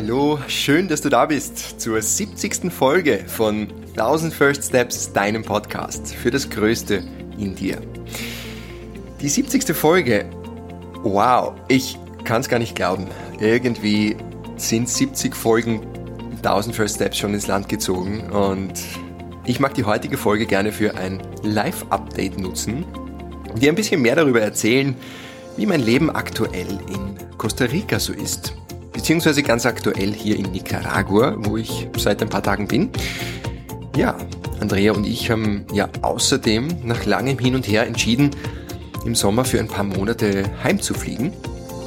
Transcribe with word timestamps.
Hallo, 0.00 0.38
schön, 0.46 0.86
dass 0.86 1.00
du 1.00 1.08
da 1.08 1.26
bist 1.26 1.80
zur 1.80 2.00
70. 2.00 2.72
Folge 2.72 3.24
von 3.26 3.66
1000 3.96 4.32
First 4.32 4.64
Steps, 4.66 5.12
deinem 5.12 5.42
Podcast 5.42 6.14
für 6.14 6.30
das 6.30 6.48
Größte 6.48 7.02
in 7.36 7.56
dir. 7.56 7.80
Die 9.20 9.28
70. 9.28 9.74
Folge, 9.74 10.24
wow, 11.02 11.52
ich 11.66 11.98
kann 12.22 12.42
es 12.42 12.48
gar 12.48 12.60
nicht 12.60 12.76
glauben. 12.76 13.08
Irgendwie 13.40 14.16
sind 14.56 14.88
70 14.88 15.34
Folgen 15.34 15.84
1000 16.36 16.76
First 16.76 16.94
Steps 16.94 17.18
schon 17.18 17.34
ins 17.34 17.48
Land 17.48 17.68
gezogen 17.68 18.30
und 18.30 18.74
ich 19.46 19.58
mag 19.58 19.74
die 19.74 19.82
heutige 19.82 20.16
Folge 20.16 20.46
gerne 20.46 20.70
für 20.70 20.96
ein 20.96 21.20
Live-Update 21.42 22.38
nutzen, 22.38 22.84
dir 23.56 23.72
ein 23.72 23.74
bisschen 23.74 24.00
mehr 24.00 24.14
darüber 24.14 24.42
erzählen, 24.42 24.94
wie 25.56 25.66
mein 25.66 25.80
Leben 25.80 26.08
aktuell 26.08 26.78
in 26.88 27.18
Costa 27.36 27.64
Rica 27.64 27.98
so 27.98 28.12
ist 28.12 28.54
beziehungsweise 29.08 29.42
ganz 29.42 29.64
aktuell 29.64 30.12
hier 30.12 30.36
in 30.36 30.52
Nicaragua, 30.52 31.34
wo 31.38 31.56
ich 31.56 31.88
seit 31.96 32.20
ein 32.20 32.28
paar 32.28 32.42
Tagen 32.42 32.68
bin. 32.68 32.90
Ja, 33.96 34.14
Andrea 34.60 34.92
und 34.92 35.06
ich 35.06 35.30
haben 35.30 35.64
ja 35.72 35.88
außerdem 36.02 36.84
nach 36.84 37.06
langem 37.06 37.38
Hin 37.38 37.54
und 37.54 37.66
Her 37.66 37.86
entschieden, 37.86 38.32
im 39.06 39.14
Sommer 39.14 39.46
für 39.46 39.60
ein 39.60 39.66
paar 39.66 39.84
Monate 39.84 40.44
heimzufliegen. 40.62 41.32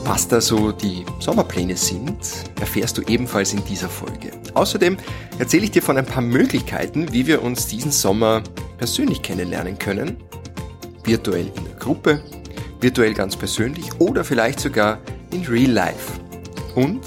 Was 0.04 0.30
da 0.30 0.42
so 0.42 0.72
die 0.72 1.06
Sommerpläne 1.20 1.78
sind, 1.78 2.18
erfährst 2.60 2.98
du 2.98 3.04
ebenfalls 3.04 3.54
in 3.54 3.64
dieser 3.66 3.90
Folge. 3.90 4.32
Außerdem 4.56 4.98
erzähle 5.38 5.66
ich 5.66 5.72
dir 5.72 5.84
von 5.84 6.00
ein 6.00 6.08
paar 6.08 6.24
Möglichkeiten, 6.24 7.14
wie 7.14 7.28
wir 7.28 7.44
uns 7.44 7.68
diesen 7.68 7.92
Sommer 7.92 8.42
persönlich 8.80 9.22
kennenlernen 9.22 9.78
können. 9.78 10.18
Virtuell 11.04 11.52
in 11.56 11.66
der 11.66 11.76
Gruppe, 11.76 12.24
virtuell 12.80 13.14
ganz 13.14 13.36
persönlich 13.36 13.92
oder 14.00 14.24
vielleicht 14.24 14.60
sogar 14.60 14.98
in 15.32 15.46
Real 15.46 15.70
Life. 15.70 16.14
Und, 16.76 17.02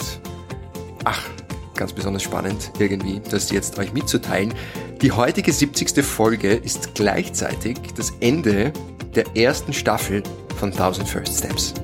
ach, 1.04 1.28
ganz 1.74 1.92
besonders 1.92 2.22
spannend 2.22 2.70
irgendwie, 2.78 3.20
das 3.30 3.50
jetzt 3.50 3.78
euch 3.78 3.92
mitzuteilen. 3.92 4.54
Die 5.02 5.12
heutige 5.12 5.52
70. 5.52 6.04
Folge 6.04 6.54
ist 6.54 6.94
gleichzeitig 6.94 7.78
das 7.96 8.12
Ende 8.20 8.72
der 9.14 9.36
ersten 9.36 9.72
Staffel 9.72 10.22
von 10.56 10.70
1000 10.70 11.08
First 11.08 11.38
Steps. 11.38 11.74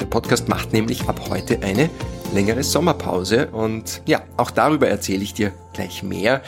Der 0.00 0.06
Podcast 0.06 0.48
macht 0.48 0.72
nämlich 0.72 1.08
ab 1.08 1.28
heute 1.28 1.62
eine 1.62 1.88
längere 2.32 2.62
Sommerpause 2.62 3.48
und 3.50 4.02
ja, 4.06 4.22
auch 4.36 4.50
darüber 4.50 4.88
erzähle 4.88 5.22
ich 5.22 5.34
dir 5.34 5.52
gleich 5.72 6.02
mehr. 6.02 6.42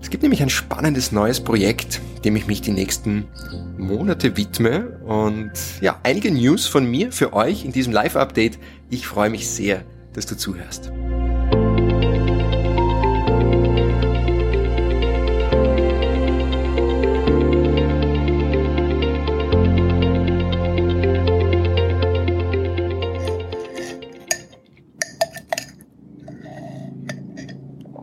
Es 0.00 0.10
gibt 0.10 0.22
nämlich 0.22 0.42
ein 0.42 0.50
spannendes 0.50 1.12
neues 1.12 1.40
Projekt, 1.40 2.00
dem 2.24 2.36
ich 2.36 2.46
mich 2.46 2.60
die 2.60 2.70
nächsten 2.70 3.26
Monate 3.76 4.36
widme 4.36 4.98
und 5.04 5.52
ja, 5.80 5.98
einige 6.02 6.30
News 6.30 6.66
von 6.66 6.88
mir 6.88 7.12
für 7.12 7.32
euch 7.32 7.64
in 7.64 7.72
diesem 7.72 7.92
Live-Update. 7.92 8.58
Ich 8.88 9.06
freue 9.06 9.30
mich 9.30 9.48
sehr, 9.48 9.84
dass 10.16 10.24
du 10.24 10.34
zuhörst. 10.34 10.90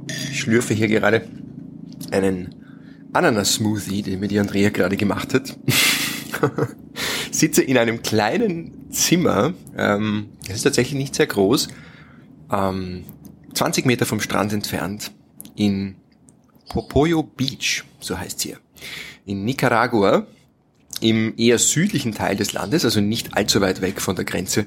Ich 0.07 0.39
schlürfe 0.39 0.75
hier 0.75 0.87
gerade 0.87 1.23
einen 2.11 2.53
Ananas-Smoothie, 3.11 4.03
den 4.03 4.19
mir 4.19 4.27
die 4.27 4.39
Andrea 4.39 4.69
gerade 4.69 4.97
gemacht 4.97 5.33
hat. 5.33 5.57
Sitze 7.31 7.63
in 7.63 7.77
einem 7.77 8.03
kleinen 8.03 8.91
Zimmer. 8.91 9.53
Ähm, 9.75 10.27
es 10.47 10.57
ist 10.57 10.63
tatsächlich 10.63 10.95
nicht 10.95 11.15
sehr 11.15 11.25
groß 11.25 11.69
ähm, 12.53 13.05
20 13.53 13.85
Meter 13.85 14.05
vom 14.05 14.19
Strand 14.19 14.53
entfernt 14.53 15.11
in 15.55 15.95
Popoyo 16.69 17.23
Beach, 17.23 17.83
so 17.99 18.17
heißt 18.17 18.41
hier, 18.41 18.57
in 19.25 19.45
Nicaragua, 19.45 20.25
im 21.01 21.33
eher 21.37 21.59
südlichen 21.59 22.13
Teil 22.13 22.35
des 22.35 22.53
Landes, 22.53 22.85
also 22.85 23.01
nicht 23.01 23.35
allzu 23.35 23.61
weit 23.61 23.81
weg 23.81 24.01
von 24.01 24.15
der 24.15 24.25
Grenze 24.25 24.65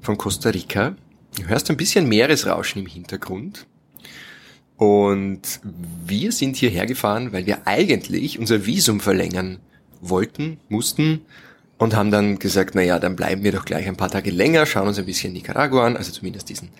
von 0.00 0.16
Costa 0.16 0.50
Rica. 0.50 0.96
Du 1.36 1.46
hörst 1.46 1.70
ein 1.70 1.76
bisschen 1.76 2.08
Meeresrauschen 2.08 2.82
im 2.82 2.86
Hintergrund. 2.86 3.66
Und 4.76 5.60
wir 6.06 6.32
sind 6.32 6.56
hierher 6.56 6.86
gefahren, 6.86 7.32
weil 7.32 7.46
wir 7.46 7.66
eigentlich 7.66 8.38
unser 8.38 8.66
Visum 8.66 9.00
verlängern 9.00 9.58
wollten, 10.00 10.58
mussten 10.68 11.22
und 11.78 11.94
haben 11.94 12.10
dann 12.10 12.38
gesagt, 12.38 12.74
naja, 12.74 12.98
dann 12.98 13.16
bleiben 13.16 13.42
wir 13.44 13.52
doch 13.52 13.64
gleich 13.64 13.86
ein 13.86 13.96
paar 13.96 14.10
Tage 14.10 14.30
länger, 14.30 14.66
schauen 14.66 14.88
uns 14.88 14.98
ein 14.98 15.06
bisschen 15.06 15.32
Nicaragua 15.32 15.86
an, 15.86 15.96
also 15.96 16.12
zumindest 16.12 16.48
diesen 16.48 16.70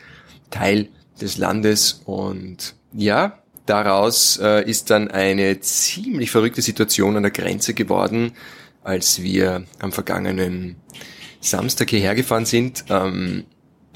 Teil 0.54 0.88
des 1.20 1.36
Landes. 1.36 2.02
Und 2.04 2.74
ja, 2.92 3.42
daraus 3.66 4.38
äh, 4.40 4.68
ist 4.68 4.90
dann 4.90 5.10
eine 5.10 5.60
ziemlich 5.60 6.30
verrückte 6.30 6.62
Situation 6.62 7.16
an 7.16 7.24
der 7.24 7.32
Grenze 7.32 7.74
geworden, 7.74 8.32
als 8.82 9.22
wir 9.22 9.64
am 9.80 9.92
vergangenen 9.92 10.76
Samstag 11.40 11.90
hierher 11.90 12.14
gefahren 12.14 12.46
sind. 12.46 12.84
Ähm, 12.88 13.44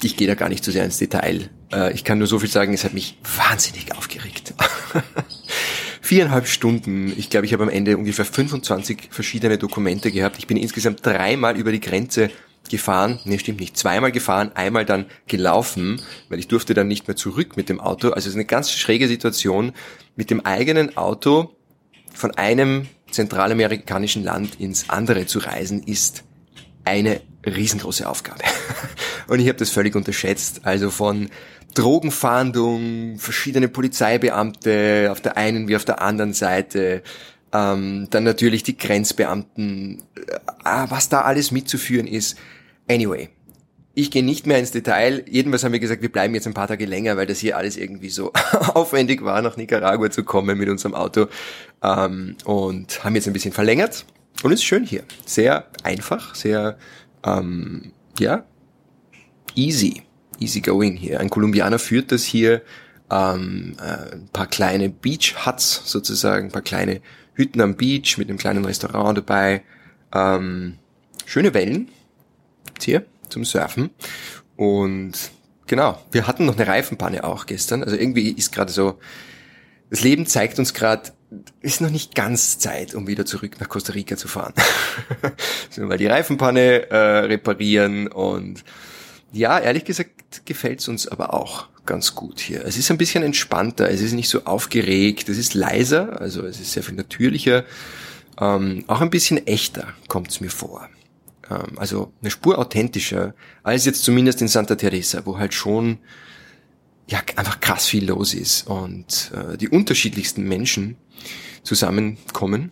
ich 0.01 0.17
gehe 0.17 0.27
da 0.27 0.35
gar 0.35 0.49
nicht 0.49 0.63
so 0.63 0.71
sehr 0.71 0.85
ins 0.85 0.97
Detail. 0.97 1.49
Äh, 1.71 1.93
ich 1.93 2.03
kann 2.03 2.17
nur 2.17 2.27
so 2.27 2.39
viel 2.39 2.49
sagen, 2.49 2.73
es 2.73 2.83
hat 2.83 2.93
mich 2.93 3.17
wahnsinnig 3.37 3.95
aufgeregt. 3.95 4.53
Viereinhalb 6.01 6.47
Stunden. 6.47 7.13
Ich 7.17 7.29
glaube, 7.29 7.45
ich 7.45 7.53
habe 7.53 7.63
am 7.63 7.69
Ende 7.69 7.97
ungefähr 7.97 8.25
25 8.25 9.09
verschiedene 9.11 9.57
Dokumente 9.57 10.11
gehabt. 10.11 10.37
Ich 10.39 10.47
bin 10.47 10.57
insgesamt 10.57 11.05
dreimal 11.05 11.55
über 11.57 11.71
die 11.71 11.79
Grenze 11.79 12.31
gefahren, 12.69 13.19
nee, 13.25 13.39
stimmt 13.39 13.59
nicht, 13.59 13.77
zweimal 13.77 14.11
gefahren, 14.11 14.51
einmal 14.55 14.85
dann 14.85 15.05
gelaufen, 15.27 16.01
weil 16.29 16.39
ich 16.39 16.47
durfte 16.47 16.73
dann 16.73 16.87
nicht 16.87 17.07
mehr 17.07 17.15
zurück 17.15 17.57
mit 17.57 17.69
dem 17.69 17.79
Auto. 17.79 18.09
Also 18.09 18.19
es 18.19 18.27
ist 18.27 18.35
eine 18.35 18.45
ganz 18.45 18.71
schräge 18.71 19.07
Situation, 19.07 19.73
mit 20.15 20.29
dem 20.29 20.45
eigenen 20.45 20.97
Auto 20.97 21.55
von 22.13 22.31
einem 22.31 22.87
zentralamerikanischen 23.11 24.23
Land 24.23 24.59
ins 24.59 24.89
andere 24.89 25.25
zu 25.25 25.39
reisen, 25.39 25.83
ist 25.83 26.23
eine 26.85 27.21
riesengroße 27.45 28.07
Aufgabe. 28.07 28.43
Und 29.27 29.39
ich 29.39 29.47
habe 29.47 29.57
das 29.57 29.69
völlig 29.69 29.95
unterschätzt. 29.95 30.61
Also 30.63 30.89
von 30.89 31.29
Drogenfahndung, 31.75 33.17
verschiedene 33.19 33.67
Polizeibeamte 33.67 35.09
auf 35.11 35.21
der 35.21 35.37
einen 35.37 35.67
wie 35.67 35.75
auf 35.75 35.85
der 35.85 36.01
anderen 36.01 36.33
Seite, 36.33 37.03
ähm, 37.53 38.07
dann 38.09 38.23
natürlich 38.23 38.63
die 38.63 38.77
Grenzbeamten, 38.77 40.03
äh, 40.15 40.85
was 40.89 41.09
da 41.09 41.21
alles 41.21 41.51
mitzuführen 41.51 42.07
ist. 42.07 42.37
Anyway, 42.89 43.29
ich 43.93 44.09
gehe 44.11 44.23
nicht 44.23 44.47
mehr 44.47 44.57
ins 44.57 44.71
Detail. 44.71 45.23
Jedenfalls 45.29 45.63
haben 45.63 45.73
wir 45.73 45.79
gesagt, 45.79 46.01
wir 46.01 46.11
bleiben 46.11 46.33
jetzt 46.33 46.47
ein 46.47 46.53
paar 46.53 46.67
Tage 46.67 46.85
länger, 46.85 47.17
weil 47.17 47.27
das 47.27 47.39
hier 47.39 47.55
alles 47.55 47.77
irgendwie 47.77 48.09
so 48.09 48.33
aufwendig 48.73 49.23
war, 49.23 49.41
nach 49.41 49.57
Nicaragua 49.57 50.09
zu 50.09 50.23
kommen 50.23 50.57
mit 50.57 50.69
unserem 50.69 50.95
Auto. 50.95 51.27
Ähm, 51.83 52.35
und 52.45 53.03
haben 53.03 53.15
jetzt 53.15 53.27
ein 53.27 53.33
bisschen 53.33 53.53
verlängert. 53.53 54.05
Und 54.41 54.51
es 54.51 54.61
ist 54.61 54.65
schön 54.65 54.85
hier. 54.85 55.03
Sehr 55.25 55.67
einfach, 55.83 56.33
sehr, 56.33 56.77
ähm, 57.23 57.91
ja, 58.17 58.45
easy. 59.55 60.01
Easy 60.39 60.61
going 60.61 60.95
hier. 60.95 61.19
Ein 61.19 61.29
Kolumbianer 61.29 61.77
führt 61.77 62.11
das 62.11 62.23
hier. 62.23 62.63
Ähm, 63.11 63.75
äh, 63.79 64.15
ein 64.15 64.29
paar 64.31 64.47
kleine 64.47 64.89
Beach 64.89 65.45
Huts 65.45 65.83
sozusagen, 65.85 66.47
ein 66.47 66.51
paar 66.51 66.61
kleine 66.61 67.01
Hütten 67.33 67.61
am 67.61 67.75
Beach 67.75 68.17
mit 68.17 68.29
einem 68.29 68.37
kleinen 68.37 68.65
Restaurant 68.65 69.17
dabei. 69.17 69.63
Ähm, 70.13 70.75
schöne 71.25 71.53
Wellen 71.53 71.89
hier 72.83 73.05
zum 73.29 73.45
Surfen. 73.45 73.89
Und 74.55 75.13
genau, 75.67 76.01
wir 76.11 76.27
hatten 76.27 76.45
noch 76.45 76.57
eine 76.57 76.67
Reifenpanne 76.67 77.23
auch 77.23 77.45
gestern. 77.45 77.83
Also 77.83 77.95
irgendwie 77.95 78.29
ist 78.29 78.51
gerade 78.51 78.71
so, 78.71 78.99
das 79.89 80.01
Leben 80.01 80.25
zeigt 80.25 80.59
uns 80.59 80.73
gerade, 80.73 81.11
ist 81.61 81.81
noch 81.81 81.89
nicht 81.89 82.15
ganz 82.15 82.59
Zeit, 82.59 82.95
um 82.95 83.07
wieder 83.07 83.25
zurück 83.25 83.59
nach 83.59 83.69
Costa 83.69 83.93
Rica 83.93 84.17
zu 84.17 84.27
fahren. 84.27 84.53
so, 85.69 85.81
mal 85.83 85.97
die 85.97 86.07
Reifenpanne 86.07 86.89
äh, 86.89 86.97
reparieren 86.97 88.07
und 88.07 88.63
ja, 89.31 89.59
ehrlich 89.59 89.85
gesagt 89.85 90.45
gefällt's 90.45 90.87
uns 90.87 91.07
aber 91.07 91.33
auch 91.33 91.67
ganz 91.85 92.15
gut 92.15 92.39
hier. 92.39 92.65
Es 92.65 92.77
ist 92.77 92.91
ein 92.91 92.97
bisschen 92.97 93.23
entspannter, 93.23 93.89
es 93.89 94.01
ist 94.01 94.13
nicht 94.13 94.29
so 94.29 94.45
aufgeregt, 94.45 95.29
es 95.29 95.37
ist 95.37 95.53
leiser, 95.53 96.19
also 96.19 96.45
es 96.45 96.59
ist 96.59 96.71
sehr 96.73 96.83
viel 96.83 96.95
natürlicher, 96.95 97.63
ähm, 98.39 98.83
auch 98.87 99.01
ein 99.01 99.09
bisschen 99.09 99.45
echter 99.47 99.93
kommt's 100.07 100.39
mir 100.39 100.51
vor. 100.51 100.89
Ähm, 101.49 101.77
also 101.77 102.13
eine 102.21 102.31
Spur 102.31 102.57
authentischer 102.57 103.33
als 103.63 103.85
jetzt 103.85 104.03
zumindest 104.03 104.41
in 104.41 104.47
Santa 104.47 104.75
Teresa, 104.75 105.25
wo 105.25 105.37
halt 105.37 105.53
schon 105.53 105.99
ja 107.07 107.19
einfach 107.35 107.59
krass 107.59 107.87
viel 107.87 108.05
los 108.07 108.33
ist 108.33 108.67
und 108.67 109.31
äh, 109.33 109.57
die 109.57 109.69
unterschiedlichsten 109.69 110.43
Menschen 110.43 110.97
zusammenkommen. 111.63 112.71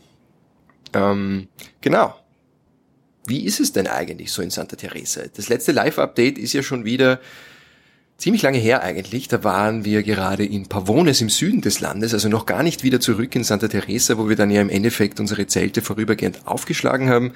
Ähm, 0.94 1.48
genau. 1.82 2.16
Wie 3.26 3.44
ist 3.44 3.60
es 3.60 3.74
denn 3.74 3.88
eigentlich 3.88 4.32
so 4.32 4.42
in 4.42 4.52
Santa 4.52 4.78
Teresa? 4.78 5.24
Das 5.36 5.50
letzte 5.50 5.74
Live-Update 5.74 6.38
ist 6.38 6.54
ja 6.54 6.64
schon 6.64 6.86
wieder 6.86 7.20
ziemlich 8.18 8.42
lange 8.42 8.58
her 8.58 8.84
eigentlich. 8.84 9.28
Da 9.28 9.44
waren 9.44 9.86
wir 9.86 10.04
gerade 10.04 10.46
in 10.46 10.68
Pavones 10.68 11.20
im 11.20 11.30
Süden 11.30 11.62
des 11.62 11.80
Landes, 11.80 12.14
also 12.14 12.30
noch 12.30 12.46
gar 12.46 12.64
nicht 12.64 12.84
wieder 12.84 13.00
zurück 13.00 13.36
in 13.36 13.44
Santa 13.44 13.68
Teresa, 13.68 14.18
wo 14.18 14.30
wir 14.30 14.36
dann 14.36 14.50
ja 14.50 14.62
im 14.62 14.70
Endeffekt 14.70 15.20
unsere 15.20 15.46
Zelte 15.48 15.82
vorübergehend 15.82 16.48
aufgeschlagen 16.48 17.10
haben. 17.10 17.34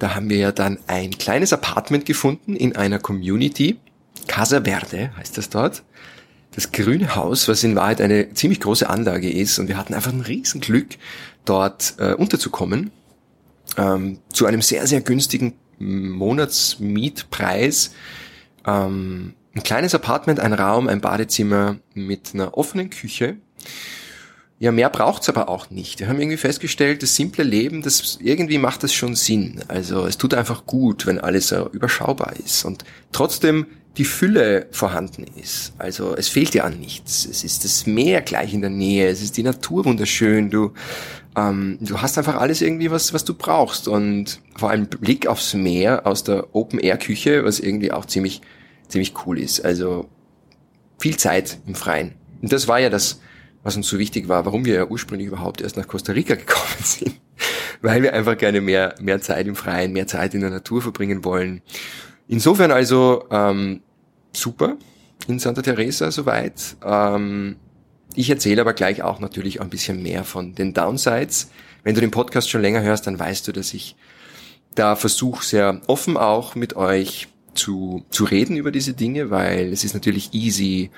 Da 0.00 0.14
haben 0.14 0.30
wir 0.30 0.38
ja 0.38 0.50
dann 0.50 0.78
ein 0.86 1.10
kleines 1.10 1.52
Apartment 1.52 2.06
gefunden 2.06 2.56
in 2.56 2.74
einer 2.74 2.98
Community. 2.98 3.78
Casa 4.26 4.62
Verde 4.62 5.12
heißt 5.16 5.38
das 5.38 5.50
dort. 5.50 5.84
das 6.52 6.72
Grüne 6.72 7.14
Haus, 7.14 7.46
was 7.46 7.62
in 7.62 7.76
Wahrheit 7.76 8.00
eine 8.00 8.34
ziemlich 8.34 8.58
große 8.60 8.88
Anlage 8.88 9.30
ist. 9.30 9.60
Und 9.60 9.68
wir 9.68 9.76
hatten 9.76 9.94
einfach 9.94 10.12
ein 10.12 10.22
Riesenglück, 10.22 10.96
dort 11.44 11.94
äh, 11.98 12.14
unterzukommen. 12.14 12.90
Ähm, 13.76 14.18
zu 14.32 14.46
einem 14.46 14.62
sehr, 14.62 14.86
sehr 14.86 15.02
günstigen 15.02 15.52
Monatsmietpreis. 15.78 17.92
Ähm, 18.66 19.34
ein 19.54 19.62
kleines 19.62 19.94
Apartment, 19.94 20.40
ein 20.40 20.54
Raum, 20.54 20.88
ein 20.88 21.02
Badezimmer 21.02 21.76
mit 21.94 22.30
einer 22.34 22.56
offenen 22.56 22.88
Küche. 22.88 23.36
Ja, 24.60 24.72
mehr 24.72 24.90
braucht's 24.90 25.30
aber 25.30 25.48
auch 25.48 25.70
nicht. 25.70 26.00
Wir 26.00 26.08
haben 26.08 26.20
irgendwie 26.20 26.36
festgestellt, 26.36 27.02
das 27.02 27.16
simple 27.16 27.44
Leben, 27.44 27.80
das 27.80 28.18
irgendwie 28.20 28.58
macht 28.58 28.82
das 28.82 28.92
schon 28.92 29.16
Sinn. 29.16 29.62
Also 29.68 30.04
es 30.04 30.18
tut 30.18 30.34
einfach 30.34 30.66
gut, 30.66 31.06
wenn 31.06 31.18
alles 31.18 31.48
so 31.48 31.70
überschaubar 31.70 32.34
ist 32.44 32.66
und 32.66 32.84
trotzdem 33.10 33.64
die 33.96 34.04
Fülle 34.04 34.66
vorhanden 34.70 35.24
ist. 35.40 35.72
Also 35.78 36.14
es 36.14 36.28
fehlt 36.28 36.52
dir 36.52 36.66
an 36.66 36.78
nichts. 36.78 37.24
Es 37.24 37.42
ist 37.42 37.64
das 37.64 37.86
Meer 37.86 38.20
gleich 38.20 38.52
in 38.52 38.60
der 38.60 38.68
Nähe, 38.68 39.08
es 39.08 39.22
ist 39.22 39.38
die 39.38 39.42
Natur 39.42 39.86
wunderschön. 39.86 40.50
Du 40.50 40.74
ähm, 41.38 41.78
du 41.80 42.02
hast 42.02 42.18
einfach 42.18 42.34
alles 42.36 42.60
irgendwie 42.60 42.90
was, 42.90 43.14
was 43.14 43.24
du 43.24 43.32
brauchst 43.32 43.88
und 43.88 44.42
vor 44.56 44.68
allem 44.68 44.88
Blick 44.88 45.26
aufs 45.26 45.54
Meer 45.54 46.06
aus 46.06 46.22
der 46.22 46.54
Open 46.54 46.80
Air 46.80 46.98
Küche, 46.98 47.46
was 47.46 47.60
irgendwie 47.60 47.92
auch 47.92 48.04
ziemlich 48.04 48.42
ziemlich 48.88 49.14
cool 49.24 49.38
ist. 49.38 49.64
Also 49.64 50.10
viel 50.98 51.16
Zeit 51.16 51.60
im 51.66 51.74
Freien. 51.74 52.12
Und 52.42 52.52
das 52.52 52.68
war 52.68 52.78
ja 52.78 52.90
das, 52.90 53.20
was 53.62 53.76
uns 53.76 53.88
so 53.88 53.98
wichtig 53.98 54.28
war, 54.28 54.44
warum 54.46 54.64
wir 54.64 54.74
ja 54.74 54.86
ursprünglich 54.86 55.28
überhaupt 55.28 55.60
erst 55.60 55.76
nach 55.76 55.86
Costa 55.86 56.12
Rica 56.12 56.34
gekommen 56.36 56.82
sind. 56.82 57.20
Weil 57.82 58.02
wir 58.02 58.12
einfach 58.12 58.36
gerne 58.36 58.60
mehr, 58.60 58.94
mehr 59.00 59.20
Zeit 59.20 59.46
im 59.46 59.56
Freien, 59.56 59.92
mehr 59.92 60.06
Zeit 60.06 60.34
in 60.34 60.40
der 60.40 60.50
Natur 60.50 60.82
verbringen 60.82 61.24
wollen. 61.24 61.62
Insofern 62.28 62.70
also 62.70 63.24
ähm, 63.30 63.80
super 64.32 64.76
in 65.26 65.38
Santa 65.38 65.62
Teresa 65.62 66.10
soweit. 66.10 66.76
Ähm, 66.84 67.56
ich 68.14 68.28
erzähle 68.28 68.60
aber 68.60 68.72
gleich 68.72 69.02
auch 69.02 69.20
natürlich 69.20 69.60
ein 69.60 69.70
bisschen 69.70 70.02
mehr 70.02 70.24
von 70.24 70.54
den 70.54 70.74
Downsides. 70.74 71.50
Wenn 71.82 71.94
du 71.94 72.00
den 72.00 72.10
Podcast 72.10 72.50
schon 72.50 72.60
länger 72.60 72.82
hörst, 72.82 73.06
dann 73.06 73.18
weißt 73.18 73.48
du, 73.48 73.52
dass 73.52 73.72
ich 73.72 73.96
da 74.74 74.96
versuche 74.96 75.44
sehr 75.44 75.80
offen 75.86 76.16
auch 76.16 76.54
mit 76.54 76.76
euch 76.76 77.28
zu, 77.54 78.04
zu 78.10 78.24
reden 78.24 78.56
über 78.56 78.70
diese 78.70 78.94
Dinge, 78.94 79.30
weil 79.30 79.72
es 79.72 79.84
ist 79.84 79.94
natürlich 79.94 80.32
easy, 80.32 80.90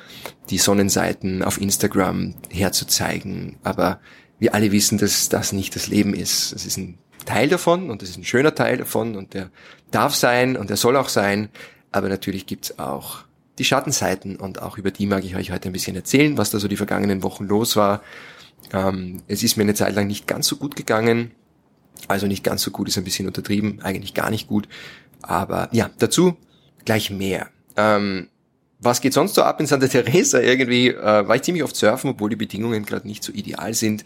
die 0.50 0.58
Sonnenseiten 0.58 1.42
auf 1.42 1.60
Instagram 1.60 2.34
herzuzeigen, 2.50 3.56
aber 3.62 4.00
wir 4.38 4.54
alle 4.54 4.72
wissen, 4.72 4.98
dass 4.98 5.28
das 5.28 5.52
nicht 5.52 5.74
das 5.76 5.88
Leben 5.88 6.14
ist. 6.14 6.52
Es 6.52 6.66
ist 6.66 6.76
ein 6.76 6.98
Teil 7.24 7.48
davon 7.48 7.90
und 7.90 8.02
es 8.02 8.10
ist 8.10 8.18
ein 8.18 8.24
schöner 8.24 8.54
Teil 8.54 8.76
davon 8.76 9.16
und 9.16 9.34
der 9.34 9.50
darf 9.90 10.14
sein 10.14 10.56
und 10.56 10.70
der 10.70 10.76
soll 10.76 10.96
auch 10.96 11.08
sein, 11.08 11.48
aber 11.92 12.08
natürlich 12.08 12.46
gibt's 12.46 12.78
auch 12.78 13.24
die 13.58 13.64
Schattenseiten 13.64 14.36
und 14.36 14.62
auch 14.62 14.78
über 14.78 14.90
die 14.90 15.06
mag 15.06 15.24
ich 15.24 15.36
euch 15.36 15.52
heute 15.52 15.68
ein 15.68 15.72
bisschen 15.72 15.94
erzählen, 15.94 16.38
was 16.38 16.50
da 16.50 16.58
so 16.58 16.68
die 16.68 16.76
vergangenen 16.76 17.22
Wochen 17.22 17.44
los 17.44 17.76
war. 17.76 18.02
Ähm, 18.72 19.22
es 19.28 19.42
ist 19.42 19.56
mir 19.56 19.64
eine 19.64 19.74
Zeit 19.74 19.94
lang 19.94 20.06
nicht 20.06 20.26
ganz 20.26 20.46
so 20.46 20.56
gut 20.56 20.76
gegangen. 20.76 21.32
Also 22.08 22.26
nicht 22.26 22.42
ganz 22.42 22.62
so 22.62 22.70
gut 22.70 22.88
ist 22.88 22.98
ein 22.98 23.04
bisschen 23.04 23.28
untertrieben, 23.28 23.80
eigentlich 23.82 24.14
gar 24.14 24.30
nicht 24.30 24.48
gut. 24.48 24.66
Aber 25.22 25.68
ja, 25.72 25.90
dazu 25.98 26.36
gleich 26.84 27.10
mehr. 27.10 27.48
Ähm, 27.76 28.28
was 28.78 29.00
geht 29.00 29.12
sonst 29.12 29.34
so 29.34 29.42
ab 29.42 29.60
in 29.60 29.66
Santa 29.66 29.86
Teresa? 29.86 30.40
Irgendwie 30.40 30.88
äh, 30.88 31.28
war 31.28 31.36
ich 31.36 31.42
ziemlich 31.42 31.62
oft 31.62 31.76
surfen, 31.76 32.10
obwohl 32.10 32.30
die 32.30 32.36
Bedingungen 32.36 32.84
gerade 32.84 33.06
nicht 33.06 33.22
so 33.22 33.32
ideal 33.32 33.74
sind, 33.74 34.04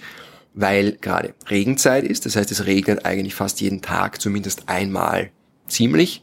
weil 0.52 0.92
gerade 0.92 1.34
Regenzeit 1.48 2.04
ist. 2.04 2.26
Das 2.26 2.36
heißt, 2.36 2.50
es 2.52 2.66
regnet 2.66 3.06
eigentlich 3.06 3.34
fast 3.34 3.60
jeden 3.60 3.80
Tag, 3.80 4.20
zumindest 4.20 4.68
einmal 4.68 5.30
ziemlich. 5.66 6.22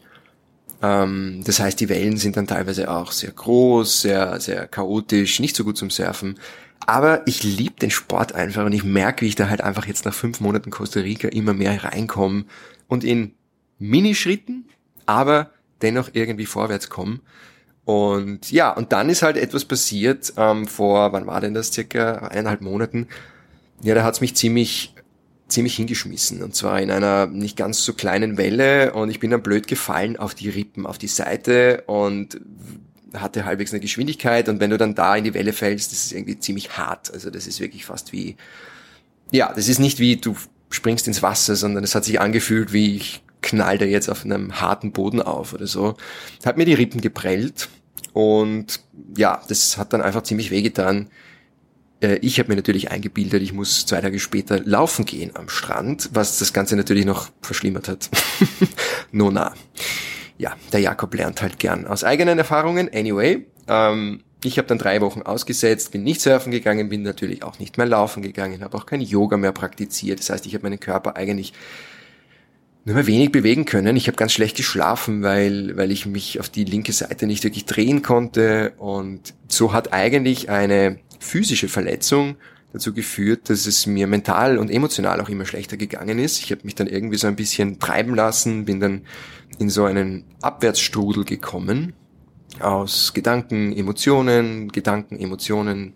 Ähm, 0.83 1.41
das 1.45 1.59
heißt, 1.59 1.79
die 1.79 1.89
Wellen 1.89 2.17
sind 2.17 2.37
dann 2.37 2.45
teilweise 2.45 2.91
auch 2.91 3.11
sehr 3.11 3.31
groß, 3.31 4.01
sehr, 4.01 4.39
sehr 4.39 4.67
chaotisch, 4.67 5.39
nicht 5.39 5.55
so 5.55 5.63
gut 5.63 5.77
zum 5.77 5.89
Surfen. 5.89 6.39
Aber 6.85 7.25
ich 7.25 7.43
liebe 7.43 7.79
den 7.79 7.91
Sport 7.91 8.35
einfach 8.35 8.65
und 8.65 8.73
ich 8.73 8.83
merke, 8.83 9.21
wie 9.21 9.29
ich 9.29 9.35
da 9.35 9.49
halt 9.49 9.61
einfach 9.61 9.87
jetzt 9.87 10.05
nach 10.05 10.13
fünf 10.13 10.41
Monaten 10.41 10.69
Costa 10.69 10.99
Rica 10.99 11.29
immer 11.29 11.53
mehr 11.53 11.83
reinkomme 11.83 12.45
und 12.87 13.03
in 13.03 13.33
Minischritten, 13.79 14.65
aber 15.05 15.51
dennoch 15.81 16.09
irgendwie 16.13 16.45
vorwärts 16.45 16.89
komme. 16.89 17.19
Und 17.85 18.51
ja, 18.51 18.71
und 18.71 18.93
dann 18.93 19.09
ist 19.09 19.23
halt 19.23 19.35
etwas 19.35 19.65
passiert 19.65 20.33
ähm, 20.37 20.67
vor, 20.67 21.11
wann 21.11 21.27
war 21.27 21.41
denn 21.41 21.53
das, 21.53 21.73
circa 21.73 22.27
eineinhalb 22.27 22.61
Monaten. 22.61 23.07
Ja, 23.81 23.93
da 23.93 24.03
hat's 24.03 24.21
mich 24.21 24.35
ziemlich 24.35 24.93
ziemlich 25.47 25.75
hingeschmissen. 25.75 26.41
Und 26.41 26.55
zwar 26.55 26.81
in 26.81 26.91
einer 26.91 27.27
nicht 27.27 27.55
ganz 27.57 27.83
so 27.83 27.93
kleinen 27.93 28.37
Welle 28.37 28.93
und 28.93 29.09
ich 29.09 29.19
bin 29.19 29.31
dann 29.31 29.43
blöd 29.43 29.67
gefallen 29.67 30.17
auf 30.17 30.33
die 30.33 30.49
Rippen, 30.49 30.85
auf 30.85 30.97
die 30.97 31.07
Seite 31.07 31.83
und 31.85 32.39
hatte 33.13 33.45
halbwegs 33.45 33.71
eine 33.71 33.79
Geschwindigkeit 33.79 34.49
und 34.49 34.59
wenn 34.59 34.71
du 34.71 34.77
dann 34.77 34.95
da 34.95 35.15
in 35.15 35.23
die 35.23 35.35
Welle 35.35 35.53
fällst, 35.53 35.91
das 35.91 36.05
ist 36.05 36.11
irgendwie 36.13 36.39
ziemlich 36.39 36.77
hart. 36.77 37.13
Also 37.13 37.29
das 37.29 37.45
ist 37.45 37.59
wirklich 37.59 37.85
fast 37.85 38.11
wie, 38.11 38.35
ja, 39.31 39.53
das 39.53 39.67
ist 39.67 39.79
nicht 39.79 39.99
wie 39.99 40.17
du 40.17 40.35
springst 40.69 41.07
ins 41.07 41.21
Wasser, 41.21 41.55
sondern 41.55 41.83
es 41.83 41.93
hat 41.93 42.05
sich 42.05 42.19
angefühlt 42.19 42.73
wie 42.73 42.95
ich 42.95 43.22
knall 43.53 43.77
da 43.77 43.85
jetzt 43.85 44.09
auf 44.09 44.25
einem 44.25 44.59
harten 44.59 44.91
Boden 44.91 45.21
auf 45.21 45.53
oder 45.53 45.67
so. 45.67 45.95
Hat 46.45 46.57
mir 46.57 46.65
die 46.65 46.73
Rippen 46.73 47.01
geprellt 47.01 47.69
und 48.13 48.79
ja, 49.15 49.41
das 49.47 49.77
hat 49.77 49.93
dann 49.93 50.01
einfach 50.01 50.23
ziemlich 50.23 50.49
wehgetan. 50.51 51.09
Äh, 52.01 52.15
ich 52.17 52.39
habe 52.39 52.49
mir 52.49 52.55
natürlich 52.55 52.91
eingebildet, 52.91 53.41
ich 53.43 53.53
muss 53.53 53.85
zwei 53.85 54.01
Tage 54.01 54.19
später 54.19 54.59
laufen 54.59 55.05
gehen 55.05 55.31
am 55.35 55.49
Strand, 55.49 56.09
was 56.13 56.39
das 56.39 56.53
Ganze 56.53 56.75
natürlich 56.75 57.05
noch 57.05 57.29
verschlimmert 57.41 57.87
hat. 57.87 58.09
Nona. 59.11 59.53
Ja, 60.39 60.55
der 60.71 60.79
Jakob 60.79 61.13
lernt 61.13 61.41
halt 61.43 61.59
gern 61.59 61.85
aus 61.85 62.03
eigenen 62.03 62.39
Erfahrungen. 62.39 62.89
Anyway, 62.91 63.45
ähm, 63.67 64.23
ich 64.43 64.57
habe 64.57 64.67
dann 64.67 64.79
drei 64.79 64.99
Wochen 64.99 65.21
ausgesetzt, 65.21 65.91
bin 65.91 66.03
nicht 66.03 66.21
surfen 66.21 66.51
gegangen, 66.51 66.89
bin 66.89 67.03
natürlich 67.03 67.43
auch 67.43 67.59
nicht 67.59 67.77
mehr 67.77 67.85
laufen 67.85 68.23
gegangen, 68.23 68.63
habe 68.63 68.75
auch 68.75 68.87
kein 68.87 68.99
Yoga 68.99 69.37
mehr 69.37 69.51
praktiziert. 69.51 70.19
Das 70.19 70.31
heißt, 70.31 70.45
ich 70.47 70.55
habe 70.55 70.63
meinen 70.63 70.79
Körper 70.79 71.15
eigentlich 71.15 71.53
nur 72.85 72.95
mehr 72.95 73.07
wenig 73.07 73.31
bewegen 73.31 73.65
können. 73.65 73.95
Ich 73.95 74.07
habe 74.07 74.17
ganz 74.17 74.33
schlecht 74.33 74.57
geschlafen, 74.57 75.23
weil, 75.23 75.77
weil 75.77 75.91
ich 75.91 76.05
mich 76.05 76.39
auf 76.39 76.49
die 76.49 76.65
linke 76.65 76.91
Seite 76.91 77.27
nicht 77.27 77.43
wirklich 77.43 77.65
drehen 77.65 78.01
konnte. 78.01 78.73
Und 78.77 79.33
so 79.47 79.71
hat 79.71 79.93
eigentlich 79.93 80.49
eine 80.49 80.99
physische 81.19 81.69
Verletzung 81.69 82.35
dazu 82.73 82.93
geführt, 82.93 83.49
dass 83.49 83.67
es 83.67 83.85
mir 83.85 84.07
mental 84.07 84.57
und 84.57 84.69
emotional 84.69 85.21
auch 85.21 85.29
immer 85.29 85.45
schlechter 85.45 85.77
gegangen 85.77 86.19
ist. 86.19 86.39
Ich 86.39 86.51
habe 86.51 86.61
mich 86.63 86.75
dann 86.75 86.87
irgendwie 86.87 87.17
so 87.17 87.27
ein 87.27 87.35
bisschen 87.35 87.79
treiben 87.79 88.15
lassen, 88.15 88.65
bin 88.65 88.79
dann 88.79 89.03
in 89.59 89.69
so 89.69 89.85
einen 89.85 90.25
Abwärtsstrudel 90.41 91.23
gekommen 91.23 91.93
aus 92.59 93.13
Gedanken, 93.13 93.71
Emotionen, 93.75 94.71
Gedanken, 94.71 95.19
Emotionen. 95.19 95.93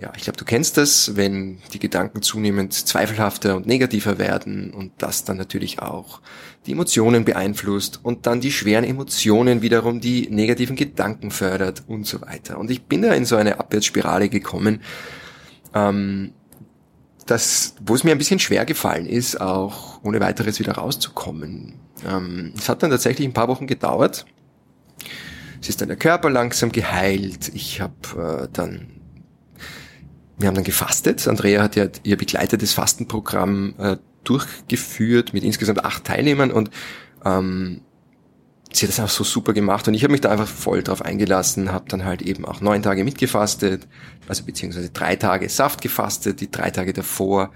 Ja, 0.00 0.12
ich 0.16 0.22
glaube, 0.22 0.36
du 0.36 0.44
kennst 0.44 0.76
das, 0.76 1.16
wenn 1.16 1.58
die 1.72 1.80
Gedanken 1.80 2.22
zunehmend 2.22 2.72
zweifelhafter 2.72 3.56
und 3.56 3.66
negativer 3.66 4.18
werden 4.18 4.72
und 4.72 4.92
das 4.98 5.24
dann 5.24 5.36
natürlich 5.36 5.80
auch 5.80 6.20
die 6.66 6.72
Emotionen 6.72 7.24
beeinflusst 7.24 7.98
und 8.04 8.26
dann 8.26 8.40
die 8.40 8.52
schweren 8.52 8.84
Emotionen 8.84 9.60
wiederum 9.60 10.00
die 10.00 10.28
negativen 10.30 10.76
Gedanken 10.76 11.32
fördert 11.32 11.82
und 11.88 12.06
so 12.06 12.20
weiter. 12.20 12.58
Und 12.58 12.70
ich 12.70 12.84
bin 12.84 13.02
da 13.02 13.12
in 13.12 13.24
so 13.24 13.34
eine 13.34 13.58
Abwärtsspirale 13.58 14.28
gekommen, 14.28 14.82
ähm, 15.74 16.32
das, 17.26 17.74
wo 17.84 17.96
es 17.96 18.04
mir 18.04 18.12
ein 18.12 18.18
bisschen 18.18 18.38
schwer 18.38 18.64
gefallen 18.64 19.06
ist, 19.06 19.40
auch 19.40 20.00
ohne 20.04 20.20
weiteres 20.20 20.60
wieder 20.60 20.72
rauszukommen. 20.72 21.74
Ähm, 22.06 22.52
es 22.56 22.68
hat 22.68 22.84
dann 22.84 22.90
tatsächlich 22.90 23.26
ein 23.26 23.34
paar 23.34 23.48
Wochen 23.48 23.66
gedauert. 23.66 24.26
Es 25.60 25.68
ist 25.68 25.80
dann 25.80 25.88
der 25.88 25.96
Körper 25.96 26.30
langsam 26.30 26.70
geheilt. 26.70 27.50
Ich 27.52 27.80
habe 27.80 28.44
äh, 28.44 28.48
dann 28.52 28.97
wir 30.38 30.48
haben 30.48 30.54
dann 30.54 30.64
gefastet. 30.64 31.26
Andrea 31.26 31.62
hat 31.62 31.76
ja 31.76 31.86
ihr 32.04 32.16
begleitetes 32.16 32.72
Fastenprogramm 32.72 33.74
äh, 33.78 33.96
durchgeführt 34.24 35.34
mit 35.34 35.44
insgesamt 35.44 35.84
acht 35.84 36.04
Teilnehmern 36.04 36.50
und 36.50 36.70
ähm, 37.24 37.80
sie 38.72 38.86
hat 38.86 38.90
das 38.90 39.00
auch 39.00 39.08
so 39.08 39.24
super 39.24 39.52
gemacht 39.52 39.88
und 39.88 39.94
ich 39.94 40.02
habe 40.04 40.12
mich 40.12 40.20
da 40.20 40.30
einfach 40.30 40.46
voll 40.46 40.82
drauf 40.82 41.02
eingelassen, 41.02 41.72
habe 41.72 41.88
dann 41.88 42.04
halt 42.04 42.22
eben 42.22 42.44
auch 42.44 42.60
neun 42.60 42.82
Tage 42.82 43.04
mitgefastet, 43.04 43.86
also 44.28 44.44
beziehungsweise 44.44 44.90
drei 44.90 45.16
Tage 45.16 45.48
Saft 45.48 45.80
gefastet, 45.80 46.40
die 46.40 46.50
drei 46.50 46.70
Tage 46.70 46.92
davor 46.92 47.50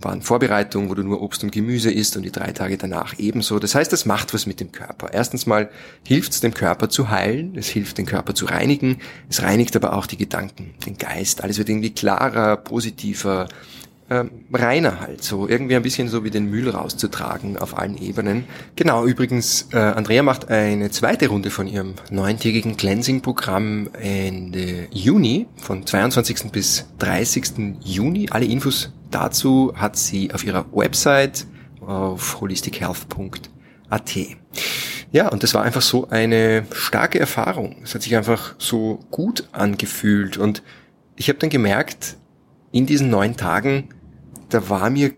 waren 0.00 0.22
Vorbereitungen, 0.22 0.88
wo 0.88 0.94
du 0.94 1.02
nur 1.02 1.22
Obst 1.22 1.42
und 1.42 1.52
Gemüse 1.52 1.90
isst 1.90 2.16
und 2.16 2.22
die 2.22 2.32
drei 2.32 2.52
Tage 2.52 2.76
danach 2.76 3.18
ebenso. 3.18 3.58
Das 3.58 3.74
heißt, 3.74 3.92
das 3.92 4.06
macht 4.06 4.34
was 4.34 4.46
mit 4.46 4.60
dem 4.60 4.72
Körper. 4.72 5.10
Erstens 5.12 5.46
mal 5.46 5.70
hilft 6.04 6.32
es 6.32 6.40
dem 6.40 6.54
Körper 6.54 6.88
zu 6.88 7.10
heilen, 7.10 7.56
es 7.56 7.68
hilft 7.68 7.98
den 7.98 8.06
Körper 8.06 8.34
zu 8.34 8.46
reinigen, 8.46 8.98
es 9.28 9.42
reinigt 9.42 9.74
aber 9.76 9.94
auch 9.94 10.06
die 10.06 10.16
Gedanken, 10.16 10.74
den 10.86 10.96
Geist. 10.98 11.42
Alles 11.42 11.58
wird 11.58 11.68
irgendwie 11.68 11.90
klarer, 11.90 12.56
positiver, 12.56 13.48
äh, 14.08 14.24
reiner 14.52 15.00
halt, 15.00 15.22
so 15.22 15.48
irgendwie 15.48 15.76
ein 15.76 15.82
bisschen 15.82 16.08
so 16.08 16.24
wie 16.24 16.30
den 16.30 16.48
Müll 16.48 16.70
rauszutragen 16.70 17.58
auf 17.58 17.78
allen 17.78 17.98
Ebenen. 17.98 18.44
Genau, 18.76 19.04
übrigens, 19.04 19.68
äh, 19.72 19.78
Andrea 19.78 20.22
macht 20.22 20.48
eine 20.48 20.90
zweite 20.90 21.28
Runde 21.28 21.50
von 21.50 21.66
ihrem 21.66 21.94
neuntägigen 22.10 22.76
Cleansing-Programm 22.76 23.90
Ende 24.00 24.88
Juni, 24.92 25.46
von 25.56 25.86
22. 25.86 26.50
bis 26.52 26.86
30. 26.98 27.76
Juni. 27.84 28.28
Alle 28.30 28.46
Infos 28.46 28.90
dazu 29.10 29.72
hat 29.74 29.96
sie 29.96 30.32
auf 30.32 30.44
ihrer 30.44 30.66
Website 30.72 31.46
auf 31.80 32.40
holistichealth.at. 32.40 34.16
Ja, 35.10 35.28
und 35.28 35.42
das 35.42 35.54
war 35.54 35.62
einfach 35.62 35.82
so 35.82 36.08
eine 36.10 36.66
starke 36.72 37.18
Erfahrung. 37.18 37.76
Es 37.82 37.94
hat 37.94 38.02
sich 38.02 38.14
einfach 38.16 38.54
so 38.58 39.00
gut 39.10 39.48
angefühlt 39.52 40.36
und 40.36 40.62
ich 41.16 41.28
habe 41.28 41.38
dann 41.38 41.50
gemerkt, 41.50 42.16
in 42.70 42.86
diesen 42.86 43.08
neun 43.10 43.36
Tagen, 43.36 43.88
da 44.50 44.68
war 44.68 44.90
mir 44.90 45.14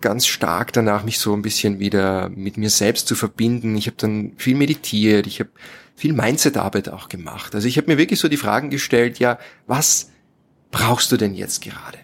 ganz 0.00 0.26
stark 0.26 0.72
danach, 0.72 1.04
mich 1.04 1.18
so 1.18 1.32
ein 1.32 1.42
bisschen 1.42 1.78
wieder 1.78 2.28
mit 2.28 2.56
mir 2.56 2.70
selbst 2.70 3.06
zu 3.06 3.14
verbinden. 3.14 3.76
Ich 3.76 3.86
habe 3.86 3.96
dann 3.96 4.32
viel 4.36 4.56
meditiert, 4.56 5.26
ich 5.26 5.38
habe 5.38 5.50
viel 5.94 6.12
Mindset-Arbeit 6.12 6.88
auch 6.88 7.08
gemacht. 7.08 7.54
Also 7.54 7.68
ich 7.68 7.76
habe 7.78 7.86
mir 7.90 7.98
wirklich 7.98 8.18
so 8.18 8.28
die 8.28 8.36
Fragen 8.36 8.70
gestellt, 8.70 9.20
ja, 9.20 9.38
was 9.66 10.10
brauchst 10.70 11.12
du 11.12 11.16
denn 11.16 11.34
jetzt 11.34 11.62
gerade? 11.62 11.98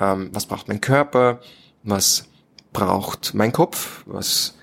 Ähm, 0.00 0.30
was 0.32 0.46
braucht 0.46 0.68
mein 0.68 0.80
Körper? 0.80 1.40
Was 1.82 2.24
braucht 2.72 3.34
mein 3.34 3.52
Kopf? 3.52 4.02
Was 4.06 4.56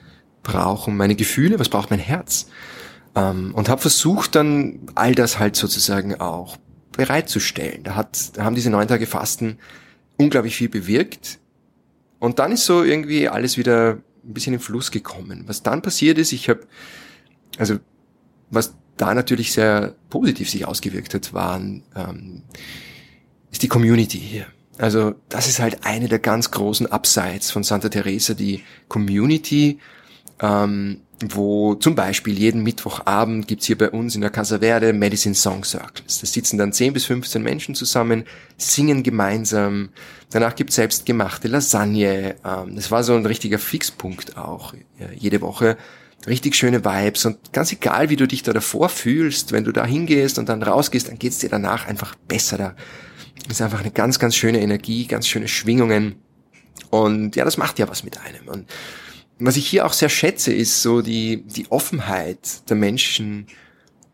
brauchen 0.44 0.98
meine 0.98 1.16
Gefühle? 1.16 1.60
Was 1.60 1.70
braucht 1.70 1.90
mein 1.90 2.00
Herz? 2.00 2.48
Ähm, 3.16 3.54
und 3.54 3.70
habe 3.70 3.82
versucht 3.82 4.36
dann 4.36 4.80
all 4.96 5.16
das 5.16 5.40
halt 5.40 5.56
sozusagen 5.56 6.16
auch 6.20 6.58
bereitzustellen. 6.92 7.84
Da, 7.84 7.96
hat, 7.96 8.38
da 8.38 8.44
haben 8.44 8.56
diese 8.56 8.70
neun 8.70 8.88
Tage 8.88 9.06
Fasten 9.06 9.60
unglaublich 10.18 10.56
viel 10.56 10.70
bewirkt. 10.70 11.40
Und 12.20 12.40
dann 12.40 12.52
ist 12.52 12.66
so 12.66 12.84
irgendwie 12.84 13.30
alles 13.30 13.58
wieder 13.58 14.00
ein 14.24 14.34
bisschen 14.34 14.56
im 14.56 14.60
Fluss 14.60 14.92
gekommen. 14.92 15.44
Was 15.48 15.64
dann 15.64 15.82
passiert 15.82 16.18
ist, 16.18 16.32
ich 16.32 16.50
habe, 16.50 16.62
also 17.58 17.78
was 18.50 18.76
da 18.98 19.14
natürlich 19.14 19.52
sehr 19.54 19.96
positiv 20.10 20.50
sich 20.50 20.66
ausgewirkt 20.66 21.14
hat, 21.14 21.34
waren, 21.34 21.84
ähm, 21.96 22.44
ist 23.52 23.62
die 23.62 23.68
Community 23.68 24.20
hier. 24.20 24.48
Also 24.78 25.16
das 25.30 25.48
ist 25.48 25.60
halt 25.60 25.86
eine 25.86 26.08
der 26.08 26.20
ganz 26.20 26.52
großen 26.52 26.88
Upsides 26.88 27.52
von 27.52 27.64
Santa 27.64 27.90
Teresa, 27.90 28.34
die 28.34 28.64
Community, 28.88 29.80
ähm, 30.40 31.02
wo 31.20 31.74
zum 31.74 31.96
Beispiel 31.96 32.38
jeden 32.38 32.62
Mittwochabend 32.62 33.48
gibt's 33.48 33.66
hier 33.66 33.78
bei 33.78 33.90
uns 33.90 34.14
in 34.14 34.22
der 34.22 34.30
Casa 34.30 34.60
Verde 34.60 34.94
Medicine 34.94 35.34
Song 35.34 35.64
Circles. 35.64 36.20
Da 36.20 36.28
sitzen 36.28 36.60
dann 36.60 36.74
10 36.74 36.94
bis 36.94 37.06
15 37.06 37.42
Menschen 37.42 37.74
zusammen, 37.74 38.26
singen 38.58 39.02
gemeinsam. 39.02 39.90
Danach 40.30 40.56
gibt's 40.56 40.76
selbstgemachte 40.76 41.48
Lasagne. 41.48 42.36
Ähm, 42.46 42.76
das 42.76 42.92
war 42.92 43.04
so 43.04 43.16
ein 43.16 43.26
richtiger 43.26 43.58
Fixpunkt 43.58 44.38
auch 44.38 44.74
ja, 45.00 45.08
jede 45.16 45.42
Woche. 45.42 45.78
Richtig 46.28 46.56
schöne 46.56 46.84
Vibes 46.84 47.26
und 47.26 47.54
ganz 47.54 47.72
egal, 47.72 48.10
wie 48.10 48.16
du 48.16 48.28
dich 48.28 48.44
da 48.44 48.54
davor 48.54 48.90
fühlst, 48.90 49.52
wenn 49.52 49.64
du 49.64 49.72
da 49.72 49.86
hingehst 49.86 50.38
und 50.38 50.50
dann 50.50 50.62
rausgehst, 50.62 51.08
dann 51.08 51.20
geht's 51.20 51.40
dir 51.40 51.50
danach 51.50 51.88
einfach 51.88 52.16
besser. 52.28 52.58
Da 52.58 52.76
ist 53.50 53.62
einfach 53.62 53.80
eine 53.80 53.92
ganz, 53.92 54.20
ganz 54.20 54.36
schöne 54.36 54.62
Energie, 54.62 55.06
ganz 55.06 55.28
schöne 55.28 55.48
Schwingungen. 55.48 56.16
Und 56.90 57.36
ja, 57.36 57.46
das 57.46 57.58
macht 57.58 57.80
ja 57.80 57.88
was 57.88 58.04
mit 58.04 58.20
einem. 58.20 58.48
Und 58.48 58.68
was 59.40 59.58
ich 59.58 59.68
hier 59.68 59.86
auch 59.86 59.94
sehr 59.94 60.10
schätze, 60.10 60.54
ist 60.54 60.82
so 60.82 61.02
die, 61.02 61.44
die 61.44 61.70
Offenheit 61.72 62.70
der 62.70 62.76
Menschen 62.76 63.48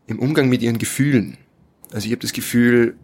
im 0.07 0.19
Umgang 0.19 0.49
mit 0.49 0.61
ihren 0.61 0.77
Gefühlen. 0.77 1.37
Also 1.91 2.05
ich 2.07 2.11
habe 2.11 2.21
das 2.21 2.33
Gefühl, 2.33 2.95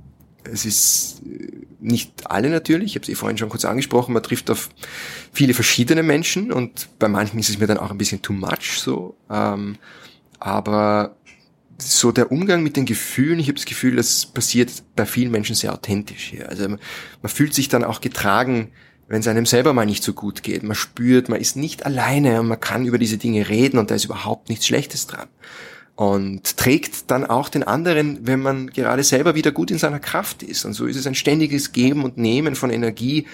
es 0.44 0.66
ist 0.66 1.22
äh, 1.26 1.66
nicht 1.80 2.30
alle 2.30 2.50
natürlich, 2.50 2.92
ich 2.92 2.96
habe 2.96 3.04
es 3.04 3.10
eh 3.10 3.16
vorhin 3.16 3.38
schon 3.38 3.50
kurz 3.50 3.66
angesprochen, 3.66 4.14
man 4.14 4.24
trifft 4.24 4.50
auf 4.50 4.70
viele 5.32 5.54
verschiedene 5.54 6.04
Menschen 6.04 6.52
und 6.52 6.90
bei 7.00 7.08
manchen 7.08 7.40
ist 7.40 7.50
es 7.50 7.60
mir 7.60 7.68
dann 7.68 7.78
auch 7.78 7.92
ein 7.92 7.98
bisschen 7.98 8.22
too 8.22 8.34
much 8.34 8.80
so. 8.80 9.16
Ähm, 9.30 9.78
aber 10.40 11.16
so 11.82 12.12
der 12.12 12.32
Umgang 12.32 12.64
mit 12.64 12.76
den 12.76 12.86
Gefühlen, 12.86 13.40
ich 13.40 13.48
habe 13.48 13.56
das 13.56 13.66
Gefühl, 13.66 13.96
das 13.96 14.26
passiert 14.26 14.72
bei 14.96 15.06
vielen 15.06 15.32
Menschen 15.32 15.56
sehr 15.56 15.74
authentisch 15.74 16.26
hier. 16.26 16.50
Also 16.50 16.68
man, 16.68 16.80
fühlt 17.26 17.54
sich 17.54 17.70
dann 17.70 17.84
auch 17.84 18.02
getragen, 18.02 18.72
wenn 19.08 19.22
es 19.22 19.28
einem 19.28 19.46
selber 19.46 19.74
mal 19.74 19.86
nicht 19.86 20.04
so 20.04 20.14
gut 20.14 20.44
geht. 20.44 20.64
Man 20.64 20.76
spürt, 20.76 21.30
man 21.30 21.40
ist 21.40 21.56
nicht 21.56 21.86
alleine 21.86 22.40
und 22.40 22.48
man 22.48 22.60
kann 22.60 22.86
über 22.86 22.98
diese 22.98 23.18
Dinge 23.18 23.50
reden 23.50 23.80
und 23.80 23.92
da 23.92 23.96
ist 23.96 24.06
überhaupt 24.06 24.50
nichts 24.50 24.68
Schlechtes 24.68 25.08
dran. 25.08 25.28
Und 25.96 26.56
trägt 26.56 27.12
dann 27.12 27.26
auch 27.26 27.50
den 27.50 27.64
anderen, 27.64 28.26
wenn 28.26 28.40
man 28.40 28.70
gerade 28.70 29.04
selber 29.04 29.36
wieder 29.36 29.52
gut 29.52 29.70
in 29.70 29.78
seiner 29.78 30.00
Kraft 30.00 30.44
ist. 30.44 30.64
Und 30.64 30.74
so 30.74 30.86
ist 30.86 30.96
es 30.96 31.08
ein 31.08 31.16
ständiges 31.16 31.74
Geben 31.74 32.04
und 32.06 32.18
Nehmen 32.18 32.56
von 32.56 32.70
Energie 32.70 33.28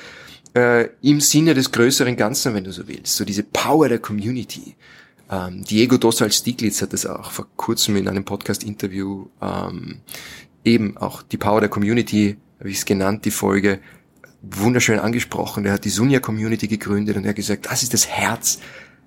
äh, 0.56 0.88
im 1.02 1.22
Sinne 1.22 1.54
des 1.54 1.72
größeren 1.72 2.16
Ganzen, 2.16 2.56
wenn 2.56 2.64
du 2.64 2.72
so 2.72 2.88
willst. 2.88 3.18
So 3.18 3.25
diese 3.25 3.44
Power 3.44 3.88
der 3.88 4.00
Community. 4.00 4.75
Ähm, 5.29 5.63
Diego 5.63 5.98
Dosal 5.98 6.32
Stiglitz 6.32 6.82
hat 6.82 6.94
das 6.94 7.05
auch 7.05 7.32
vor 7.32 7.48
kurzem 7.55 7.96
in 7.96 8.08
einem 8.08 8.25
Podcast-Interview 8.25 9.27
ähm, 9.41 10.01
eben 10.63 10.98
auch 10.98 11.22
die 11.24 11.38
Power 11.38 11.60
der 11.60 11.70
Community, 11.70 12.38
habe 12.60 12.70
ich 12.70 12.77
es 12.77 12.86
genannt, 12.86 13.25
die 13.25 13.32
Folge, 13.32 13.79
wunderschön 14.41 15.00
angesprochen. 15.00 15.65
Er 15.65 15.74
hat 15.74 15.86
die 15.86 15.89
Sunja 15.89 16.20
Community 16.20 16.67
gegründet 16.67 17.17
und 17.17 17.24
er 17.24 17.29
hat 17.29 17.36
gesagt, 17.36 17.67
das 17.67 17.84
ist 17.84 17.94
das 17.94 18.08
Herz 18.08 18.60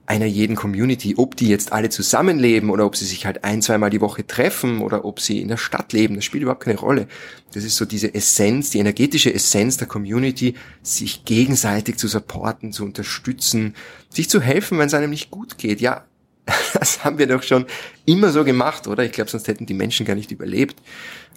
einer 0.09 0.25
jeden 0.25 0.57
Community. 0.57 1.15
Ob 1.19 1.37
die 1.37 1.49
jetzt 1.49 1.73
alle 1.73 1.91
zusammenleben 1.91 2.71
oder 2.71 2.87
ob 2.87 2.97
sie 2.97 3.05
sich 3.05 3.27
halt 3.27 3.45
ein, 3.45 3.61
zweimal 3.61 3.91
die 3.91 4.01
Woche 4.01 4.27
treffen 4.27 4.81
oder 4.81 5.05
ob 5.05 5.21
sie 5.21 5.41
in 5.41 5.49
der 5.49 5.59
Stadt 5.59 5.93
leben, 5.93 6.15
das 6.15 6.25
spielt 6.25 6.43
überhaupt 6.43 6.65
keine 6.65 6.79
Rolle. 6.79 7.09
Das 7.53 7.63
ist 7.63 7.77
so 7.77 7.85
diese 7.85 8.15
Essenz, 8.15 8.71
die 8.71 8.79
energetische 8.79 9.33
Essenz 9.33 9.77
der 9.77 9.87
Community, 9.87 10.55
sich 10.83 11.27
gegenseitig 11.27 11.99
zu 11.99 12.09
supporten, 12.09 12.73
zu 12.73 12.85
unterstützen, 12.85 13.75
sich 14.09 14.31
zu 14.31 14.41
helfen, 14.41 14.79
wenn 14.79 14.87
es 14.87 14.95
einem 14.95 15.11
nicht 15.11 15.31
gut 15.31 15.59
geht. 15.59 15.81
Ja, 15.83 16.07
das 16.75 17.05
haben 17.05 17.19
wir 17.19 17.27
doch 17.27 17.43
schon 17.43 17.67
immer 18.05 18.31
so 18.31 18.45
gemacht, 18.45 18.87
oder? 18.87 19.05
Ich 19.05 19.13
glaube, 19.13 19.31
sonst 19.31 19.49
hätten 19.49 19.67
die 19.67 19.75
Menschen 19.75 20.07
gar 20.07 20.15
nicht 20.15 20.31
überlebt. 20.31 20.77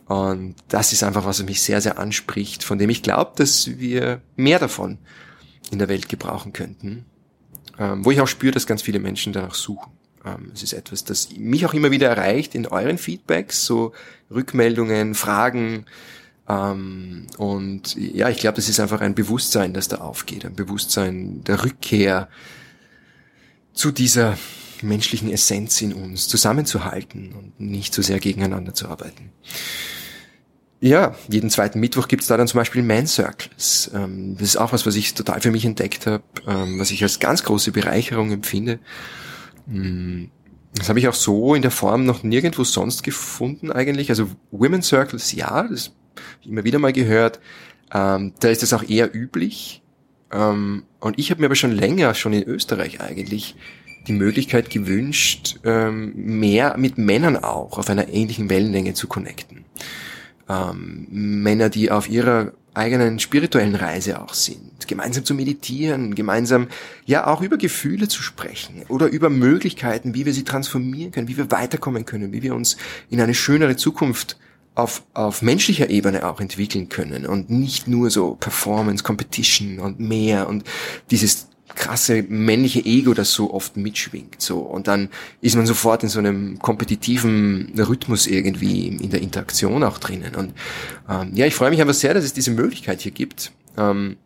Und 0.05 0.55
das 0.67 0.93
ist 0.93 1.03
einfach, 1.03 1.25
was 1.25 1.43
mich 1.43 1.61
sehr, 1.61 1.81
sehr 1.81 1.97
anspricht, 1.97 2.63
von 2.63 2.77
dem 2.77 2.89
ich 2.89 3.01
glaube, 3.01 3.31
dass 3.35 3.79
wir 3.79 4.21
mehr 4.35 4.59
davon 4.59 4.97
in 5.71 5.79
der 5.79 5.89
Welt 5.89 6.09
gebrauchen 6.09 6.53
könnten. 6.53 7.05
Ähm, 7.79 8.03
wo 8.03 8.11
ich 8.11 8.19
auch 8.19 8.27
spüre, 8.27 8.51
dass 8.51 8.67
ganz 8.67 8.81
viele 8.81 8.99
Menschen 8.99 9.31
danach 9.31 9.53
suchen. 9.53 9.91
Ähm, 10.25 10.51
es 10.53 10.63
ist 10.63 10.73
etwas, 10.73 11.03
das 11.03 11.29
mich 11.37 11.65
auch 11.65 11.73
immer 11.73 11.91
wieder 11.91 12.09
erreicht 12.09 12.55
in 12.55 12.67
euren 12.67 12.97
Feedbacks, 12.97 13.65
so 13.65 13.93
Rückmeldungen, 14.29 15.15
Fragen. 15.15 15.85
Ähm, 16.49 17.27
und 17.37 17.95
ja, 17.95 18.29
ich 18.29 18.39
glaube, 18.39 18.57
das 18.57 18.67
ist 18.67 18.79
einfach 18.79 19.01
ein 19.01 19.15
Bewusstsein, 19.15 19.73
das 19.73 19.87
da 19.87 19.97
aufgeht, 19.97 20.45
ein 20.45 20.55
Bewusstsein 20.55 21.43
der 21.45 21.63
Rückkehr 21.63 22.27
zu 23.73 23.91
dieser 23.91 24.37
menschlichen 24.83 25.31
Essenz 25.31 25.81
in 25.81 25.93
uns 25.93 26.27
zusammenzuhalten 26.27 27.33
und 27.33 27.59
nicht 27.59 27.93
so 27.93 28.01
sehr 28.01 28.19
gegeneinander 28.19 28.73
zu 28.73 28.87
arbeiten. 28.87 29.31
Ja, 30.83 31.13
jeden 31.29 31.51
zweiten 31.51 31.79
Mittwoch 31.79 32.07
gibt's 32.07 32.25
da 32.25 32.37
dann 32.37 32.47
zum 32.47 32.57
Beispiel 32.57 32.81
Man 32.81 33.05
Circles. 33.05 33.91
Ähm, 33.93 34.35
das 34.39 34.49
ist 34.49 34.57
auch 34.57 34.73
was, 34.73 34.87
was 34.87 34.95
ich 34.95 35.13
total 35.13 35.39
für 35.39 35.51
mich 35.51 35.63
entdeckt 35.63 36.07
habe, 36.07 36.23
ähm, 36.47 36.79
was 36.79 36.89
ich 36.89 37.03
als 37.03 37.19
ganz 37.19 37.43
große 37.43 37.71
Bereicherung 37.71 38.31
empfinde. 38.31 38.79
Mm, 39.67 40.25
das 40.73 40.89
habe 40.89 40.97
ich 40.97 41.07
auch 41.07 41.13
so 41.13 41.53
in 41.53 41.61
der 41.61 41.69
Form 41.69 42.05
noch 42.05 42.23
nirgendwo 42.23 42.63
sonst 42.63 43.03
gefunden 43.03 43.71
eigentlich. 43.71 44.09
Also 44.09 44.27
Women 44.49 44.81
Circles, 44.81 45.33
ja, 45.33 45.67
das 45.67 45.87
habe 46.15 46.25
ich 46.41 46.49
immer 46.49 46.63
wieder 46.63 46.79
mal 46.79 46.93
gehört. 46.93 47.39
Ähm, 47.93 48.33
da 48.39 48.49
ist 48.49 48.63
das 48.63 48.73
auch 48.73 48.83
eher 48.83 49.13
üblich. 49.13 49.77
und 50.33 50.85
ich 51.17 51.29
habe 51.29 51.41
mir 51.41 51.47
aber 51.47 51.55
schon 51.55 51.73
länger, 51.73 52.13
schon 52.13 52.31
in 52.31 52.43
Österreich 52.43 53.01
eigentlich, 53.01 53.57
die 54.07 54.13
Möglichkeit 54.13 54.69
gewünscht, 54.69 55.59
mehr 55.63 56.75
mit 56.77 56.97
Männern 56.97 57.37
auch 57.37 57.77
auf 57.77 57.89
einer 57.89 58.09
ähnlichen 58.09 58.49
Wellenlänge 58.49 58.93
zu 58.93 59.07
connecten. 59.07 59.65
Ähm, 60.49 61.07
Männer, 61.09 61.69
die 61.69 61.91
auf 61.91 62.09
ihrer 62.09 62.51
eigenen 62.73 63.19
spirituellen 63.19 63.75
Reise 63.75 64.21
auch 64.21 64.33
sind, 64.33 64.87
gemeinsam 64.87 65.25
zu 65.25 65.33
meditieren, 65.33 66.15
gemeinsam 66.15 66.67
ja 67.05 67.27
auch 67.27 67.41
über 67.41 67.57
Gefühle 67.57 68.07
zu 68.07 68.21
sprechen 68.21 68.83
oder 68.87 69.07
über 69.07 69.29
Möglichkeiten, 69.29 70.13
wie 70.13 70.25
wir 70.25 70.33
sie 70.33 70.43
transformieren 70.43 71.11
können, 71.11 71.27
wie 71.27 71.37
wir 71.37 71.51
weiterkommen 71.51 72.05
können, 72.05 72.31
wie 72.31 72.41
wir 72.41 72.55
uns 72.55 72.77
in 73.09 73.19
eine 73.19 73.33
schönere 73.33 73.75
Zukunft 73.75 74.37
auf, 74.73 75.03
auf 75.13 75.41
menschlicher 75.41 75.89
Ebene 75.89 76.25
auch 76.25 76.39
entwickeln 76.39 76.87
können 76.87 77.25
und 77.25 77.49
nicht 77.49 77.87
nur 77.87 78.09
so 78.09 78.35
Performance, 78.35 79.03
Competition 79.03 79.79
und 79.79 79.99
mehr 79.99 80.47
und 80.47 80.63
dieses 81.11 81.47
krasse 81.75 82.23
männliche 82.27 82.83
Ego, 82.83 83.13
das 83.13 83.33
so 83.33 83.53
oft 83.53 83.77
mitschwingt. 83.77 84.41
So 84.41 84.59
und 84.59 84.87
dann 84.87 85.09
ist 85.41 85.55
man 85.55 85.65
sofort 85.65 86.03
in 86.03 86.09
so 86.09 86.19
einem 86.19 86.59
kompetitiven 86.59 87.73
Rhythmus 87.77 88.27
irgendwie 88.27 88.87
in 88.87 89.09
der 89.09 89.21
Interaktion 89.21 89.83
auch 89.83 89.97
drinnen. 89.97 90.35
Und 90.35 90.53
ähm, 91.09 91.31
ja, 91.33 91.45
ich 91.45 91.55
freue 91.55 91.69
mich 91.69 91.81
einfach 91.81 91.93
sehr, 91.93 92.13
dass 92.13 92.23
es 92.23 92.33
diese 92.33 92.51
Möglichkeit 92.51 93.01
hier 93.01 93.11
gibt. 93.11 93.51
Ähm, 93.77 94.17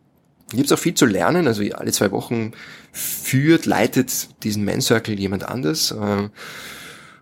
gibt 0.50 0.66
es 0.66 0.72
auch 0.72 0.78
viel 0.78 0.94
zu 0.94 1.06
lernen. 1.06 1.46
Also 1.46 1.62
alle 1.74 1.92
zwei 1.92 2.10
Wochen 2.10 2.52
führt, 2.92 3.66
leitet 3.66 4.28
diesen 4.42 4.64
Man 4.64 4.80
Circle 4.80 5.18
jemand 5.18 5.44
anders. 5.44 5.90
Äh, 5.92 6.28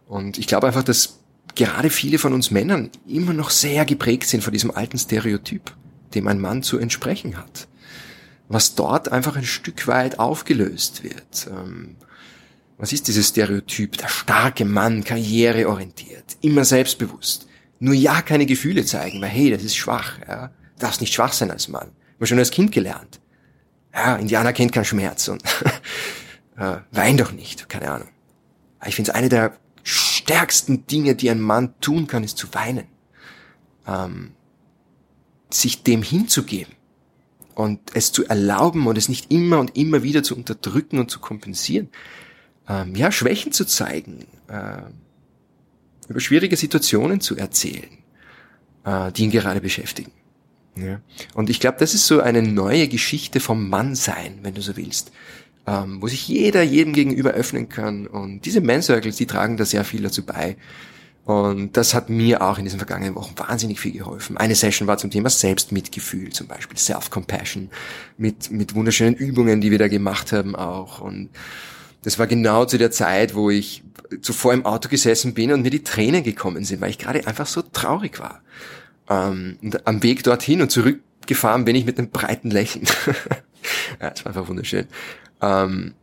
und 0.07 0.39
ich 0.39 0.47
glaube 0.47 0.67
einfach, 0.67 0.85
dass 0.85 1.21
gerade 1.55 1.91
viele 1.91 2.19
von 2.19 2.33
uns 2.33 2.51
Männern 2.51 2.91
immer 3.07 3.33
noch 3.33 3.51
sehr 3.51 3.85
geprägt 3.85 4.29
sind 4.29 4.43
von 4.43 4.53
diesem 4.53 4.71
alten 4.71 4.99
Stereotyp, 4.99 5.73
dem 6.15 6.29
ein 6.29 6.41
Mann 6.41 6.63
zu 6.63 6.79
entsprechen 6.79 7.37
hat 7.37 7.69
was 8.49 8.75
dort 8.75 9.11
einfach 9.11 9.37
ein 9.37 9.45
Stück 9.45 9.87
weit 9.87 10.19
aufgelöst 10.19 11.03
wird. 11.03 11.49
Ähm, 11.51 11.97
was 12.77 12.93
ist 12.93 13.09
dieses 13.09 13.29
Stereotyp? 13.29 13.97
Der 13.99 14.09
starke 14.09 14.65
Mann, 14.65 15.05
karriereorientiert, 15.05 16.37
immer 16.41 16.65
selbstbewusst. 16.65 17.47
Nur 17.79 17.95
ja 17.95 18.23
keine 18.23 18.47
Gefühle 18.47 18.85
zeigen, 18.85 19.21
weil 19.21 19.31
hey, 19.31 19.51
das 19.51 19.63
ist 19.63 19.77
schwach. 19.77 20.19
Ja? 20.27 20.49
Du 20.49 20.81
darfst 20.81 21.01
nicht 21.01 21.15
schwach 21.15 21.33
sein 21.33 21.51
als 21.51 21.69
Mann. 21.69 21.91
Haben 22.17 22.27
schon 22.27 22.39
als 22.39 22.51
Kind 22.51 22.73
gelernt. 22.73 23.21
Ja, 23.95 24.17
Indianer 24.17 24.53
kennt 24.53 24.73
keinen 24.73 24.85
Schmerz 24.85 25.29
und 25.29 25.43
äh, 26.57 26.79
wein 26.91 27.17
doch 27.17 27.33
nicht, 27.33 27.69
keine 27.69 27.91
Ahnung. 27.91 28.09
Ich 28.87 28.97
finde 28.97 29.13
es 29.13 29.15
eine 29.15 29.29
der 29.29 29.57
stärksten 29.83 30.87
Dinge, 30.87 31.15
die 31.15 31.31
ein 31.31 31.41
Mann 31.41 31.75
tun 31.81 32.07
kann, 32.07 32.25
ist 32.25 32.37
zu 32.37 32.53
weinen. 32.55 32.87
Ähm, 33.87 34.33
sich 35.51 35.85
dem 35.85 36.03
hinzugeben 36.03 36.75
und 37.55 37.81
es 37.95 38.13
zu 38.13 38.27
erlauben 38.27 38.87
und 38.87 38.99
es 38.99 39.09
nicht 39.09 39.33
immer 39.33 39.59
und 39.59 39.77
immer 39.77 40.03
wieder 40.03 40.23
zu 40.23 40.37
unterdrücken 40.37 40.99
und 40.99 41.11
zu 41.11 41.21
kompensieren. 41.21 41.89
Ähm, 42.69 42.95
ja, 42.95 43.13
Schwächen 43.13 43.53
zu 43.53 43.65
zeigen, 43.65 44.27
äh, 44.49 44.83
über 46.09 46.21
schwierige 46.21 46.57
Situationen 46.57 47.21
zu 47.21 47.37
erzählen, 47.37 47.99
äh, 48.85 49.13
die 49.13 49.25
ihn 49.25 49.31
gerade 49.31 49.61
beschäftigen. 49.61 50.13
Ja. 50.77 51.01
Und 51.35 51.51
ich 51.51 51.61
glaube, 51.61 51.79
das 51.79 51.95
ist 51.95 52.07
so 52.07 52.21
eine 52.21 52.43
neue 52.43 52.89
Geschichte 52.89 53.41
vom 53.41 53.69
Mannsein, 53.69 54.41
wenn 54.43 54.55
du 54.55 54.61
so 54.61 54.77
willst, 54.77 55.13
ähm, 55.67 56.03
wo 56.03 56.09
sich 56.09 56.27
jeder 56.27 56.63
jedem 56.63 56.93
gegenüber 56.93 57.31
öffnen 57.31 57.69
kann. 57.69 58.07
Und 58.07 58.45
diese 58.45 58.61
Man 58.61 58.83
Circles, 58.83 59.17
die 59.17 59.27
tragen 59.27 59.57
da 59.57 59.65
sehr 59.65 59.85
viel 59.85 60.03
dazu 60.03 60.25
bei. 60.25 60.57
Und 61.25 61.79
das 61.79 61.95
hat 61.95 62.11
mir 62.11 62.43
auch 62.43 62.59
in 62.59 62.65
diesen 62.65 62.79
vergangenen 62.79 63.15
Wochen 63.15 63.33
wahnsinnig 63.39 63.81
viel 63.81 63.93
geholfen. 63.93 64.37
Eine 64.37 64.55
Session 64.55 64.87
war 64.87 64.99
zum 64.99 65.11
Thema 65.11 65.31
Selbstmitgefühl, 65.31 66.31
zum 66.31 66.47
Beispiel 66.47 66.77
Self-Compassion, 66.77 67.71
mit, 68.19 68.51
mit 68.51 68.75
wunderschönen 68.75 69.15
Übungen, 69.15 69.63
die 69.63 69.71
wir 69.71 69.79
da 69.79 69.89
gemacht 69.89 70.33
haben 70.33 70.55
auch. 70.55 71.01
Und 71.01 71.31
das 72.03 72.19
war 72.19 72.27
genau 72.27 72.67
zu 72.67 72.77
der 72.77 72.91
Zeit, 72.91 73.35
wo 73.35 73.49
ich 73.49 73.83
zuvor 74.21 74.53
im 74.53 74.67
Auto 74.67 74.91
gesessen 74.91 75.33
bin 75.33 75.51
und 75.53 75.63
mir 75.63 75.71
die 75.71 75.83
Tränen 75.83 76.23
gekommen 76.23 76.65
sind, 76.65 76.83
weil 76.83 76.91
ich 76.91 76.99
gerade 76.99 77.27
einfach 77.27 77.47
so 77.47 77.63
traurig 77.63 78.21
war. 78.21 78.43
Ähm, 79.09 79.59
und 79.63 79.87
am 79.87 80.03
Weg 80.03 80.23
dorthin 80.25 80.61
und 80.61 80.71
zurückgefahren 80.71 81.65
bin 81.65 81.75
ich 81.75 81.87
mit 81.87 81.99
einem 81.99 82.11
breiten 82.11 82.51
Lächeln. 82.51 82.85
ja, 84.01 84.11
das 84.11 84.27
war 84.27 84.37
einfach 84.37 84.49
wunderschön. 84.49 84.87
Ähm, 85.41 85.95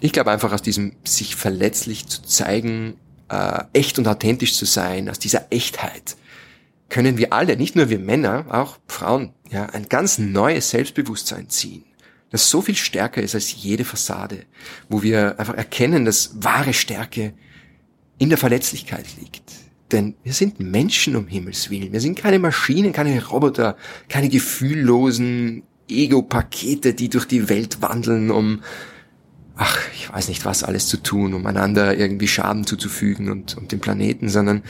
ich 0.00 0.12
glaube 0.12 0.30
einfach 0.30 0.52
aus 0.52 0.62
diesem 0.62 0.92
sich 1.04 1.34
verletzlich 1.34 2.06
zu 2.06 2.22
zeigen, 2.22 2.94
äh, 3.28 3.64
echt 3.72 3.98
und 3.98 4.08
authentisch 4.08 4.54
zu 4.54 4.64
sein, 4.64 5.08
aus 5.08 5.18
dieser 5.18 5.46
Echtheit, 5.50 6.16
können 6.88 7.16
wir 7.18 7.32
alle, 7.32 7.56
nicht 7.56 7.76
nur 7.76 7.88
wir 7.88 7.98
Männer, 7.98 8.46
auch 8.50 8.78
Frauen, 8.86 9.32
ja, 9.50 9.66
ein 9.66 9.88
ganz 9.88 10.18
neues 10.18 10.70
Selbstbewusstsein 10.70 11.48
ziehen, 11.48 11.84
das 12.30 12.50
so 12.50 12.62
viel 12.62 12.76
stärker 12.76 13.22
ist 13.22 13.34
als 13.34 13.54
jede 13.62 13.84
Fassade, 13.84 14.44
wo 14.88 15.02
wir 15.02 15.38
einfach 15.38 15.54
erkennen, 15.54 16.04
dass 16.04 16.42
wahre 16.42 16.74
Stärke 16.74 17.34
in 18.18 18.28
der 18.28 18.38
Verletzlichkeit 18.38 19.06
liegt. 19.20 19.52
Denn 19.92 20.14
wir 20.24 20.32
sind 20.32 20.60
Menschen 20.60 21.14
um 21.14 21.26
Himmels 21.26 21.70
Willen. 21.70 21.92
Wir 21.92 22.00
sind 22.00 22.18
keine 22.18 22.38
Maschinen, 22.38 22.92
keine 22.92 23.24
Roboter, 23.24 23.76
keine 24.08 24.28
gefühllosen 24.28 25.62
Ego-Pakete, 25.88 26.94
die 26.94 27.08
durch 27.08 27.26
die 27.26 27.48
Welt 27.48 27.82
wandeln, 27.82 28.30
um 28.30 28.62
ach, 29.56 29.78
ich 29.94 30.12
weiß 30.12 30.28
nicht 30.28 30.44
was 30.44 30.64
alles 30.64 30.88
zu 30.88 30.96
tun, 30.96 31.34
um 31.34 31.46
einander 31.46 31.96
irgendwie 31.96 32.28
Schaden 32.28 32.66
zuzufügen 32.66 33.30
und, 33.30 33.56
und 33.56 33.72
dem 33.72 33.80
Planeten, 33.80 34.28
sondern 34.28 34.62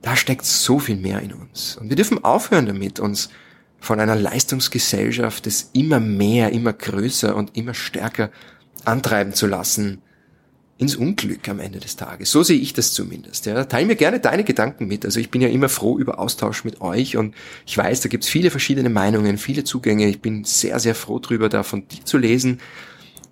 da 0.00 0.16
steckt 0.16 0.44
so 0.44 0.78
viel 0.78 0.96
mehr 0.96 1.20
in 1.20 1.32
uns. 1.32 1.76
Und 1.76 1.88
wir 1.88 1.96
dürfen 1.96 2.24
aufhören 2.24 2.66
damit, 2.66 2.98
uns 2.98 3.30
von 3.78 4.00
einer 4.00 4.16
Leistungsgesellschaft 4.16 5.46
des 5.46 5.70
immer 5.72 6.00
mehr, 6.00 6.52
immer 6.52 6.72
größer 6.72 7.34
und 7.36 7.56
immer 7.56 7.74
stärker 7.74 8.30
antreiben 8.84 9.34
zu 9.34 9.46
lassen 9.46 10.02
ins 10.78 10.96
Unglück 10.96 11.48
am 11.48 11.60
Ende 11.60 11.78
des 11.78 11.96
Tages. 11.96 12.30
So 12.32 12.42
sehe 12.42 12.58
ich 12.58 12.72
das 12.72 12.92
zumindest. 12.92 13.46
Ja. 13.46 13.64
Teil 13.64 13.86
mir 13.86 13.94
gerne 13.94 14.18
deine 14.18 14.42
Gedanken 14.42 14.86
mit. 14.86 15.04
Also 15.04 15.20
ich 15.20 15.30
bin 15.30 15.40
ja 15.40 15.48
immer 15.48 15.68
froh 15.68 15.98
über 15.98 16.18
Austausch 16.18 16.64
mit 16.64 16.80
euch 16.80 17.16
und 17.16 17.34
ich 17.66 17.76
weiß, 17.78 18.00
da 18.00 18.08
gibt's 18.08 18.28
viele 18.28 18.50
verschiedene 18.50 18.88
Meinungen, 18.88 19.38
viele 19.38 19.62
Zugänge. 19.62 20.08
Ich 20.08 20.20
bin 20.20 20.44
sehr, 20.44 20.80
sehr 20.80 20.96
froh 20.96 21.20
drüber, 21.20 21.48
da 21.48 21.62
von 21.62 21.86
dir 21.86 22.04
zu 22.04 22.18
lesen 22.18 22.60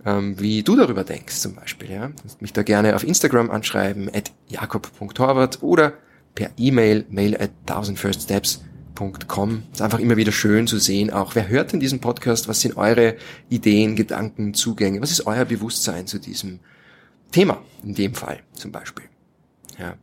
ähm, 0.04 0.38
wie 0.40 0.62
du 0.62 0.76
darüber 0.76 1.04
denkst 1.04 1.36
zum 1.36 1.54
Beispiel. 1.54 1.90
Ja? 1.90 2.08
Du 2.08 2.14
mich 2.40 2.52
da 2.52 2.62
gerne 2.62 2.96
auf 2.96 3.04
Instagram 3.04 3.50
anschreiben, 3.50 4.08
at 4.14 4.32
jakob.torwart 4.48 5.62
oder 5.62 5.94
per 6.34 6.50
E-Mail, 6.56 7.06
mail 7.10 7.36
at 7.36 7.50
thousandfirststeps.com. 7.66 9.62
Ist 9.72 9.82
einfach 9.82 9.98
immer 9.98 10.16
wieder 10.16 10.32
schön 10.32 10.66
zu 10.66 10.78
sehen, 10.78 11.10
auch 11.10 11.34
wer 11.34 11.48
hört 11.48 11.74
in 11.74 11.80
diesem 11.80 12.00
Podcast, 12.00 12.48
was 12.48 12.60
sind 12.60 12.76
eure 12.76 13.16
Ideen, 13.48 13.96
Gedanken, 13.96 14.54
Zugänge, 14.54 15.00
was 15.02 15.10
ist 15.10 15.26
euer 15.26 15.44
Bewusstsein 15.44 16.06
zu 16.06 16.18
diesem 16.18 16.60
Thema, 17.32 17.62
in 17.82 17.94
dem 17.94 18.14
Fall 18.14 18.40
zum 18.52 18.72
Beispiel. 18.72 19.04
Ja. 19.78 19.94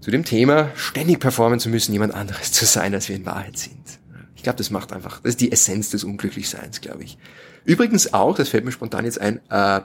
Zu 0.00 0.10
dem 0.10 0.24
Thema, 0.24 0.70
ständig 0.76 1.20
performen 1.20 1.58
zu 1.58 1.68
müssen, 1.68 1.92
jemand 1.92 2.14
anderes 2.14 2.52
zu 2.52 2.64
sein, 2.64 2.94
als 2.94 3.08
wir 3.08 3.16
in 3.16 3.26
Wahrheit 3.26 3.58
sind. 3.58 3.98
Ich 4.36 4.42
glaube, 4.42 4.58
das 4.58 4.70
macht 4.70 4.92
einfach, 4.92 5.20
das 5.20 5.30
ist 5.30 5.40
die 5.40 5.50
Essenz 5.50 5.90
des 5.90 6.04
Unglücklichseins, 6.04 6.80
glaube 6.80 7.02
ich. 7.02 7.18
Übrigens 7.66 8.14
auch, 8.14 8.36
das 8.36 8.48
fällt 8.48 8.64
mir 8.64 8.72
spontan 8.72 9.04
jetzt 9.04 9.20
ein, 9.20 9.40
äh, 9.50 9.80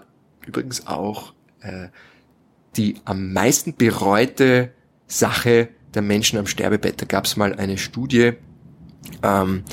übrigens 0.45 0.87
auch 0.87 1.33
äh, 1.61 1.87
die 2.77 2.95
am 3.05 3.33
meisten 3.33 3.75
bereute 3.75 4.71
Sache 5.07 5.69
der 5.93 6.03
Menschen 6.03 6.39
am 6.39 6.47
Sterbebett. 6.47 7.01
Da 7.01 7.05
gab 7.05 7.25
es 7.25 7.35
mal 7.35 7.53
eine 7.55 7.77
Studie, 7.77 8.33
ähm, 9.23 9.63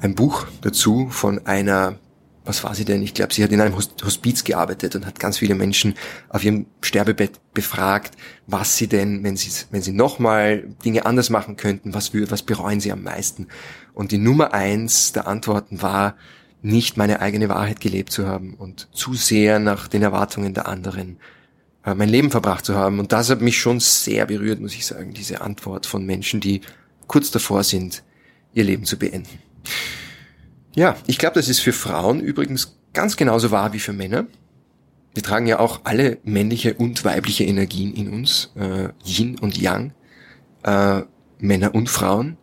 ein 0.00 0.14
Buch 0.14 0.46
dazu 0.60 1.08
von 1.08 1.46
einer, 1.46 1.98
was 2.44 2.62
war 2.64 2.74
sie 2.74 2.84
denn? 2.84 3.00
Ich 3.02 3.14
glaube, 3.14 3.32
sie 3.32 3.42
hat 3.42 3.52
in 3.52 3.60
einem 3.60 3.76
Hospiz 3.76 4.44
gearbeitet 4.44 4.96
und 4.96 5.06
hat 5.06 5.18
ganz 5.18 5.38
viele 5.38 5.54
Menschen 5.54 5.94
auf 6.28 6.44
ihrem 6.44 6.66
Sterbebett 6.82 7.40
befragt, 7.54 8.16
was 8.46 8.76
sie 8.76 8.88
denn, 8.88 9.22
wenn 9.22 9.36
sie, 9.36 9.50
wenn 9.70 9.82
sie 9.82 9.92
nochmal 9.92 10.64
Dinge 10.84 11.06
anders 11.06 11.30
machen 11.30 11.56
könnten, 11.56 11.94
was, 11.94 12.12
was 12.12 12.42
bereuen 12.42 12.80
sie 12.80 12.92
am 12.92 13.04
meisten? 13.04 13.46
Und 13.94 14.10
die 14.10 14.18
Nummer 14.18 14.52
eins 14.52 15.12
der 15.12 15.26
Antworten 15.26 15.80
war, 15.80 16.16
nicht 16.66 16.96
meine 16.96 17.20
eigene 17.20 17.48
Wahrheit 17.48 17.80
gelebt 17.80 18.10
zu 18.10 18.26
haben 18.26 18.54
und 18.54 18.88
zu 18.92 19.14
sehr 19.14 19.58
nach 19.60 19.86
den 19.86 20.02
Erwartungen 20.02 20.52
der 20.52 20.66
anderen 20.66 21.18
äh, 21.84 21.94
mein 21.94 22.08
Leben 22.08 22.30
verbracht 22.30 22.64
zu 22.64 22.74
haben. 22.74 22.98
Und 22.98 23.12
das 23.12 23.30
hat 23.30 23.40
mich 23.40 23.58
schon 23.58 23.78
sehr 23.78 24.26
berührt, 24.26 24.60
muss 24.60 24.74
ich 24.74 24.84
sagen, 24.84 25.14
diese 25.14 25.40
Antwort 25.40 25.86
von 25.86 26.04
Menschen, 26.04 26.40
die 26.40 26.60
kurz 27.06 27.30
davor 27.30 27.62
sind, 27.62 28.02
ihr 28.52 28.64
Leben 28.64 28.84
zu 28.84 28.98
beenden. 28.98 29.38
Ja, 30.74 30.96
ich 31.06 31.18
glaube, 31.18 31.34
das 31.34 31.48
ist 31.48 31.60
für 31.60 31.72
Frauen 31.72 32.20
übrigens 32.20 32.76
ganz 32.92 33.16
genauso 33.16 33.50
wahr 33.52 33.72
wie 33.72 33.78
für 33.78 33.92
Männer. 33.92 34.26
Wir 35.14 35.22
tragen 35.22 35.46
ja 35.46 35.60
auch 35.60 35.82
alle 35.84 36.18
männliche 36.24 36.74
und 36.74 37.04
weibliche 37.04 37.44
Energien 37.44 37.94
in 37.94 38.12
uns, 38.12 38.50
äh, 38.56 38.88
Yin 39.04 39.38
und 39.38 39.56
Yang, 39.56 39.92
äh, 40.64 41.02
Männer 41.38 41.74
und 41.74 41.88
Frauen. 41.88 42.36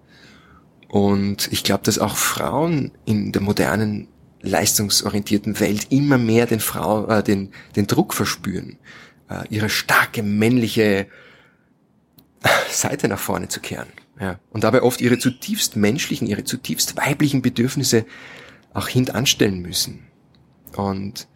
Und 0.87 1.51
ich 1.51 1.63
glaube, 1.63 1.83
dass 1.83 1.99
auch 1.99 2.15
Frauen 2.15 2.91
in 3.05 3.31
der 3.31 3.41
modernen 3.41 4.07
leistungsorientierten 4.43 5.59
Welt 5.59 5.87
immer 5.89 6.17
mehr 6.17 6.45
den 6.45 6.59
Frau, 6.59 7.07
äh, 7.07 7.23
den, 7.23 7.51
den 7.75 7.87
Druck 7.87 8.13
verspüren, 8.13 8.77
äh, 9.29 9.47
ihre 9.49 9.69
starke 9.69 10.21
männliche 10.21 11.07
Seite 12.69 13.07
nach 13.07 13.19
vorne 13.19 13.47
zu 13.47 13.61
kehren. 13.61 13.87
Ja. 14.19 14.39
Und 14.51 14.63
dabei 14.63 14.83
oft 14.83 15.01
ihre 15.01 15.17
zutiefst 15.17 15.75
menschlichen, 15.75 16.27
ihre 16.27 16.43
zutiefst 16.43 16.97
weiblichen 16.97 17.41
Bedürfnisse 17.41 18.05
auch 18.73 18.87
hintanstellen 18.87 19.61
müssen. 19.61 20.05
Und 20.75 21.27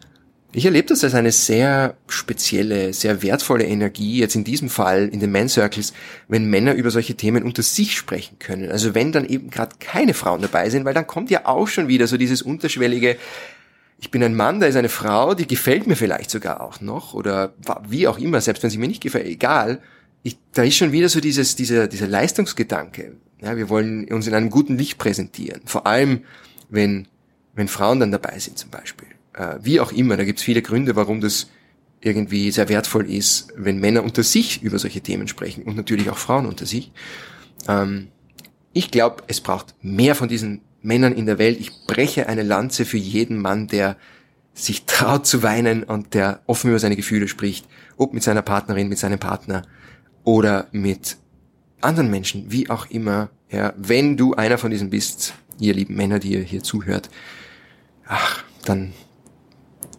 ich 0.52 0.64
erlebe 0.64 0.88
das 0.88 1.04
als 1.04 1.14
eine 1.14 1.30
sehr 1.30 1.96
spezielle, 2.06 2.94
sehr 2.94 3.22
wertvolle 3.22 3.64
Energie, 3.64 4.18
jetzt 4.18 4.34
in 4.34 4.44
diesem 4.44 4.70
Fall 4.70 5.08
in 5.08 5.20
den 5.20 5.30
Man 5.30 5.48
Circles, 5.48 5.92
wenn 6.26 6.48
Männer 6.48 6.74
über 6.74 6.90
solche 6.90 7.16
Themen 7.16 7.42
unter 7.42 7.62
sich 7.62 7.96
sprechen 7.96 8.38
können. 8.38 8.70
Also 8.70 8.94
wenn 8.94 9.12
dann 9.12 9.26
eben 9.26 9.50
gerade 9.50 9.76
keine 9.78 10.14
Frauen 10.14 10.40
dabei 10.40 10.70
sind, 10.70 10.86
weil 10.86 10.94
dann 10.94 11.06
kommt 11.06 11.30
ja 11.30 11.44
auch 11.44 11.68
schon 11.68 11.88
wieder 11.88 12.06
so 12.06 12.16
dieses 12.16 12.40
unterschwellige, 12.40 13.18
ich 14.00 14.10
bin 14.10 14.22
ein 14.22 14.34
Mann, 14.34 14.58
da 14.58 14.66
ist 14.66 14.76
eine 14.76 14.88
Frau, 14.88 15.34
die 15.34 15.46
gefällt 15.46 15.86
mir 15.86 15.96
vielleicht 15.96 16.30
sogar 16.30 16.62
auch 16.62 16.80
noch, 16.80 17.12
oder 17.12 17.52
wie 17.86 18.08
auch 18.08 18.18
immer, 18.18 18.40
selbst 18.40 18.62
wenn 18.62 18.70
sie 18.70 18.78
mir 18.78 18.88
nicht 18.88 19.02
gefällt, 19.02 19.26
egal. 19.26 19.80
Ich, 20.22 20.38
da 20.52 20.62
ist 20.62 20.76
schon 20.76 20.92
wieder 20.92 21.10
so 21.10 21.20
dieses, 21.20 21.56
dieser, 21.56 21.88
dieser 21.88 22.06
Leistungsgedanke. 22.06 23.16
Ja, 23.42 23.56
wir 23.56 23.68
wollen 23.68 24.10
uns 24.10 24.26
in 24.26 24.34
einem 24.34 24.50
guten 24.50 24.78
Licht 24.78 24.98
präsentieren. 24.98 25.60
Vor 25.66 25.86
allem, 25.86 26.24
wenn, 26.70 27.06
wenn 27.54 27.68
Frauen 27.68 28.00
dann 28.00 28.12
dabei 28.12 28.38
sind 28.38 28.58
zum 28.58 28.70
Beispiel 28.70 29.08
wie 29.60 29.80
auch 29.80 29.92
immer, 29.92 30.16
da 30.16 30.24
gibt 30.24 30.38
es 30.38 30.44
viele 30.44 30.62
Gründe, 30.62 30.96
warum 30.96 31.20
das 31.20 31.48
irgendwie 32.00 32.50
sehr 32.50 32.68
wertvoll 32.68 33.10
ist, 33.10 33.48
wenn 33.56 33.78
Männer 33.78 34.04
unter 34.04 34.22
sich 34.22 34.62
über 34.62 34.78
solche 34.78 35.00
Themen 35.00 35.28
sprechen 35.28 35.64
und 35.64 35.76
natürlich 35.76 36.10
auch 36.10 36.18
Frauen 36.18 36.46
unter 36.46 36.66
sich. 36.66 36.92
Ähm, 37.66 38.08
ich 38.72 38.90
glaube, 38.90 39.24
es 39.26 39.40
braucht 39.40 39.74
mehr 39.82 40.14
von 40.14 40.28
diesen 40.28 40.60
Männern 40.82 41.12
in 41.12 41.26
der 41.26 41.38
Welt. 41.38 41.58
Ich 41.60 41.86
breche 41.86 42.28
eine 42.28 42.42
Lanze 42.42 42.84
für 42.84 42.98
jeden 42.98 43.38
Mann, 43.40 43.66
der 43.66 43.96
sich 44.54 44.84
traut 44.86 45.26
zu 45.26 45.42
weinen 45.42 45.84
und 45.84 46.14
der 46.14 46.40
offen 46.46 46.70
über 46.70 46.78
seine 46.78 46.96
Gefühle 46.96 47.28
spricht, 47.28 47.66
ob 47.96 48.12
mit 48.12 48.22
seiner 48.22 48.42
Partnerin, 48.42 48.88
mit 48.88 48.98
seinem 48.98 49.18
Partner 49.18 49.62
oder 50.24 50.68
mit 50.72 51.16
anderen 51.80 52.10
Menschen, 52.10 52.50
wie 52.50 52.70
auch 52.70 52.86
immer. 52.90 53.30
Ja, 53.50 53.72
wenn 53.76 54.16
du 54.16 54.34
einer 54.34 54.58
von 54.58 54.70
diesen 54.70 54.90
bist, 54.90 55.34
ihr 55.58 55.74
lieben 55.74 55.94
Männer, 55.94 56.18
die 56.18 56.32
ihr 56.32 56.42
hier 56.42 56.62
zuhört, 56.62 57.08
ach, 58.06 58.44
dann 58.64 58.92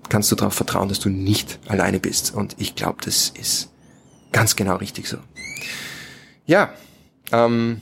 kannst 0.09 0.31
du 0.31 0.35
darauf 0.35 0.53
vertrauen, 0.53 0.89
dass 0.89 0.99
du 0.99 1.09
nicht 1.09 1.59
alleine 1.67 1.99
bist. 1.99 2.33
Und 2.33 2.55
ich 2.59 2.75
glaube, 2.75 2.97
das 3.03 3.29
ist 3.29 3.69
ganz 4.31 4.55
genau 4.55 4.75
richtig 4.77 5.07
so. 5.07 5.17
Ja, 6.45 6.73
ähm, 7.31 7.81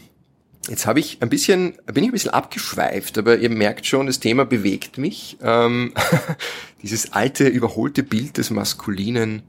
jetzt 0.68 0.86
habe 0.86 1.00
ich 1.00 1.22
ein 1.22 1.30
bisschen, 1.30 1.78
bin 1.86 2.04
ich 2.04 2.10
ein 2.10 2.14
bisschen 2.14 2.32
abgeschweift, 2.32 3.18
aber 3.18 3.38
ihr 3.38 3.50
merkt 3.50 3.86
schon, 3.86 4.08
das 4.08 4.20
Thema 4.20 4.46
bewegt 4.46 4.98
mich. 4.98 5.38
Ähm, 5.42 5.94
dieses 6.82 7.14
alte, 7.14 7.48
überholte 7.48 8.04
Bild 8.04 8.38
des 8.38 8.50
Maskulinen 8.50 9.44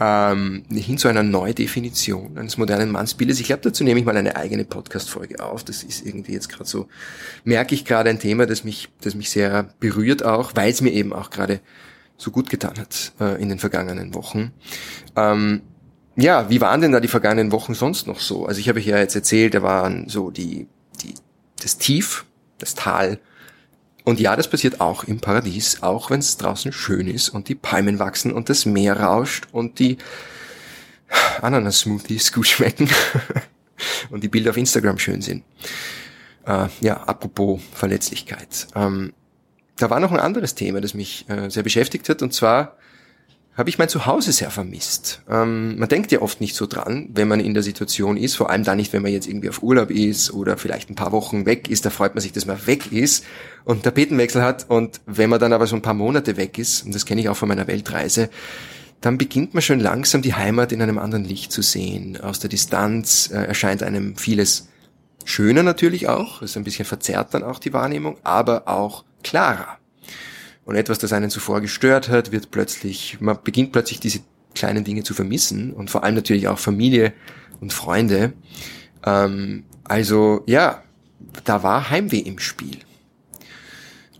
ähm, 0.00 0.64
hin 0.70 0.98
zu 0.98 1.08
einer 1.08 1.22
Neudefinition 1.22 2.38
eines 2.38 2.56
modernen 2.56 2.90
Mannsbildes. 2.90 3.40
Ich 3.40 3.46
glaube, 3.46 3.62
dazu 3.62 3.82
nehme 3.82 3.98
ich 3.98 4.06
mal 4.06 4.16
eine 4.16 4.36
eigene 4.36 4.64
Podcast-Folge 4.64 5.42
auf. 5.42 5.64
Das 5.64 5.82
ist 5.82 6.06
irgendwie 6.06 6.32
jetzt 6.32 6.48
gerade 6.48 6.68
so, 6.68 6.88
merke 7.44 7.74
ich 7.74 7.84
gerade 7.84 8.10
ein 8.10 8.20
Thema, 8.20 8.46
das 8.46 8.62
mich, 8.62 8.88
das 9.00 9.14
mich 9.14 9.30
sehr 9.30 9.74
berührt 9.80 10.24
auch, 10.24 10.52
weil 10.54 10.70
es 10.70 10.80
mir 10.80 10.92
eben 10.92 11.12
auch 11.12 11.30
gerade 11.30 11.60
so 12.18 12.30
gut 12.30 12.50
getan 12.50 12.74
hat 12.78 13.12
äh, 13.20 13.40
in 13.40 13.48
den 13.48 13.58
vergangenen 13.58 14.12
Wochen. 14.12 14.52
Ähm, 15.16 15.62
ja, 16.16 16.50
wie 16.50 16.60
waren 16.60 16.80
denn 16.80 16.92
da 16.92 17.00
die 17.00 17.08
vergangenen 17.08 17.52
Wochen 17.52 17.74
sonst 17.74 18.08
noch 18.08 18.18
so? 18.18 18.44
Also 18.44 18.60
ich 18.60 18.68
habe 18.68 18.80
euch 18.80 18.86
ja 18.86 18.98
jetzt 18.98 19.14
erzählt, 19.14 19.54
da 19.54 19.62
waren 19.62 20.08
so 20.08 20.30
die, 20.30 20.66
die, 21.02 21.14
das 21.62 21.78
Tief, 21.78 22.26
das 22.58 22.74
Tal. 22.74 23.20
Und 24.04 24.18
ja, 24.18 24.34
das 24.34 24.50
passiert 24.50 24.80
auch 24.80 25.04
im 25.04 25.20
Paradies, 25.20 25.82
auch 25.82 26.10
wenn 26.10 26.18
es 26.18 26.36
draußen 26.36 26.72
schön 26.72 27.06
ist 27.06 27.28
und 27.28 27.48
die 27.48 27.54
Palmen 27.54 28.00
wachsen 28.00 28.32
und 28.32 28.48
das 28.48 28.66
Meer 28.66 28.98
rauscht 28.98 29.46
und 29.52 29.78
die 29.78 29.98
Ananas-Smoothies 31.40 32.32
gut 32.32 32.48
schmecken 32.48 32.90
und 34.10 34.24
die 34.24 34.28
Bilder 34.28 34.50
auf 34.50 34.56
Instagram 34.56 34.98
schön 34.98 35.22
sind. 35.22 35.44
Äh, 36.46 36.66
ja, 36.80 36.96
apropos 37.04 37.60
Verletzlichkeit. 37.72 38.66
Ähm, 38.74 39.12
da 39.78 39.90
war 39.90 40.00
noch 40.00 40.12
ein 40.12 40.20
anderes 40.20 40.54
Thema, 40.54 40.80
das 40.80 40.94
mich 40.94 41.28
äh, 41.28 41.50
sehr 41.50 41.62
beschäftigt 41.62 42.08
hat, 42.08 42.22
und 42.22 42.34
zwar 42.34 42.76
habe 43.58 43.70
ich 43.70 43.78
mein 43.78 43.88
Zuhause 43.88 44.30
sehr 44.30 44.52
vermisst. 44.52 45.22
Ähm, 45.28 45.78
man 45.78 45.88
denkt 45.88 46.12
ja 46.12 46.22
oft 46.22 46.40
nicht 46.40 46.54
so 46.54 46.66
dran, 46.66 47.08
wenn 47.12 47.26
man 47.26 47.40
in 47.40 47.54
der 47.54 47.64
Situation 47.64 48.16
ist, 48.16 48.36
vor 48.36 48.50
allem 48.50 48.62
dann 48.62 48.76
nicht, 48.76 48.92
wenn 48.92 49.02
man 49.02 49.10
jetzt 49.10 49.26
irgendwie 49.26 49.48
auf 49.48 49.64
Urlaub 49.64 49.90
ist 49.90 50.32
oder 50.32 50.56
vielleicht 50.56 50.90
ein 50.90 50.94
paar 50.94 51.10
Wochen 51.10 51.44
weg 51.44 51.68
ist, 51.68 51.84
da 51.84 51.90
freut 51.90 52.14
man 52.14 52.22
sich, 52.22 52.30
dass 52.30 52.46
man 52.46 52.64
weg 52.68 52.92
ist 52.92 53.24
und 53.64 53.82
Tapetenwechsel 53.82 54.42
hat 54.42 54.70
und 54.70 55.00
wenn 55.06 55.28
man 55.28 55.40
dann 55.40 55.52
aber 55.52 55.66
so 55.66 55.74
ein 55.74 55.82
paar 55.82 55.94
Monate 55.94 56.36
weg 56.36 56.56
ist, 56.56 56.86
und 56.86 56.94
das 56.94 57.04
kenne 57.04 57.20
ich 57.20 57.28
auch 57.28 57.36
von 57.36 57.48
meiner 57.48 57.66
Weltreise, 57.66 58.30
dann 59.00 59.18
beginnt 59.18 59.54
man 59.54 59.62
schon 59.62 59.80
langsam 59.80 60.22
die 60.22 60.34
Heimat 60.34 60.70
in 60.70 60.80
einem 60.80 60.98
anderen 60.98 61.24
Licht 61.24 61.50
zu 61.50 61.62
sehen. 61.62 62.20
Aus 62.20 62.38
der 62.38 62.50
Distanz 62.50 63.28
äh, 63.32 63.42
erscheint 63.42 63.82
einem 63.82 64.16
vieles 64.16 64.68
schöner 65.24 65.64
natürlich 65.64 66.08
auch, 66.08 66.42
ist 66.42 66.56
ein 66.56 66.64
bisschen 66.64 66.84
verzerrt 66.84 67.34
dann 67.34 67.42
auch 67.42 67.58
die 67.58 67.72
Wahrnehmung, 67.72 68.18
aber 68.22 68.68
auch 68.68 69.04
klarer. 69.22 69.78
Und 70.64 70.76
etwas, 70.76 70.98
das 70.98 71.12
einen 71.12 71.30
zuvor 71.30 71.60
gestört 71.60 72.08
hat, 72.08 72.30
wird 72.30 72.50
plötzlich, 72.50 73.18
man 73.20 73.38
beginnt 73.42 73.72
plötzlich 73.72 74.00
diese 74.00 74.20
kleinen 74.54 74.84
Dinge 74.84 75.02
zu 75.02 75.14
vermissen 75.14 75.72
und 75.72 75.90
vor 75.90 76.04
allem 76.04 76.14
natürlich 76.14 76.48
auch 76.48 76.58
Familie 76.58 77.12
und 77.60 77.72
Freunde. 77.72 78.32
Ähm, 79.04 79.64
also 79.84 80.42
ja, 80.46 80.82
da 81.44 81.62
war 81.62 81.90
Heimweh 81.90 82.18
im 82.18 82.38
Spiel. 82.38 82.78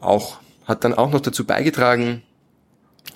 Auch 0.01 0.39
hat 0.65 0.85
dann 0.85 0.95
auch 0.95 1.11
noch 1.11 1.21
dazu 1.21 1.45
beigetragen 1.45 2.23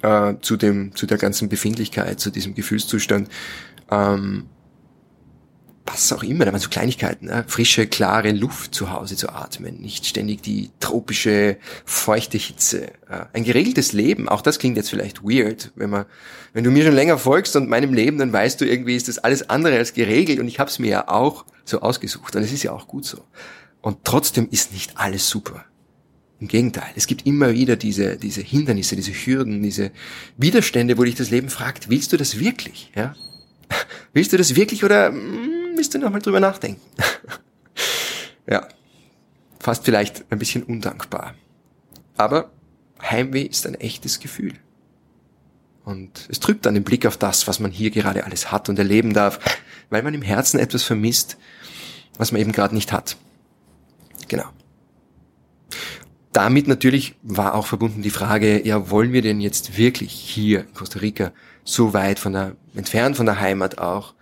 äh, 0.02 0.34
zu 0.40 0.56
dem 0.56 0.94
zu 0.94 1.06
der 1.06 1.18
ganzen 1.18 1.48
Befindlichkeit, 1.48 2.20
zu 2.20 2.30
diesem 2.30 2.54
Gefühlszustand, 2.54 3.28
ähm, 3.90 4.46
was 5.84 6.12
auch 6.12 6.22
immer, 6.22 6.44
da 6.44 6.52
waren 6.52 6.60
so 6.60 6.68
Kleinigkeiten, 6.68 7.26
ne? 7.26 7.44
frische, 7.48 7.86
klare 7.86 8.30
Luft 8.30 8.74
zu 8.74 8.92
Hause 8.92 9.16
zu 9.16 9.30
atmen, 9.30 9.80
nicht 9.80 10.06
ständig 10.06 10.42
die 10.42 10.70
tropische, 10.80 11.56
feuchte 11.84 12.38
Hitze. 12.38 12.92
Ein 13.32 13.44
geregeltes 13.44 13.92
Leben, 13.92 14.28
auch 14.28 14.42
das 14.42 14.58
klingt 14.58 14.76
jetzt 14.76 14.90
vielleicht 14.90 15.22
weird, 15.22 15.72
wenn 15.74 15.90
man, 15.90 16.06
wenn 16.52 16.64
du 16.64 16.70
mir 16.70 16.84
schon 16.84 16.94
länger 16.94 17.18
folgst 17.18 17.56
und 17.56 17.68
meinem 17.68 17.94
Leben, 17.94 18.18
dann 18.18 18.32
weißt 18.32 18.60
du 18.60 18.64
irgendwie, 18.64 18.94
ist 18.94 19.08
das 19.08 19.18
alles 19.18 19.50
andere 19.50 19.76
als 19.76 19.92
geregelt 19.92 20.38
und 20.38 20.46
ich 20.46 20.60
habe 20.60 20.70
es 20.70 20.78
mir 20.78 20.90
ja 20.90 21.08
auch 21.08 21.44
so 21.64 21.80
ausgesucht 21.80 22.36
und 22.36 22.42
es 22.42 22.52
ist 22.52 22.62
ja 22.62 22.72
auch 22.72 22.86
gut 22.86 23.04
so. 23.04 23.24
Und 23.80 24.04
trotzdem 24.04 24.48
ist 24.50 24.72
nicht 24.72 24.96
alles 24.96 25.28
super. 25.28 25.64
Im 26.40 26.48
Gegenteil, 26.48 26.90
es 26.96 27.06
gibt 27.06 27.26
immer 27.26 27.52
wieder 27.54 27.76
diese, 27.76 28.16
diese 28.16 28.40
Hindernisse, 28.40 28.96
diese 28.96 29.12
Hürden, 29.12 29.62
diese 29.62 29.90
Widerstände, 30.36 30.98
wo 30.98 31.04
dich 31.04 31.14
das 31.14 31.30
Leben 31.30 31.48
fragt, 31.48 31.88
willst 31.88 32.12
du 32.12 32.16
das 32.16 32.38
wirklich? 32.38 32.90
Ja? 32.96 33.14
Willst 34.12 34.32
du 34.32 34.36
das 34.36 34.56
wirklich 34.56 34.84
oder 34.84 35.10
mm, 35.10 35.51
müsst 35.82 35.94
ihr 35.96 36.00
nochmal 36.00 36.22
drüber 36.22 36.38
nachdenken. 36.38 36.80
ja, 38.48 38.68
fast 39.58 39.84
vielleicht 39.84 40.24
ein 40.30 40.38
bisschen 40.38 40.62
undankbar. 40.62 41.34
Aber 42.16 42.52
Heimweh 43.02 43.42
ist 43.42 43.66
ein 43.66 43.74
echtes 43.74 44.20
Gefühl. 44.20 44.52
Und 45.84 46.28
es 46.28 46.38
trübt 46.38 46.66
dann 46.66 46.74
den 46.74 46.84
Blick 46.84 47.04
auf 47.04 47.16
das, 47.16 47.48
was 47.48 47.58
man 47.58 47.72
hier 47.72 47.90
gerade 47.90 48.24
alles 48.24 48.52
hat 48.52 48.68
und 48.68 48.78
erleben 48.78 49.12
darf, 49.12 49.40
weil 49.90 50.04
man 50.04 50.14
im 50.14 50.22
Herzen 50.22 50.60
etwas 50.60 50.84
vermisst, 50.84 51.36
was 52.16 52.30
man 52.30 52.40
eben 52.40 52.52
gerade 52.52 52.76
nicht 52.76 52.92
hat. 52.92 53.16
Genau. 54.28 54.46
Damit 56.30 56.68
natürlich 56.68 57.16
war 57.22 57.56
auch 57.56 57.66
verbunden 57.66 58.02
die 58.02 58.10
Frage, 58.10 58.64
ja, 58.64 58.88
wollen 58.88 59.12
wir 59.12 59.22
denn 59.22 59.40
jetzt 59.40 59.76
wirklich 59.76 60.12
hier 60.12 60.60
in 60.60 60.74
Costa 60.74 61.00
Rica 61.00 61.32
so 61.64 61.92
weit 61.92 62.20
von 62.20 62.34
der, 62.34 62.54
entfernt 62.76 63.16
von 63.16 63.26
der 63.26 63.40
Heimat 63.40 63.78
auch, 63.78 64.14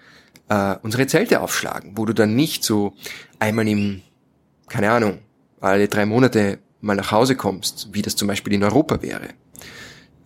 äh, 0.50 0.76
unsere 0.82 1.06
Zelte 1.06 1.40
aufschlagen, 1.40 1.92
wo 1.96 2.04
du 2.04 2.12
dann 2.12 2.34
nicht 2.34 2.64
so 2.64 2.92
einmal 3.38 3.66
im, 3.66 4.02
keine 4.68 4.90
Ahnung, 4.90 5.20
alle 5.60 5.88
drei 5.88 6.04
Monate 6.04 6.58
mal 6.80 6.96
nach 6.96 7.12
Hause 7.12 7.36
kommst, 7.36 7.88
wie 7.92 8.02
das 8.02 8.16
zum 8.16 8.28
Beispiel 8.28 8.52
in 8.52 8.64
Europa 8.64 9.00
wäre, 9.00 9.28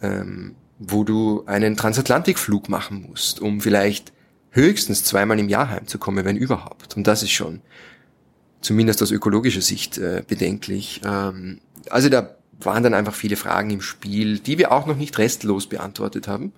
ähm, 0.03 0.55
wo 0.79 1.05
du 1.05 1.45
einen 1.47 1.77
Transatlantikflug 1.77 2.69
machen 2.69 3.07
musst, 3.09 3.41
um 3.41 3.61
vielleicht 3.61 4.13
höchstens 4.51 5.05
zweimal 5.05 5.39
im 5.39 5.49
Jahr 5.49 5.69
heimzukommen, 5.69 6.25
wenn 6.25 6.37
überhaupt. 6.37 6.97
Und 6.97 7.07
das 7.07 7.23
ist 7.23 7.33
schon 7.33 7.61
zumindest 8.61 9.03
aus 9.03 9.11
ökologischer 9.11 9.61
Sicht 9.61 9.99
äh, 9.99 10.23
bedenklich. 10.27 11.03
Ähm, 11.05 11.61
also 11.91 12.09
da 12.09 12.37
waren 12.61 12.83
dann 12.83 12.95
einfach 12.95 13.15
viele 13.15 13.37
Fragen 13.37 13.71
im 13.71 13.83
Spiel, 13.83 14.39
die 14.39 14.57
wir 14.57 14.73
auch 14.73 14.87
noch 14.87 14.97
nicht 14.97 15.19
restlos 15.19 15.67
beantwortet 15.67 16.29
haben. 16.29 16.53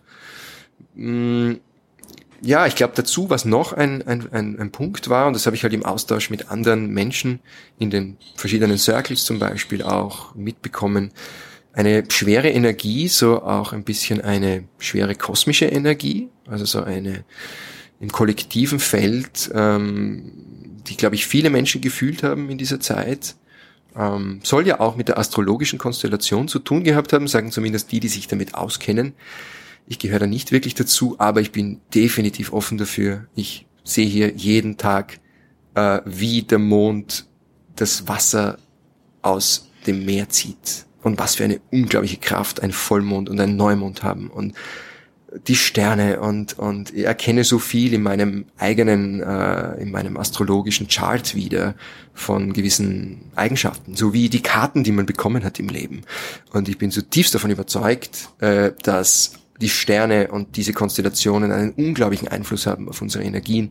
Ja, 2.46 2.64
ich 2.68 2.76
glaube 2.76 2.92
dazu, 2.94 3.28
was 3.28 3.44
noch 3.44 3.72
ein, 3.72 4.06
ein, 4.06 4.32
ein, 4.32 4.56
ein 4.60 4.70
Punkt 4.70 5.08
war, 5.08 5.26
und 5.26 5.32
das 5.32 5.46
habe 5.46 5.56
ich 5.56 5.64
halt 5.64 5.72
im 5.72 5.84
Austausch 5.84 6.30
mit 6.30 6.48
anderen 6.48 6.86
Menschen 6.90 7.40
in 7.80 7.90
den 7.90 8.18
verschiedenen 8.36 8.78
Circles 8.78 9.24
zum 9.24 9.40
Beispiel 9.40 9.82
auch 9.82 10.32
mitbekommen, 10.36 11.10
eine 11.72 12.04
schwere 12.08 12.48
Energie, 12.48 13.08
so 13.08 13.42
auch 13.42 13.72
ein 13.72 13.82
bisschen 13.82 14.20
eine 14.20 14.62
schwere 14.78 15.16
kosmische 15.16 15.64
Energie, 15.64 16.28
also 16.46 16.64
so 16.64 16.84
eine 16.84 17.24
im 17.98 18.12
kollektiven 18.12 18.78
Feld, 18.78 19.50
ähm, 19.52 20.30
die, 20.86 20.96
glaube 20.96 21.16
ich, 21.16 21.26
viele 21.26 21.50
Menschen 21.50 21.80
gefühlt 21.80 22.22
haben 22.22 22.48
in 22.48 22.58
dieser 22.58 22.78
Zeit. 22.78 23.34
Ähm, 23.96 24.38
soll 24.44 24.68
ja 24.68 24.78
auch 24.78 24.94
mit 24.94 25.08
der 25.08 25.18
astrologischen 25.18 25.80
Konstellation 25.80 26.46
zu 26.46 26.60
tun 26.60 26.84
gehabt 26.84 27.12
haben, 27.12 27.26
sagen 27.26 27.50
zumindest 27.50 27.90
die, 27.90 27.98
die 27.98 28.06
sich 28.06 28.28
damit 28.28 28.54
auskennen. 28.54 29.14
Ich 29.86 29.98
gehöre 29.98 30.20
da 30.20 30.26
nicht 30.26 30.52
wirklich 30.52 30.74
dazu, 30.74 31.16
aber 31.18 31.40
ich 31.40 31.52
bin 31.52 31.80
definitiv 31.94 32.52
offen 32.52 32.78
dafür. 32.78 33.26
Ich 33.34 33.66
sehe 33.84 34.06
hier 34.06 34.32
jeden 34.34 34.76
Tag, 34.76 35.20
äh, 35.74 36.00
wie 36.04 36.42
der 36.42 36.58
Mond 36.58 37.26
das 37.76 38.08
Wasser 38.08 38.58
aus 39.22 39.70
dem 39.86 40.04
Meer 40.04 40.28
zieht. 40.28 40.86
Und 41.02 41.18
was 41.20 41.36
für 41.36 41.44
eine 41.44 41.60
unglaubliche 41.70 42.16
Kraft 42.16 42.62
ein 42.62 42.72
Vollmond 42.72 43.28
und 43.28 43.38
ein 43.38 43.54
Neumond 43.54 44.02
haben. 44.02 44.28
Und 44.28 44.54
die 45.46 45.56
Sterne 45.56 46.20
und, 46.20 46.58
und 46.58 46.92
ich 46.94 47.04
erkenne 47.04 47.44
so 47.44 47.58
viel 47.58 47.92
in 47.92 48.02
meinem 48.02 48.46
eigenen, 48.58 49.22
äh, 49.22 49.74
in 49.80 49.90
meinem 49.90 50.16
astrologischen 50.16 50.88
Chart 50.88 51.34
wieder 51.34 51.74
von 52.14 52.52
gewissen 52.52 53.30
Eigenschaften, 53.34 53.94
so 53.94 54.12
wie 54.12 54.28
die 54.28 54.42
Karten, 54.42 54.84
die 54.84 54.92
man 54.92 55.06
bekommen 55.06 55.44
hat 55.44 55.58
im 55.58 55.68
Leben. 55.68 56.02
Und 56.52 56.68
ich 56.68 56.78
bin 56.78 56.90
zutiefst 56.90 57.34
davon 57.34 57.50
überzeugt, 57.50 58.30
äh, 58.40 58.72
dass 58.82 59.32
die 59.60 59.68
Sterne 59.68 60.28
und 60.28 60.56
diese 60.56 60.72
Konstellationen 60.72 61.52
einen 61.52 61.72
unglaublichen 61.72 62.28
Einfluss 62.28 62.66
haben 62.66 62.88
auf 62.88 63.00
unsere 63.02 63.24
Energien, 63.24 63.70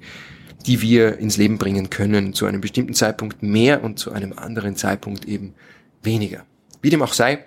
die 0.65 0.81
wir 0.81 1.17
ins 1.17 1.37
Leben 1.37 1.57
bringen 1.57 1.89
können, 1.89 2.33
zu 2.33 2.45
einem 2.45 2.61
bestimmten 2.61 2.93
Zeitpunkt 2.93 3.43
mehr 3.43 3.83
und 3.83 3.99
zu 3.99 4.11
einem 4.11 4.33
anderen 4.33 4.75
Zeitpunkt 4.75 5.25
eben 5.25 5.53
weniger. 6.01 6.45
Wie 6.81 6.89
dem 6.89 7.01
auch 7.01 7.13
sei, 7.13 7.45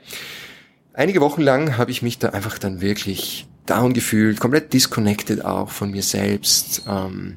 einige 0.94 1.20
Wochen 1.20 1.42
lang 1.42 1.76
habe 1.76 1.90
ich 1.90 2.02
mich 2.02 2.18
da 2.18 2.30
einfach 2.30 2.58
dann 2.58 2.80
wirklich 2.80 3.46
down 3.66 3.92
gefühlt, 3.92 4.40
komplett 4.40 4.72
disconnected 4.72 5.44
auch 5.44 5.70
von 5.70 5.90
mir 5.90 6.02
selbst. 6.02 6.82
Ähm, 6.88 7.36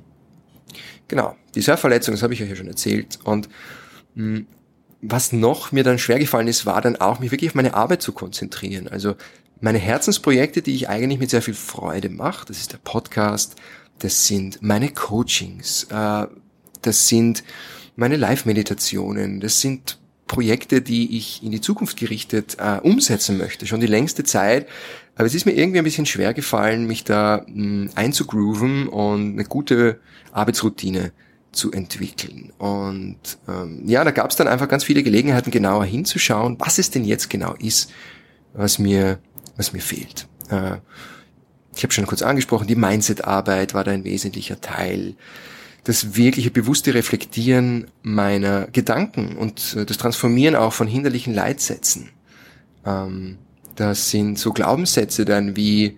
genau, 1.07 1.35
die 1.55 1.61
Surfverletzung, 1.61 2.13
das 2.13 2.23
habe 2.23 2.33
ich 2.33 2.41
euch 2.41 2.49
ja 2.49 2.55
schon 2.55 2.67
erzählt. 2.67 3.19
Und 3.23 3.49
mh, 4.15 4.37
hm, 4.37 4.47
was 5.01 5.33
noch 5.33 5.71
mir 5.71 5.83
dann 5.83 5.97
schwer 5.97 6.19
gefallen 6.19 6.47
ist, 6.47 6.65
war 6.65 6.79
dann 6.79 6.95
auch, 6.97 7.19
mich 7.19 7.31
wirklich 7.31 7.49
auf 7.49 7.55
meine 7.55 7.73
Arbeit 7.73 8.03
zu 8.03 8.11
konzentrieren. 8.11 8.87
Also 8.87 9.15
meine 9.61 9.77
Herzensprojekte, 9.77 10.61
die 10.61 10.75
ich 10.75 10.89
eigentlich 10.89 11.19
mit 11.19 11.29
sehr 11.29 11.41
viel 11.41 11.53
Freude 11.53 12.09
mache, 12.09 12.45
das 12.47 12.57
ist 12.57 12.73
der 12.73 12.79
Podcast, 12.79 13.55
das 13.99 14.27
sind 14.27 14.61
meine 14.61 14.89
Coachings, 14.89 15.85
äh, 15.89 16.27
das 16.81 17.07
sind 17.07 17.43
meine 17.95 18.17
Live-Meditationen, 18.17 19.39
das 19.39 19.61
sind 19.61 19.99
Projekte, 20.27 20.81
die 20.81 21.17
ich 21.17 21.43
in 21.43 21.51
die 21.51 21.61
Zukunft 21.61 21.97
gerichtet 21.97 22.57
äh, 22.57 22.79
umsetzen 22.79 23.37
möchte, 23.37 23.67
schon 23.67 23.81
die 23.81 23.87
längste 23.87 24.23
Zeit. 24.23 24.67
Aber 25.15 25.25
es 25.25 25.35
ist 25.35 25.45
mir 25.45 25.51
irgendwie 25.51 25.79
ein 25.79 25.83
bisschen 25.83 26.05
schwer 26.05 26.33
gefallen, 26.33 26.87
mich 26.87 27.03
da 27.03 27.45
hm, 27.45 27.89
einzugrooven 27.95 28.87
und 28.87 29.33
eine 29.33 29.43
gute 29.43 29.99
Arbeitsroutine 30.31 31.11
zu 31.51 31.71
entwickeln. 31.73 32.53
Und 32.57 33.19
ähm, 33.47 33.83
ja, 33.85 34.05
da 34.05 34.11
gab 34.11 34.31
es 34.31 34.37
dann 34.37 34.47
einfach 34.47 34.69
ganz 34.69 34.85
viele 34.85 35.03
Gelegenheiten, 35.03 35.51
genauer 35.51 35.83
hinzuschauen, 35.83 36.55
was 36.59 36.79
es 36.79 36.89
denn 36.91 37.03
jetzt 37.03 37.29
genau 37.29 37.53
ist, 37.59 37.91
was 38.53 38.79
mir 38.79 39.19
was 39.61 39.73
mir 39.73 39.81
fehlt. 39.81 40.27
Äh, 40.49 40.77
ich 41.75 41.83
habe 41.83 41.93
schon 41.93 42.07
kurz 42.07 42.23
angesprochen, 42.23 42.67
die 42.67 42.75
Mindset-Arbeit 42.75 43.73
war 43.73 43.83
da 43.83 43.91
ein 43.91 44.03
wesentlicher 44.03 44.59
Teil. 44.59 45.15
Das 45.83 46.15
wirkliche 46.15 46.51
bewusste 46.51 46.93
Reflektieren 46.93 47.87
meiner 48.01 48.67
Gedanken 48.67 49.37
und 49.37 49.75
äh, 49.75 49.85
das 49.85 49.97
Transformieren 49.97 50.55
auch 50.55 50.73
von 50.73 50.87
hinderlichen 50.87 51.33
Leitsätzen. 51.33 52.09
Ähm, 52.85 53.37
das 53.75 54.09
sind 54.09 54.37
so 54.39 54.51
Glaubenssätze 54.51 55.25
dann 55.25 55.55
wie, 55.55 55.97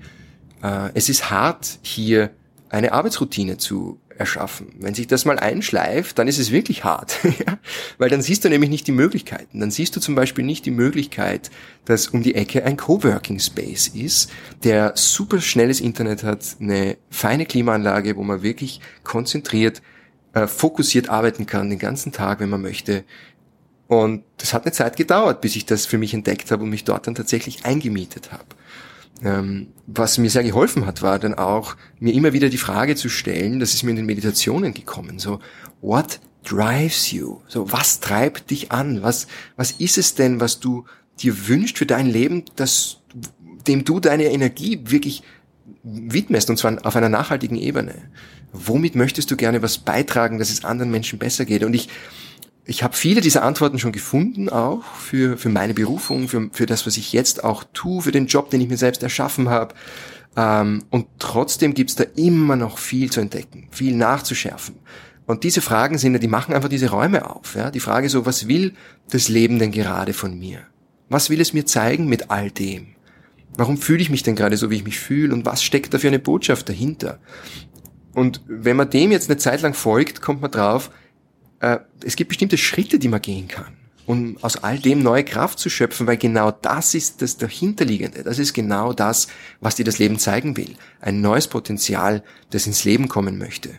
äh, 0.61 0.89
es 0.93 1.07
ist 1.07 1.31
hart, 1.31 1.79
hier 1.81 2.31
eine 2.69 2.91
Arbeitsroutine 2.91 3.57
zu 3.57 3.99
erschaffen. 4.17 4.73
Wenn 4.79 4.93
sich 4.93 5.07
das 5.07 5.25
mal 5.25 5.39
einschleift, 5.39 6.17
dann 6.19 6.27
ist 6.27 6.39
es 6.39 6.51
wirklich 6.51 6.83
hart, 6.83 7.19
weil 7.97 8.09
dann 8.09 8.21
siehst 8.21 8.45
du 8.45 8.49
nämlich 8.49 8.69
nicht 8.69 8.87
die 8.87 8.91
Möglichkeiten. 8.91 9.59
Dann 9.59 9.71
siehst 9.71 9.95
du 9.95 9.99
zum 9.99 10.15
Beispiel 10.15 10.45
nicht 10.45 10.65
die 10.65 10.71
Möglichkeit, 10.71 11.51
dass 11.85 12.07
um 12.07 12.23
die 12.23 12.35
Ecke 12.35 12.63
ein 12.63 12.77
Coworking 12.77 13.39
Space 13.39 13.87
ist, 13.87 14.31
der 14.63 14.93
super 14.95 15.41
schnelles 15.41 15.81
Internet 15.81 16.23
hat, 16.23 16.57
eine 16.59 16.97
feine 17.09 17.45
Klimaanlage, 17.45 18.15
wo 18.15 18.23
man 18.23 18.43
wirklich 18.43 18.79
konzentriert, 19.03 19.81
äh, 20.33 20.47
fokussiert 20.47 21.09
arbeiten 21.09 21.45
kann 21.45 21.69
den 21.69 21.79
ganzen 21.79 22.11
Tag, 22.11 22.39
wenn 22.39 22.49
man 22.49 22.61
möchte. 22.61 23.03
Und 23.87 24.23
das 24.37 24.53
hat 24.53 24.63
eine 24.63 24.71
Zeit 24.71 24.95
gedauert, 24.95 25.41
bis 25.41 25.55
ich 25.55 25.65
das 25.65 25.85
für 25.85 25.97
mich 25.97 26.13
entdeckt 26.13 26.51
habe 26.51 26.63
und 26.63 26.69
mich 26.69 26.83
dort 26.83 27.05
dann 27.07 27.15
tatsächlich 27.15 27.65
eingemietet 27.65 28.31
habe. 28.31 28.45
Ähm, 29.23 29.67
was 29.87 30.17
mir 30.17 30.29
sehr 30.29 30.43
geholfen 30.43 30.85
hat, 30.85 31.01
war 31.01 31.17
dann 31.17 31.33
auch, 31.33 31.75
mir 31.99 32.13
immer 32.13 32.33
wieder 32.33 32.49
die 32.49 32.57
Frage 32.57 32.95
zu 32.95 33.09
stellen, 33.09 33.59
das 33.59 33.73
ist 33.73 33.83
mir 33.83 33.91
in 33.91 33.97
den 33.97 34.05
Meditationen 34.05 34.73
gekommen, 34.73 35.17
so, 35.17 35.39
what 35.81 36.19
drives 36.43 37.11
you? 37.11 37.39
So, 37.47 37.71
was 37.71 37.99
treibt 37.99 38.51
dich 38.51 38.71
an? 38.71 39.01
Was, 39.01 39.27
was 39.55 39.71
ist 39.71 39.97
es 39.97 40.15
denn, 40.15 40.39
was 40.39 40.59
du 40.59 40.85
dir 41.19 41.47
wünschst 41.47 41.77
für 41.77 41.85
dein 41.85 42.07
Leben, 42.07 42.43
dass, 42.55 42.97
dem 43.67 43.85
du 43.85 43.99
deine 43.99 44.25
Energie 44.25 44.81
wirklich 44.85 45.23
widmest, 45.83 46.49
und 46.49 46.57
zwar 46.57 46.85
auf 46.85 46.95
einer 46.95 47.09
nachhaltigen 47.09 47.57
Ebene? 47.57 47.95
Womit 48.51 48.95
möchtest 48.95 49.31
du 49.31 49.37
gerne 49.37 49.61
was 49.61 49.77
beitragen, 49.77 50.37
dass 50.37 50.51
es 50.51 50.65
anderen 50.65 50.91
Menschen 50.91 51.17
besser 51.17 51.45
geht? 51.45 51.63
Und 51.63 51.73
ich, 51.73 51.89
ich 52.65 52.83
habe 52.83 52.95
viele 52.95 53.21
dieser 53.21 53.43
Antworten 53.43 53.79
schon 53.79 53.91
gefunden, 53.91 54.49
auch 54.49 54.83
für, 54.95 55.37
für 55.37 55.49
meine 55.49 55.73
Berufung, 55.73 56.29
für, 56.29 56.49
für 56.53 56.65
das, 56.65 56.85
was 56.87 56.97
ich 56.97 57.11
jetzt 57.11 57.43
auch 57.43 57.63
tue, 57.73 58.01
für 58.01 58.11
den 58.11 58.27
Job, 58.27 58.49
den 58.49 58.61
ich 58.61 58.69
mir 58.69 58.77
selbst 58.77 59.03
erschaffen 59.03 59.49
habe. 59.49 59.75
Ähm, 60.37 60.83
und 60.89 61.07
trotzdem 61.19 61.73
gibt's 61.73 61.95
da 61.95 62.05
immer 62.15 62.55
noch 62.55 62.77
viel 62.77 63.11
zu 63.11 63.19
entdecken, 63.19 63.67
viel 63.71 63.95
nachzuschärfen. 63.95 64.75
Und 65.25 65.43
diese 65.43 65.61
Fragen 65.61 65.97
sind, 65.97 66.21
die 66.21 66.27
machen 66.27 66.53
einfach 66.53 66.69
diese 66.69 66.89
Räume 66.89 67.29
auf. 67.29 67.55
Ja? 67.55 67.71
Die 67.71 67.79
Frage 67.79 68.09
so, 68.09 68.25
was 68.25 68.47
will 68.47 68.73
das 69.09 69.29
Leben 69.29 69.59
denn 69.59 69.71
gerade 69.71 70.13
von 70.13 70.37
mir? 70.37 70.59
Was 71.09 71.29
will 71.29 71.41
es 71.41 71.53
mir 71.53 71.65
zeigen 71.65 72.07
mit 72.07 72.29
all 72.31 72.49
dem? 72.49 72.87
Warum 73.55 73.77
fühle 73.77 74.01
ich 74.01 74.09
mich 74.09 74.23
denn 74.23 74.35
gerade 74.35 74.57
so, 74.57 74.69
wie 74.69 74.77
ich 74.77 74.83
mich 74.83 74.99
fühle? 74.99 75.33
Und 75.33 75.45
was 75.45 75.63
steckt 75.63 75.93
da 75.93 75.99
für 75.99 76.07
eine 76.07 76.19
Botschaft 76.19 76.67
dahinter? 76.69 77.19
Und 78.13 78.41
wenn 78.47 78.77
man 78.77 78.89
dem 78.89 79.11
jetzt 79.11 79.29
eine 79.29 79.37
Zeit 79.37 79.61
lang 79.61 79.73
folgt, 79.73 80.21
kommt 80.21 80.41
man 80.41 80.51
drauf, 80.51 80.91
äh, 81.63 81.79
es 82.03 82.15
gibt 82.15 82.27
bestimmte 82.29 82.57
Schritte, 82.57 82.99
die 82.99 83.07
man 83.07 83.21
gehen 83.21 83.47
kann, 83.47 83.77
um 84.05 84.37
aus 84.41 84.57
all 84.57 84.77
dem 84.77 85.01
neue 85.01 85.23
Kraft 85.23 85.59
zu 85.59 85.69
schöpfen, 85.69 86.05
weil 86.05 86.17
genau 86.17 86.51
das 86.51 86.93
ist 86.93 87.21
das 87.21 87.37
dahinterliegende. 87.37 88.23
Das 88.23 88.37
ist 88.37 88.53
genau 88.53 88.91
das, 88.91 89.27
was 89.61 89.75
dir 89.75 89.85
das 89.85 89.97
Leben 89.97 90.19
zeigen 90.19 90.57
will. 90.57 90.75
Ein 90.99 91.21
neues 91.21 91.47
Potenzial, 91.47 92.21
das 92.49 92.67
ins 92.67 92.83
Leben 92.83 93.07
kommen 93.07 93.37
möchte. 93.37 93.69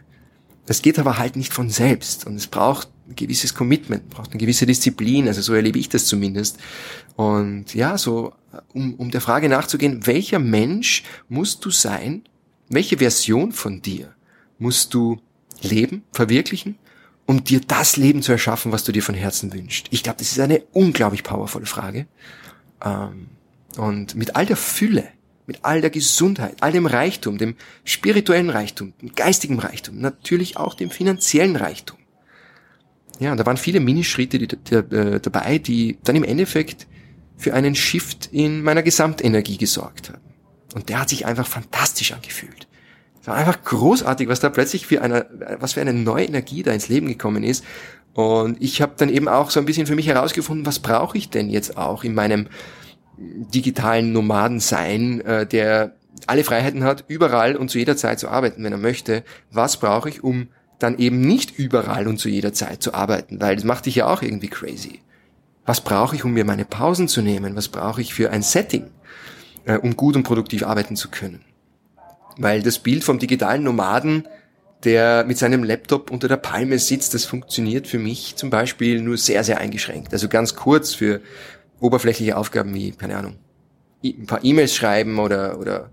Das 0.65 0.81
geht 0.81 0.99
aber 0.99 1.19
halt 1.19 1.37
nicht 1.37 1.53
von 1.53 1.69
selbst 1.69 2.27
und 2.27 2.37
es 2.37 2.47
braucht 2.47 2.89
ein 3.07 3.17
gewisses 3.17 3.55
Commitment, 3.55 4.09
braucht 4.09 4.31
eine 4.31 4.41
gewisse 4.41 4.65
Disziplin, 4.65 5.29
also 5.29 5.43
so 5.43 5.53
erlebe 5.53 5.79
ich 5.79 5.91
das 5.91 6.07
zumindest. 6.07 6.57
Und 7.17 7.75
ja, 7.75 7.99
so, 7.99 8.33
um, 8.73 8.95
um 8.95 9.11
der 9.11 9.21
Frage 9.21 9.51
nachzugehen, 9.51 10.07
welcher 10.07 10.39
Mensch 10.39 11.03
musst 11.29 11.63
du 11.67 11.71
sein? 11.71 12.23
Welche 12.71 12.97
Version 12.97 13.53
von 13.53 13.83
dir 13.83 14.15
musst 14.59 14.95
du 14.95 15.21
leben, 15.61 16.03
verwirklichen, 16.13 16.79
um 17.27 17.45
dir 17.45 17.61
das 17.61 17.97
Leben 17.97 18.23
zu 18.23 18.33
erschaffen, 18.33 18.73
was 18.73 18.85
du 18.85 18.93
dir 18.93 19.03
von 19.03 19.15
Herzen 19.15 19.53
wünschst? 19.53 19.87
Ich 19.91 20.03
glaube, 20.03 20.19
das 20.19 20.33
ist 20.33 20.41
eine 20.41 20.63
unglaublich 20.73 21.23
powervolle 21.23 21.67
Frage. 21.67 22.07
Ähm, 22.85 23.29
und 23.77 24.15
mit 24.15 24.37
all 24.37 24.47
der 24.47 24.57
Fülle, 24.57 25.09
mit 25.47 25.61
all 25.63 25.81
der 25.81 25.91
Gesundheit, 25.91 26.57
all 26.61 26.73
dem 26.73 26.87
Reichtum, 26.87 27.39
dem 27.39 27.57
spirituellen 27.85 28.51
Reichtum, 28.51 28.93
dem 29.01 29.15
geistigen 29.15 29.59
Reichtum, 29.59 29.99
natürlich 29.99 30.57
auch 30.57 30.75
dem 30.75 30.91
finanziellen 30.91 31.57
Reichtum. 31.57 31.99
Ja, 33.21 33.33
und 33.33 33.39
da 33.39 33.47
waren 33.47 33.57
viele 33.57 33.81
Minischritte 33.81 34.39
äh, 34.39 35.21
dabei, 35.21 35.59
die 35.59 35.99
dann 36.05 36.17
im 36.17 36.25
Endeffekt 36.25 36.87
für 37.37 37.55
einen 37.55 37.75
Shift 37.75 38.29
in 38.33 38.63
meiner 38.63 38.83
Gesamtenergie 38.83 39.57
gesorgt 39.57 40.11
haben. 40.11 40.23
Und 40.75 40.89
der 40.89 41.01
hat 41.01 41.09
sich 41.09 41.27
einfach 41.27 41.47
fantastisch 41.47 42.13
angefühlt. 42.13 42.67
Es 43.25 43.29
war 43.29 43.37
einfach 43.37 43.65
großartig, 43.65 44.29
was 44.29 44.41
da 44.41 44.51
plötzlich 44.51 44.87
für 44.87 45.01
eine, 45.01 45.25
was 45.59 45.73
für 45.73 45.81
eine 45.81 45.95
neue 45.95 46.27
Energie 46.27 46.63
da 46.63 46.73
ins 46.73 46.91
Leben 46.91 47.09
gekommen 47.09 47.43
ist. 47.43 47.65
Und 48.13 48.61
ich 48.61 48.83
habe 48.83 48.93
dann 48.99 49.09
eben 49.09 49.29
auch 49.29 49.49
so 49.49 49.61
ein 49.61 49.65
bisschen 49.65 49.87
für 49.87 49.95
mich 49.95 50.09
herausgefunden, 50.09 50.67
was 50.67 50.79
brauche 50.79 51.17
ich 51.17 51.31
denn 51.31 51.49
jetzt 51.49 51.79
auch 51.79 52.05
in 52.05 52.13
meinem 52.13 52.49
digitalen 53.17 54.13
Nomadensein, 54.13 55.23
äh, 55.23 55.47
der 55.47 55.95
alle 56.27 56.45
Freiheiten 56.45 56.85
hat, 56.85 57.07
überall 57.09 57.57
und 57.57 57.71
zu 57.71 57.79
jeder 57.79 57.97
Zeit 57.97 58.21
zu 58.21 58.29
arbeiten, 58.29 58.63
wenn 58.63 58.73
er 58.73 58.79
möchte. 58.79 59.25
Was 59.51 59.79
brauche 59.79 60.11
ich, 60.11 60.23
um 60.23 60.49
dann 60.79 60.99
eben 60.99 61.23
nicht 61.23 61.59
überall 61.59 62.09
und 62.09 62.19
zu 62.19 62.29
jeder 62.29 62.53
Zeit 62.53 62.83
zu 62.83 62.93
arbeiten, 62.93 63.41
weil 63.41 63.55
das 63.55 63.65
macht 63.65 63.87
dich 63.87 63.95
ja 63.95 64.07
auch 64.07 64.21
irgendwie 64.21 64.49
crazy. 64.49 65.01
Was 65.65 65.81
brauche 65.81 66.15
ich, 66.15 66.27
um 66.27 66.35
mir 66.35 66.45
meine 66.45 66.67
Pausen 66.67 67.09
zu 67.09 67.23
nehmen? 67.23 67.57
Was 67.57 67.69
brauche 67.69 68.03
ich 68.03 68.13
für 68.13 68.31
ein 68.31 68.43
Setting, 68.43 68.91
äh, 69.65 69.79
um 69.79 69.97
gut 69.97 70.15
und 70.15 70.25
produktiv 70.25 70.63
arbeiten 70.63 70.95
zu 70.95 71.09
können? 71.09 71.43
Weil 72.37 72.63
das 72.63 72.79
Bild 72.79 73.05
vom 73.05 73.19
digitalen 73.19 73.63
Nomaden, 73.63 74.29
der 74.85 75.25
mit 75.25 75.39
seinem 75.39 75.65
Laptop 75.65 76.11
unter 76.11 76.29
der 76.29 76.37
Palme 76.37 76.79
sitzt, 76.79 77.15
das 77.15 77.25
funktioniert 77.25 77.87
für 77.87 77.99
mich 77.99 78.37
zum 78.37 78.51
Beispiel 78.51 79.01
nur 79.01 79.17
sehr, 79.17 79.45
sehr 79.45 79.59
eingeschränkt. 79.59 80.13
Also 80.13 80.29
ganz 80.29 80.55
kurz 80.55 80.95
für 80.95 81.21
oberflächliche 81.81 82.37
Aufgaben 82.37 82.75
wie, 82.75 82.93
keine 82.93 83.17
Ahnung, 83.17 83.37
ein 84.05 84.27
paar 84.27 84.45
E-Mails 84.45 84.75
schreiben 84.75 85.19
oder, 85.19 85.59
oder 85.59 85.91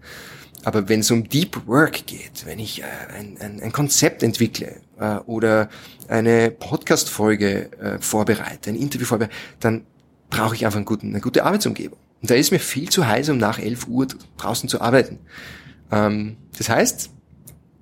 aber 0.64 0.90
wenn 0.90 1.00
es 1.00 1.10
um 1.10 1.28
Deep 1.28 1.66
Work 1.68 2.06
geht, 2.06 2.46
wenn 2.46 2.60
ich 2.60 2.82
äh, 2.82 2.86
ein, 3.18 3.38
ein, 3.40 3.62
ein 3.62 3.72
Konzept 3.72 4.22
entwickle 4.22 4.82
äh, 5.00 5.16
oder 5.26 5.70
eine 6.08 6.52
Podcast-Folge 6.52 7.72
äh, 7.80 7.98
vorbereite, 8.00 8.70
ein 8.70 8.76
Interview 8.76 9.06
vorbereite, 9.06 9.34
dann 9.60 9.86
brauche 10.30 10.56
ich 10.56 10.66
einfach 10.66 10.78
einen 10.78 10.86
guten, 10.86 11.10
eine 11.10 11.22
gute 11.22 11.46
Arbeitsumgebung. 11.46 11.98
Und 12.22 12.30
da 12.30 12.36
ist 12.36 12.52
mir 12.52 12.60
viel 12.60 12.90
zu 12.90 13.08
heiß, 13.08 13.30
um 13.30 13.38
nach 13.38 13.58
11 13.58 13.88
Uhr 13.88 14.08
draußen 14.38 14.70
zu 14.70 14.82
arbeiten. 14.82 15.20
Ähm, 15.92 16.38
das 16.58 16.70
heißt, 16.70 17.10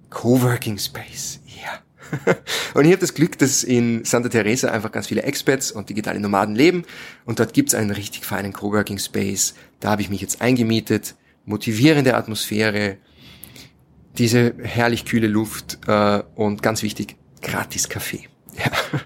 Coworking 0.09 0.77
Space. 0.77 1.39
Yeah. 1.47 2.35
und 2.73 2.85
ich 2.85 2.91
habe 2.91 3.01
das 3.01 3.13
Glück, 3.13 3.37
dass 3.37 3.63
in 3.63 4.03
Santa 4.05 4.29
Teresa 4.29 4.71
einfach 4.71 4.91
ganz 4.91 5.07
viele 5.07 5.23
Expats 5.23 5.71
und 5.71 5.89
digitale 5.89 6.19
Nomaden 6.19 6.55
leben 6.55 6.83
und 7.25 7.39
dort 7.39 7.53
gibt's 7.53 7.75
einen 7.75 7.91
richtig 7.91 8.25
feinen 8.25 8.53
Coworking 8.53 8.97
Space. 8.97 9.53
Da 9.79 9.91
habe 9.91 10.01
ich 10.01 10.09
mich 10.09 10.21
jetzt 10.21 10.41
eingemietet, 10.41 11.15
motivierende 11.45 12.15
Atmosphäre, 12.15 12.97
diese 14.17 14.55
herrlich 14.61 15.05
kühle 15.05 15.27
Luft 15.27 15.79
äh, 15.87 16.23
und 16.35 16.63
ganz 16.63 16.83
wichtig, 16.83 17.17
gratis 17.41 17.89
Kaffee. 17.89 18.27
Ja. 18.57 18.99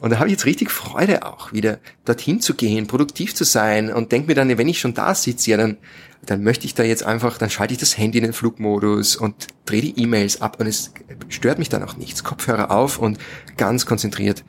Und 0.00 0.10
da 0.10 0.18
habe 0.18 0.28
ich 0.28 0.32
jetzt 0.32 0.46
richtig 0.46 0.70
Freude 0.70 1.26
auch, 1.26 1.52
wieder 1.52 1.78
dorthin 2.04 2.40
zu 2.40 2.54
gehen, 2.54 2.86
produktiv 2.86 3.34
zu 3.34 3.44
sein 3.44 3.92
und 3.92 4.12
denke 4.12 4.28
mir 4.28 4.34
dann, 4.34 4.56
wenn 4.56 4.68
ich 4.68 4.80
schon 4.80 4.94
da 4.94 5.14
sitze, 5.14 5.50
ja, 5.50 5.56
dann, 5.58 5.76
dann 6.24 6.42
möchte 6.42 6.64
ich 6.64 6.74
da 6.74 6.82
jetzt 6.82 7.02
einfach, 7.02 7.36
dann 7.36 7.50
schalte 7.50 7.74
ich 7.74 7.80
das 7.80 7.98
Handy 7.98 8.18
in 8.18 8.24
den 8.24 8.32
Flugmodus 8.32 9.16
und 9.16 9.48
drehe 9.66 9.82
die 9.82 10.00
E-Mails 10.00 10.40
ab 10.40 10.58
und 10.58 10.66
es 10.66 10.92
stört 11.28 11.58
mich 11.58 11.68
dann 11.68 11.82
auch 11.82 11.96
nichts. 11.96 12.24
Kopfhörer 12.24 12.70
auf 12.70 12.98
und 12.98 13.18
ganz 13.58 13.84
konzentriert 13.84 14.44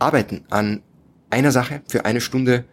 arbeiten 0.00 0.44
an 0.50 0.82
einer 1.30 1.52
Sache 1.52 1.82
für 1.88 2.04
eine 2.04 2.20
Stunde, 2.20 2.64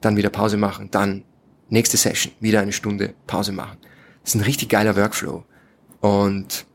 dann 0.00 0.16
wieder 0.16 0.30
Pause 0.30 0.56
machen, 0.56 0.88
dann 0.90 1.24
nächste 1.68 1.96
Session, 1.96 2.32
wieder 2.38 2.60
eine 2.60 2.72
Stunde 2.72 3.14
Pause 3.26 3.52
machen. 3.52 3.78
Das 4.22 4.34
ist 4.34 4.40
ein 4.40 4.44
richtig 4.44 4.68
geiler 4.68 4.96
Workflow. 4.96 5.44
Und 6.00 6.66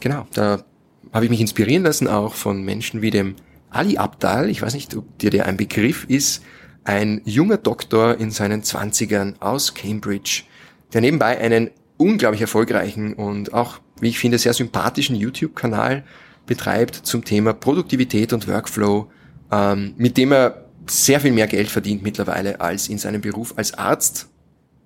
genau, 0.00 0.26
da 0.32 0.64
habe 1.12 1.24
ich 1.24 1.30
mich 1.30 1.40
inspirieren 1.40 1.84
lassen 1.84 2.08
auch 2.08 2.34
von 2.34 2.64
Menschen 2.64 3.00
wie 3.00 3.10
dem 3.10 3.36
Ali 3.76 3.98
Abdal, 3.98 4.48
ich 4.48 4.62
weiß 4.62 4.74
nicht, 4.74 4.94
ob 4.96 5.18
dir 5.18 5.30
der 5.30 5.46
ein 5.46 5.56
Begriff 5.56 6.04
ist, 6.08 6.42
ein 6.84 7.20
junger 7.24 7.58
Doktor 7.58 8.18
in 8.18 8.30
seinen 8.30 8.62
Zwanzigern 8.62 9.36
aus 9.40 9.74
Cambridge, 9.74 10.44
der 10.92 11.00
nebenbei 11.00 11.38
einen 11.38 11.70
unglaublich 11.96 12.40
erfolgreichen 12.40 13.14
und 13.14 13.52
auch, 13.52 13.80
wie 14.00 14.08
ich 14.08 14.18
finde, 14.18 14.38
sehr 14.38 14.54
sympathischen 14.54 15.16
YouTube-Kanal 15.16 16.04
betreibt 16.46 16.94
zum 16.94 17.24
Thema 17.24 17.52
Produktivität 17.52 18.32
und 18.32 18.46
Workflow, 18.46 19.10
ähm, 19.50 19.94
mit 19.96 20.16
dem 20.16 20.32
er 20.32 20.66
sehr 20.88 21.20
viel 21.20 21.32
mehr 21.32 21.48
Geld 21.48 21.68
verdient 21.68 22.02
mittlerweile 22.02 22.60
als 22.60 22.88
in 22.88 22.98
seinem 22.98 23.20
Beruf 23.20 23.54
als 23.56 23.74
Arzt. 23.74 24.28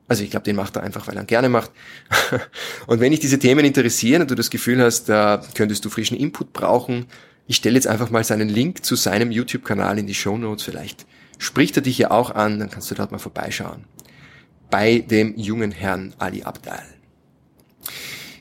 Also 0.08 0.24
ich 0.24 0.30
glaube, 0.30 0.44
den 0.44 0.56
macht 0.56 0.76
er 0.76 0.82
einfach, 0.82 1.06
weil 1.06 1.16
er 1.16 1.22
ihn 1.22 1.26
gerne 1.26 1.48
macht. 1.48 1.70
und 2.86 3.00
wenn 3.00 3.10
dich 3.10 3.20
diese 3.20 3.38
Themen 3.38 3.64
interessieren 3.64 4.22
und 4.22 4.30
du 4.30 4.34
das 4.34 4.50
Gefühl 4.50 4.82
hast, 4.82 5.08
da 5.08 5.42
könntest 5.54 5.84
du 5.84 5.90
frischen 5.90 6.16
Input 6.16 6.52
brauchen, 6.52 7.06
ich 7.50 7.56
stelle 7.56 7.74
jetzt 7.74 7.88
einfach 7.88 8.10
mal 8.10 8.22
seinen 8.22 8.48
Link 8.48 8.84
zu 8.84 8.94
seinem 8.94 9.32
YouTube-Kanal 9.32 9.98
in 9.98 10.06
die 10.06 10.14
Show 10.14 10.38
Notes. 10.38 10.62
Vielleicht 10.62 11.04
spricht 11.36 11.76
er 11.76 11.82
dich 11.82 11.98
ja 11.98 12.12
auch 12.12 12.30
an, 12.30 12.60
dann 12.60 12.70
kannst 12.70 12.92
du 12.92 12.94
dort 12.94 13.10
mal 13.10 13.18
vorbeischauen. 13.18 13.86
Bei 14.70 15.00
dem 15.00 15.36
jungen 15.36 15.72
Herrn 15.72 16.14
Ali 16.18 16.44
Abdal. 16.44 16.84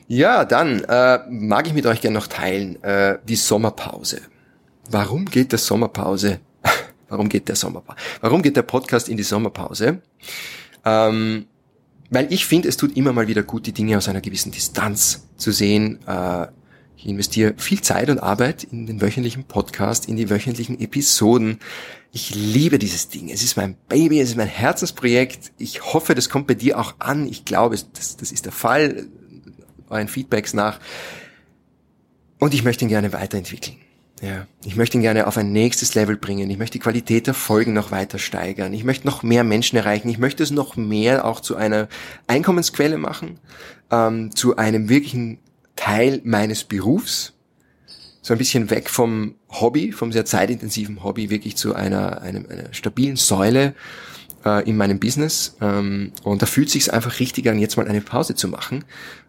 Ja, 0.06 0.44
dann 0.44 0.84
äh, 0.84 1.18
mag 1.28 1.66
ich 1.66 1.72
mit 1.74 1.86
euch 1.86 2.00
gerne 2.00 2.18
noch 2.18 2.28
teilen 2.28 2.80
äh, 2.84 3.18
die 3.26 3.34
Sommerpause. 3.34 4.20
Warum 4.88 5.24
geht 5.24 5.50
der 5.50 5.58
Sommerpause? 5.58 6.38
Warum 7.08 7.28
geht 7.28 7.48
der 7.48 7.56
Sommerpause? 7.56 7.98
Warum 8.20 8.42
geht 8.42 8.54
der 8.54 8.62
Podcast 8.62 9.08
in 9.08 9.16
die 9.16 9.24
Sommerpause? 9.24 10.02
Ähm, 10.84 11.46
weil 12.10 12.32
ich 12.32 12.46
finde, 12.46 12.68
es 12.68 12.76
tut 12.76 12.96
immer 12.96 13.12
mal 13.12 13.26
wieder 13.26 13.42
gut, 13.42 13.66
die 13.66 13.72
Dinge 13.72 13.98
aus 13.98 14.06
einer 14.06 14.20
gewissen 14.20 14.52
Distanz 14.52 15.26
zu 15.36 15.50
sehen. 15.50 15.98
Äh, 16.06 16.46
ich 17.00 17.08
investiere 17.08 17.54
viel 17.56 17.80
Zeit 17.80 18.10
und 18.10 18.18
Arbeit 18.18 18.62
in 18.62 18.86
den 18.86 19.00
wöchentlichen 19.00 19.44
Podcast, 19.44 20.06
in 20.06 20.16
die 20.16 20.28
wöchentlichen 20.28 20.78
Episoden. 20.78 21.58
Ich 22.12 22.34
liebe 22.34 22.78
dieses 22.78 23.08
Ding. 23.08 23.30
Es 23.30 23.42
ist 23.42 23.56
mein 23.56 23.74
Baby, 23.88 24.20
es 24.20 24.28
ist 24.28 24.36
mein 24.36 24.48
Herzensprojekt. 24.48 25.50
Ich 25.56 25.82
hoffe, 25.82 26.14
das 26.14 26.28
kommt 26.28 26.46
bei 26.46 26.52
dir 26.52 26.78
auch 26.78 26.96
an. 26.98 27.26
Ich 27.26 27.46
glaube, 27.46 27.76
das, 27.94 28.18
das 28.18 28.32
ist 28.32 28.44
der 28.44 28.52
Fall 28.52 29.06
euren 29.88 30.08
Feedbacks 30.08 30.52
nach. 30.52 30.78
Und 32.38 32.52
ich 32.52 32.64
möchte 32.64 32.84
ihn 32.84 32.90
gerne 32.90 33.14
weiterentwickeln. 33.14 33.78
Ja, 34.20 34.46
ich 34.66 34.76
möchte 34.76 34.98
ihn 34.98 35.02
gerne 35.02 35.26
auf 35.26 35.38
ein 35.38 35.52
nächstes 35.52 35.94
Level 35.94 36.18
bringen. 36.18 36.50
Ich 36.50 36.58
möchte 36.58 36.74
die 36.74 36.82
Qualität 36.82 37.26
der 37.26 37.32
Folgen 37.32 37.72
noch 37.72 37.92
weiter 37.92 38.18
steigern. 38.18 38.74
Ich 38.74 38.84
möchte 38.84 39.06
noch 39.06 39.22
mehr 39.22 39.42
Menschen 39.42 39.78
erreichen. 39.78 40.10
Ich 40.10 40.18
möchte 40.18 40.42
es 40.42 40.50
noch 40.50 40.76
mehr 40.76 41.24
auch 41.24 41.40
zu 41.40 41.56
einer 41.56 41.88
Einkommensquelle 42.26 42.98
machen, 42.98 43.38
ähm, 43.90 44.36
zu 44.36 44.56
einem 44.56 44.90
wirklichen 44.90 45.38
Teil 45.80 46.20
meines 46.24 46.64
Berufs. 46.64 47.32
So 48.20 48.34
ein 48.34 48.38
bisschen 48.38 48.68
weg 48.68 48.90
vom 48.90 49.36
Hobby, 49.48 49.92
vom 49.92 50.12
sehr 50.12 50.26
zeitintensiven 50.26 51.02
Hobby, 51.02 51.30
wirklich 51.30 51.56
zu 51.56 51.74
einer, 51.74 52.20
einer, 52.20 52.40
einer 52.50 52.74
stabilen 52.74 53.16
Säule 53.16 53.74
äh, 54.44 54.68
in 54.68 54.76
meinem 54.76 55.00
Business. 55.00 55.56
Ähm, 55.62 56.12
und 56.22 56.42
da 56.42 56.46
fühlt 56.46 56.66
es 56.66 56.74
sich 56.74 56.92
einfach 56.92 57.18
richtig 57.18 57.48
an, 57.48 57.58
jetzt 57.58 57.78
mal 57.78 57.88
eine 57.88 58.02
Pause 58.02 58.34
zu 58.34 58.48
machen 58.48 58.84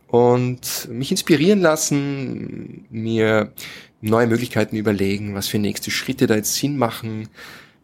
und 0.08 0.90
mich 0.90 1.12
inspirieren 1.12 1.62
lassen, 1.62 2.86
mir 2.90 3.54
neue 4.02 4.28
Möglichkeiten 4.28 4.76
überlegen, 4.76 5.34
was 5.36 5.48
für 5.48 5.58
nächste 5.58 5.90
Schritte 5.90 6.28
da 6.28 6.36
jetzt 6.36 6.56
Sinn 6.56 6.78
machen. 6.78 7.30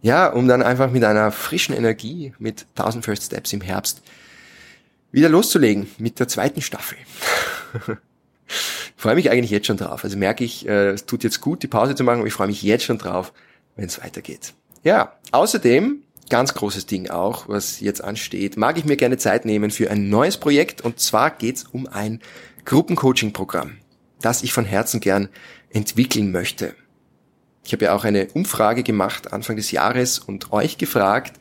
Ja, 0.01 0.27
um 0.27 0.49
dann 0.49 0.61
einfach 0.61 0.91
mit 0.91 1.05
einer 1.05 1.31
frischen 1.31 1.73
Energie, 1.73 2.33
mit 2.37 2.65
1000 2.75 3.05
First 3.05 3.23
Steps 3.23 3.53
im 3.53 3.61
Herbst, 3.61 4.01
wieder 5.13 5.29
loszulegen 5.29 5.87
mit 5.99 6.19
der 6.19 6.27
zweiten 6.27 6.61
Staffel. 6.61 6.97
freue 8.47 9.15
mich 9.15 9.29
eigentlich 9.29 9.51
jetzt 9.51 9.67
schon 9.67 9.77
drauf. 9.77 10.03
Also 10.03 10.17
merke 10.17 10.43
ich, 10.43 10.67
äh, 10.67 10.89
es 10.89 11.05
tut 11.05 11.23
jetzt 11.23 11.41
gut, 11.41 11.63
die 11.63 11.67
Pause 11.67 11.95
zu 11.95 12.03
machen, 12.03 12.19
aber 12.19 12.27
ich 12.27 12.33
freue 12.33 12.47
mich 12.47 12.61
jetzt 12.63 12.85
schon 12.85 12.97
drauf, 12.97 13.33
wenn 13.75 13.85
es 13.85 14.01
weitergeht. 14.01 14.53
Ja, 14.83 15.13
außerdem 15.31 16.03
ganz 16.29 16.53
großes 16.53 16.85
Ding 16.85 17.09
auch, 17.09 17.47
was 17.47 17.79
jetzt 17.79 18.03
ansteht, 18.03 18.57
mag 18.57 18.77
ich 18.77 18.85
mir 18.85 18.97
gerne 18.97 19.17
Zeit 19.17 19.45
nehmen 19.45 19.71
für 19.71 19.89
ein 19.89 20.09
neues 20.09 20.37
Projekt 20.37 20.81
und 20.81 20.99
zwar 20.99 21.31
geht's 21.31 21.63
um 21.63 21.87
ein 21.87 22.21
Gruppencoaching-Programm, 22.65 23.77
das 24.21 24.43
ich 24.43 24.53
von 24.53 24.65
Herzen 24.65 24.99
gern 24.99 25.29
entwickeln 25.69 26.31
möchte. 26.31 26.75
Ich 27.63 27.73
habe 27.73 27.85
ja 27.85 27.95
auch 27.95 28.03
eine 28.03 28.27
Umfrage 28.33 28.83
gemacht 28.83 29.33
Anfang 29.33 29.55
des 29.57 29.71
Jahres 29.71 30.19
und 30.19 30.51
euch 30.53 30.77
gefragt, 30.77 31.39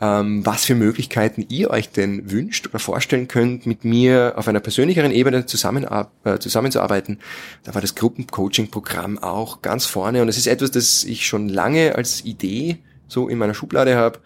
ähm, 0.00 0.44
was 0.44 0.64
für 0.64 0.74
Möglichkeiten 0.74 1.44
ihr 1.48 1.70
euch 1.70 1.90
denn 1.90 2.30
wünscht 2.30 2.66
oder 2.66 2.78
vorstellen 2.78 3.28
könnt, 3.28 3.66
mit 3.66 3.84
mir 3.84 4.34
auf 4.36 4.48
einer 4.48 4.60
persönlicheren 4.60 5.12
Ebene 5.12 5.46
zusammen, 5.46 5.86
äh, 6.24 6.38
zusammenzuarbeiten. 6.38 7.18
Da 7.62 7.74
war 7.74 7.80
das 7.80 7.94
Gruppencoaching-Programm 7.94 9.18
auch 9.18 9.62
ganz 9.62 9.86
vorne 9.86 10.22
und 10.22 10.28
es 10.28 10.36
ist 10.36 10.46
etwas, 10.46 10.72
das 10.72 11.04
ich 11.04 11.26
schon 11.26 11.48
lange 11.48 11.94
als 11.94 12.24
Idee 12.24 12.78
so 13.06 13.28
in 13.28 13.38
meiner 13.38 13.54
Schublade 13.54 13.96
habe. 13.96 14.18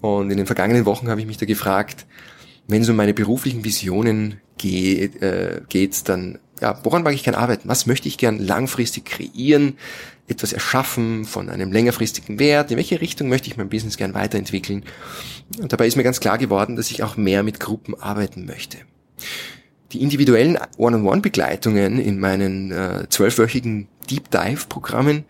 Und 0.00 0.30
in 0.30 0.38
den 0.38 0.46
vergangenen 0.46 0.86
Wochen 0.86 1.08
habe 1.08 1.20
ich 1.20 1.26
mich 1.26 1.36
da 1.36 1.44
gefragt, 1.44 2.06
wenn 2.66 2.82
es 2.82 2.88
um 2.88 2.96
meine 2.96 3.12
beruflichen 3.12 3.64
Visionen 3.64 4.40
geht, 4.56 5.20
äh, 5.20 5.60
geht, 5.68 6.08
dann 6.08 6.38
ja, 6.60 6.78
woran 6.82 7.02
mag 7.02 7.14
ich 7.14 7.24
gern 7.24 7.34
arbeiten? 7.34 7.68
Was 7.68 7.86
möchte 7.86 8.08
ich 8.08 8.18
gern 8.18 8.38
langfristig 8.38 9.06
kreieren? 9.06 9.78
Etwas 10.30 10.52
erschaffen 10.52 11.24
von 11.24 11.48
einem 11.48 11.72
längerfristigen 11.72 12.38
Wert? 12.38 12.70
In 12.70 12.76
welche 12.76 13.00
Richtung 13.00 13.28
möchte 13.28 13.48
ich 13.48 13.56
mein 13.56 13.68
Business 13.68 13.96
gern 13.96 14.14
weiterentwickeln? 14.14 14.84
Und 15.60 15.72
dabei 15.72 15.86
ist 15.86 15.96
mir 15.96 16.04
ganz 16.04 16.20
klar 16.20 16.38
geworden, 16.38 16.76
dass 16.76 16.90
ich 16.90 17.02
auch 17.02 17.16
mehr 17.16 17.42
mit 17.42 17.58
Gruppen 17.58 18.00
arbeiten 18.00 18.46
möchte. 18.46 18.78
Die 19.92 20.02
individuellen 20.02 20.56
One-on-One-Begleitungen 20.76 21.98
in 21.98 22.20
meinen 22.20 22.70
äh, 22.70 23.06
zwölfwöchigen 23.08 23.88
Deep 24.08 24.30
Dive-Programmen, 24.30 25.24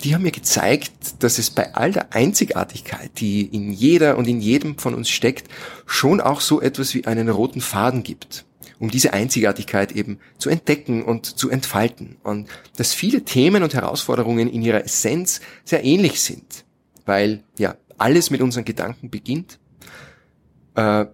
die 0.00 0.14
haben 0.14 0.22
mir 0.22 0.30
gezeigt, 0.30 1.22
dass 1.22 1.38
es 1.38 1.50
bei 1.50 1.74
all 1.74 1.92
der 1.92 2.14
Einzigartigkeit, 2.14 3.10
die 3.18 3.42
in 3.42 3.72
jeder 3.72 4.16
und 4.16 4.28
in 4.28 4.40
jedem 4.40 4.78
von 4.78 4.94
uns 4.94 5.10
steckt, 5.10 5.48
schon 5.86 6.20
auch 6.20 6.40
so 6.40 6.62
etwas 6.62 6.94
wie 6.94 7.04
einen 7.06 7.28
roten 7.28 7.60
Faden 7.60 8.04
gibt, 8.04 8.44
um 8.78 8.90
diese 8.90 9.12
Einzigartigkeit 9.12 9.92
eben 9.92 10.18
zu 10.38 10.50
entdecken 10.50 11.02
und 11.02 11.26
zu 11.26 11.50
entfalten. 11.50 12.16
Und 12.22 12.48
dass 12.76 12.92
viele 12.92 13.24
Themen 13.24 13.62
und 13.62 13.74
Herausforderungen 13.74 14.48
in 14.48 14.62
ihrer 14.62 14.84
Essenz 14.84 15.40
sehr 15.64 15.84
ähnlich 15.84 16.20
sind, 16.20 16.64
weil 17.04 17.42
ja 17.58 17.76
alles 17.98 18.30
mit 18.30 18.40
unseren 18.40 18.64
Gedanken 18.64 19.10
beginnt, 19.10 19.58
äh, 20.76 21.06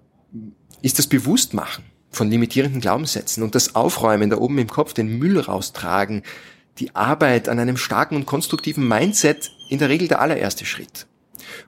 ist 0.83 0.99
das 0.99 1.07
Bewusstmachen 1.07 1.85
von 2.11 2.31
limitierenden 2.31 2.81
Glaubenssätzen 2.81 3.43
und 3.43 3.55
das 3.55 3.75
Aufräumen 3.75 4.31
da 4.31 4.37
oben 4.37 4.59
im 4.59 4.69
Kopf, 4.69 4.93
den 4.93 5.19
Müll 5.19 5.41
raustragen, 5.41 6.23
die 6.79 6.95
Arbeit 6.95 7.49
an 7.49 7.59
einem 7.59 7.77
starken 7.77 8.17
und 8.17 8.27
konstruktiven 8.27 8.87
Mindset 8.87 9.51
in 9.69 9.79
der 9.79 9.89
Regel 9.89 10.09
der 10.09 10.21
allererste 10.21 10.67
Schritt. 10.67 11.07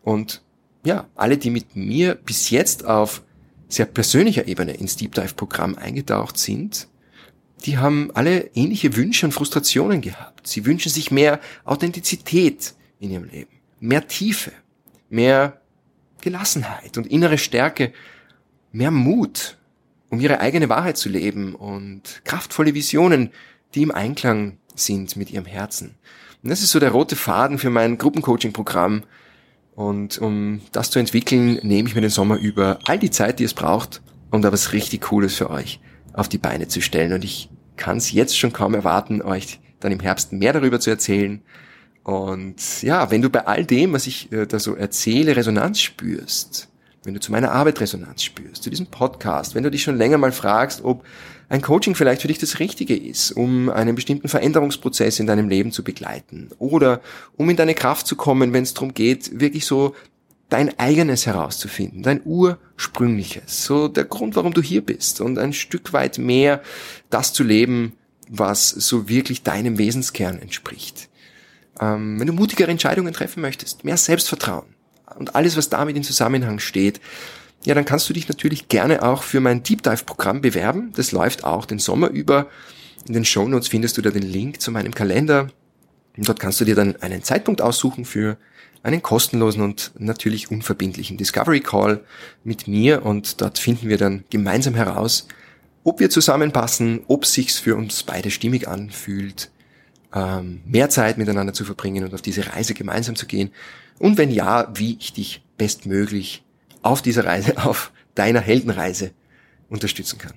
Und 0.02 0.42
ja, 0.84 1.06
alle, 1.14 1.38
die 1.38 1.50
mit 1.50 1.74
mir 1.74 2.14
bis 2.14 2.50
jetzt 2.50 2.84
auf 2.84 3.22
sehr 3.68 3.86
persönlicher 3.86 4.46
Ebene 4.46 4.74
ins 4.74 4.96
Deep 4.96 5.14
Dive 5.14 5.34
Programm 5.34 5.74
eingetaucht 5.76 6.38
sind, 6.38 6.88
die 7.64 7.78
haben 7.78 8.10
alle 8.14 8.50
ähnliche 8.54 8.96
Wünsche 8.96 9.26
und 9.26 9.32
Frustrationen 9.32 10.00
gehabt. 10.00 10.46
Sie 10.46 10.66
wünschen 10.66 10.90
sich 10.90 11.10
mehr 11.10 11.40
Authentizität 11.64 12.74
in 13.00 13.10
ihrem 13.10 13.24
Leben, 13.24 13.50
mehr 13.80 14.06
Tiefe, 14.06 14.52
mehr 15.08 15.60
Gelassenheit 16.20 16.98
und 16.98 17.06
innere 17.06 17.38
Stärke, 17.38 17.92
mehr 18.72 18.90
Mut, 18.90 19.56
um 20.10 20.20
ihre 20.20 20.40
eigene 20.40 20.68
Wahrheit 20.68 20.96
zu 20.96 21.08
leben 21.08 21.54
und 21.54 22.22
kraftvolle 22.24 22.74
Visionen, 22.74 23.30
die 23.74 23.82
im 23.82 23.90
Einklang 23.90 24.58
sind 24.74 25.16
mit 25.16 25.30
ihrem 25.30 25.46
Herzen. 25.46 25.94
Und 26.42 26.50
das 26.50 26.62
ist 26.62 26.70
so 26.70 26.78
der 26.78 26.90
rote 26.90 27.16
Faden 27.16 27.58
für 27.58 27.70
mein 27.70 27.98
Gruppencoaching-Programm. 27.98 29.04
Und 29.76 30.16
um 30.18 30.62
das 30.72 30.90
zu 30.90 30.98
entwickeln, 30.98 31.60
nehme 31.62 31.86
ich 31.86 31.94
mir 31.94 32.00
den 32.00 32.10
Sommer 32.10 32.38
über 32.38 32.78
all 32.86 32.98
die 32.98 33.10
Zeit, 33.10 33.38
die 33.38 33.44
es 33.44 33.52
braucht, 33.52 34.00
um 34.30 34.40
da 34.40 34.50
was 34.50 34.72
richtig 34.72 35.02
Cooles 35.02 35.36
für 35.36 35.50
euch 35.50 35.80
auf 36.14 36.30
die 36.30 36.38
Beine 36.38 36.66
zu 36.66 36.80
stellen. 36.80 37.12
Und 37.12 37.22
ich 37.24 37.50
kann 37.76 37.98
es 37.98 38.10
jetzt 38.10 38.38
schon 38.38 38.54
kaum 38.54 38.72
erwarten, 38.72 39.20
euch 39.20 39.60
dann 39.80 39.92
im 39.92 40.00
Herbst 40.00 40.32
mehr 40.32 40.54
darüber 40.54 40.80
zu 40.80 40.88
erzählen. 40.88 41.42
Und 42.04 42.82
ja, 42.82 43.10
wenn 43.10 43.20
du 43.20 43.28
bei 43.28 43.46
all 43.46 43.66
dem, 43.66 43.92
was 43.92 44.06
ich 44.06 44.32
äh, 44.32 44.46
da 44.46 44.58
so 44.58 44.74
erzähle, 44.76 45.36
Resonanz 45.36 45.80
spürst, 45.80 46.70
wenn 47.04 47.12
du 47.12 47.20
zu 47.20 47.30
meiner 47.30 47.52
Arbeit 47.52 47.78
Resonanz 47.78 48.22
spürst, 48.22 48.62
zu 48.62 48.70
diesem 48.70 48.86
Podcast, 48.86 49.54
wenn 49.54 49.62
du 49.62 49.70
dich 49.70 49.82
schon 49.82 49.98
länger 49.98 50.16
mal 50.16 50.32
fragst, 50.32 50.82
ob 50.84 51.04
ein 51.48 51.62
Coaching 51.62 51.94
vielleicht 51.94 52.22
für 52.22 52.28
dich 52.28 52.38
das 52.38 52.58
Richtige 52.58 52.96
ist, 52.96 53.32
um 53.32 53.68
einen 53.68 53.94
bestimmten 53.94 54.28
Veränderungsprozess 54.28 55.20
in 55.20 55.26
deinem 55.26 55.48
Leben 55.48 55.70
zu 55.70 55.84
begleiten 55.84 56.50
oder 56.58 57.00
um 57.36 57.48
in 57.48 57.56
deine 57.56 57.74
Kraft 57.74 58.06
zu 58.06 58.16
kommen, 58.16 58.52
wenn 58.52 58.64
es 58.64 58.74
darum 58.74 58.94
geht, 58.94 59.40
wirklich 59.40 59.64
so 59.64 59.94
dein 60.48 60.78
eigenes 60.78 61.26
herauszufinden, 61.26 62.02
dein 62.02 62.20
ursprüngliches, 62.24 63.64
so 63.64 63.88
der 63.88 64.04
Grund, 64.04 64.36
warum 64.36 64.54
du 64.54 64.62
hier 64.62 64.84
bist 64.84 65.20
und 65.20 65.38
ein 65.38 65.52
Stück 65.52 65.92
weit 65.92 66.18
mehr 66.18 66.62
das 67.10 67.32
zu 67.32 67.42
leben, 67.42 67.94
was 68.28 68.70
so 68.70 69.08
wirklich 69.08 69.42
deinem 69.42 69.78
Wesenskern 69.78 70.40
entspricht. 70.40 71.08
Ähm, 71.80 72.18
wenn 72.18 72.26
du 72.26 72.32
mutigere 72.32 72.70
Entscheidungen 72.70 73.12
treffen 73.12 73.40
möchtest, 73.40 73.84
mehr 73.84 73.96
Selbstvertrauen 73.96 74.66
und 75.16 75.34
alles, 75.34 75.56
was 75.56 75.68
damit 75.68 75.96
in 75.96 76.02
Zusammenhang 76.02 76.58
steht, 76.58 77.00
ja, 77.66 77.74
dann 77.74 77.84
kannst 77.84 78.08
du 78.08 78.12
dich 78.12 78.28
natürlich 78.28 78.68
gerne 78.68 79.02
auch 79.02 79.24
für 79.24 79.40
mein 79.40 79.64
Deep 79.64 79.82
Dive 79.82 80.04
Programm 80.04 80.40
bewerben. 80.40 80.92
Das 80.94 81.10
läuft 81.10 81.42
auch 81.42 81.66
den 81.66 81.80
Sommer 81.80 82.10
über. 82.10 82.48
In 83.08 83.14
den 83.14 83.24
Show 83.24 83.46
Notes 83.46 83.68
findest 83.68 83.98
du 83.98 84.02
da 84.02 84.10
den 84.10 84.22
Link 84.22 84.60
zu 84.60 84.70
meinem 84.70 84.94
Kalender. 84.94 85.48
Und 86.16 86.28
dort 86.28 86.38
kannst 86.38 86.60
du 86.60 86.64
dir 86.64 86.76
dann 86.76 86.94
einen 87.02 87.24
Zeitpunkt 87.24 87.60
aussuchen 87.60 88.04
für 88.04 88.36
einen 88.84 89.02
kostenlosen 89.02 89.62
und 89.62 89.90
natürlich 89.98 90.48
unverbindlichen 90.48 91.16
Discovery 91.16 91.58
Call 91.58 92.04
mit 92.44 92.68
mir 92.68 93.04
und 93.04 93.40
dort 93.40 93.58
finden 93.58 93.88
wir 93.88 93.98
dann 93.98 94.24
gemeinsam 94.30 94.74
heraus, 94.74 95.26
ob 95.82 95.98
wir 95.98 96.08
zusammenpassen, 96.08 97.00
ob 97.08 97.26
sich's 97.26 97.58
für 97.58 97.74
uns 97.74 98.04
beide 98.04 98.30
stimmig 98.30 98.68
anfühlt, 98.68 99.50
ähm, 100.14 100.60
mehr 100.64 100.88
Zeit 100.88 101.18
miteinander 101.18 101.52
zu 101.52 101.64
verbringen 101.64 102.04
und 102.04 102.14
auf 102.14 102.22
diese 102.22 102.54
Reise 102.54 102.74
gemeinsam 102.74 103.16
zu 103.16 103.26
gehen 103.26 103.50
und 103.98 104.18
wenn 104.18 104.30
ja, 104.30 104.70
wie 104.74 104.96
ich 105.00 105.12
dich 105.12 105.42
bestmöglich 105.58 106.44
auf 106.86 107.02
dieser 107.02 107.24
Reise, 107.24 107.58
auf 107.64 107.90
deiner 108.14 108.40
Heldenreise 108.40 109.10
unterstützen 109.68 110.18
kann. 110.18 110.34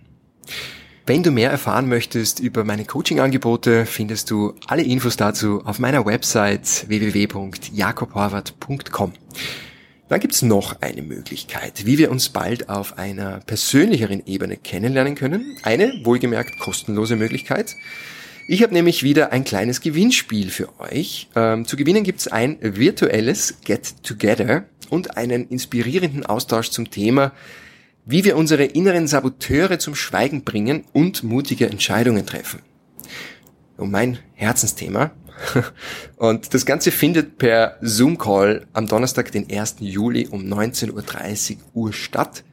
Wenn 1.05 1.21
du 1.23 1.31
mehr 1.31 1.49
erfahren 1.49 1.87
möchtest 1.89 2.39
über 2.39 2.63
meine 2.63 2.85
Coaching-Angebote, 2.85 3.87
findest 3.87 4.29
du 4.29 4.53
alle 4.67 4.83
Infos 4.83 5.17
dazu 5.17 5.65
auf 5.65 5.79
meiner 5.79 6.05
Website 6.05 6.87
www.jakobhorvath.com. 6.87 9.13
Dann 10.07 10.19
gibt's 10.19 10.43
noch 10.43 10.81
eine 10.81 11.01
Möglichkeit, 11.01 11.85
wie 11.85 11.97
wir 11.97 12.11
uns 12.11 12.29
bald 12.29 12.69
auf 12.69 12.99
einer 12.99 13.39
persönlicheren 13.39 14.27
Ebene 14.27 14.55
kennenlernen 14.57 15.15
können. 15.15 15.57
Eine, 15.63 15.99
wohlgemerkt, 16.03 16.59
kostenlose 16.59 17.15
Möglichkeit. 17.15 17.75
Ich 18.51 18.63
habe 18.63 18.73
nämlich 18.73 19.03
wieder 19.03 19.31
ein 19.31 19.43
kleines 19.43 19.79
Gewinnspiel 19.79 20.49
für 20.49 20.79
euch. 20.79 21.29
Ähm, 21.35 21.67
zu 21.67 21.77
gewinnen 21.77 22.03
gibt's 22.03 22.27
ein 22.27 22.57
virtuelles 22.61 23.61
Get 23.63 24.01
Together 24.01 24.63
und 24.89 25.17
einen 25.17 25.47
inspirierenden 25.49 26.25
Austausch 26.25 26.71
zum 26.71 26.89
Thema, 26.89 27.31
wie 28.05 28.23
wir 28.23 28.35
unsere 28.35 28.63
inneren 28.63 29.05
Saboteure 29.05 29.77
zum 29.77 29.93
Schweigen 29.93 30.43
bringen 30.43 30.83
und 30.93 31.21
mutige 31.21 31.69
Entscheidungen 31.69 32.25
treffen. 32.25 32.63
Und 33.77 33.91
mein 33.91 34.17
Herzensthema. 34.33 35.11
Und 36.17 36.51
das 36.55 36.65
Ganze 36.65 36.89
findet 36.89 37.37
per 37.37 37.77
Zoom-Call 37.81 38.65
am 38.73 38.87
Donnerstag, 38.87 39.31
den 39.31 39.47
1. 39.47 39.75
Juli 39.81 40.27
um 40.27 40.41
19.30 40.41 41.57
Uhr 41.75 41.93
statt. 41.93 42.43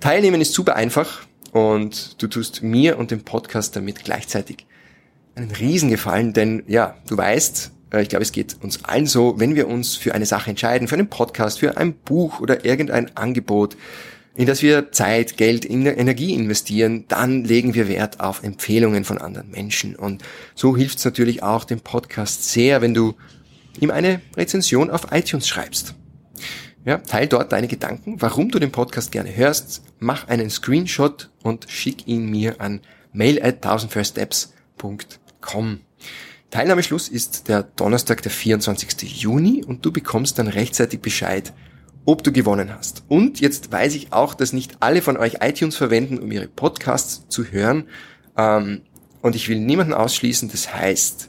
Teilnehmen 0.00 0.40
ist 0.40 0.54
super 0.54 0.74
einfach 0.74 1.26
und 1.52 2.20
du 2.22 2.26
tust 2.28 2.62
mir 2.62 2.98
und 2.98 3.10
dem 3.10 3.22
Podcast 3.22 3.76
damit 3.76 4.04
gleichzeitig 4.04 4.67
einen 5.38 5.50
Riesengefallen, 5.50 6.32
denn 6.32 6.62
ja, 6.66 6.96
du 7.08 7.16
weißt, 7.16 7.70
äh, 7.92 8.02
ich 8.02 8.08
glaube, 8.08 8.22
es 8.22 8.32
geht 8.32 8.56
uns 8.62 8.84
allen 8.84 9.06
so, 9.06 9.38
wenn 9.38 9.54
wir 9.54 9.68
uns 9.68 9.96
für 9.96 10.14
eine 10.14 10.26
Sache 10.26 10.50
entscheiden, 10.50 10.88
für 10.88 10.96
einen 10.96 11.08
Podcast, 11.08 11.60
für 11.60 11.76
ein 11.76 11.94
Buch 11.94 12.40
oder 12.40 12.64
irgendein 12.64 13.16
Angebot, 13.16 13.76
in 14.34 14.46
das 14.46 14.62
wir 14.62 14.92
Zeit, 14.92 15.36
Geld, 15.36 15.68
Energie 15.68 16.34
investieren, 16.34 17.06
dann 17.08 17.44
legen 17.44 17.74
wir 17.74 17.88
Wert 17.88 18.20
auf 18.20 18.44
Empfehlungen 18.44 19.04
von 19.04 19.18
anderen 19.18 19.50
Menschen. 19.50 19.96
Und 19.96 20.22
so 20.54 20.76
hilft 20.76 20.98
es 20.98 21.04
natürlich 21.04 21.42
auch 21.42 21.64
dem 21.64 21.80
Podcast 21.80 22.48
sehr, 22.48 22.80
wenn 22.80 22.94
du 22.94 23.14
ihm 23.80 23.90
eine 23.90 24.20
Rezension 24.36 24.90
auf 24.90 25.08
iTunes 25.10 25.48
schreibst. 25.48 25.94
Ja, 26.84 26.98
teil 26.98 27.26
dort 27.26 27.50
deine 27.50 27.66
Gedanken, 27.66 28.22
warum 28.22 28.50
du 28.50 28.60
den 28.60 28.70
Podcast 28.70 29.10
gerne 29.10 29.34
hörst, 29.34 29.82
mach 29.98 30.28
einen 30.28 30.50
Screenshot 30.50 31.30
und 31.42 31.66
schick 31.68 32.06
ihn 32.06 32.30
mir 32.30 32.60
an 32.60 32.80
mail 33.12 33.42
at 33.42 33.66
1000firststeps.com. 33.66 35.27
Teilnahmeschluss 36.50 37.08
ist 37.08 37.48
der 37.48 37.62
Donnerstag, 37.62 38.22
der 38.22 38.30
24. 38.30 39.20
Juni 39.20 39.64
und 39.64 39.84
du 39.84 39.92
bekommst 39.92 40.38
dann 40.38 40.48
rechtzeitig 40.48 41.00
Bescheid, 41.00 41.52
ob 42.04 42.24
du 42.24 42.32
gewonnen 42.32 42.72
hast. 42.74 43.04
Und 43.08 43.40
jetzt 43.40 43.70
weiß 43.70 43.94
ich 43.94 44.12
auch, 44.12 44.34
dass 44.34 44.54
nicht 44.54 44.78
alle 44.80 45.02
von 45.02 45.18
euch 45.18 45.38
iTunes 45.40 45.76
verwenden, 45.76 46.18
um 46.18 46.32
ihre 46.32 46.48
Podcasts 46.48 47.28
zu 47.28 47.44
hören. 47.44 47.84
Ähm, 48.36 48.80
und 49.20 49.36
ich 49.36 49.48
will 49.48 49.60
niemanden 49.60 49.92
ausschließen. 49.92 50.50
Das 50.50 50.74
heißt, 50.74 51.28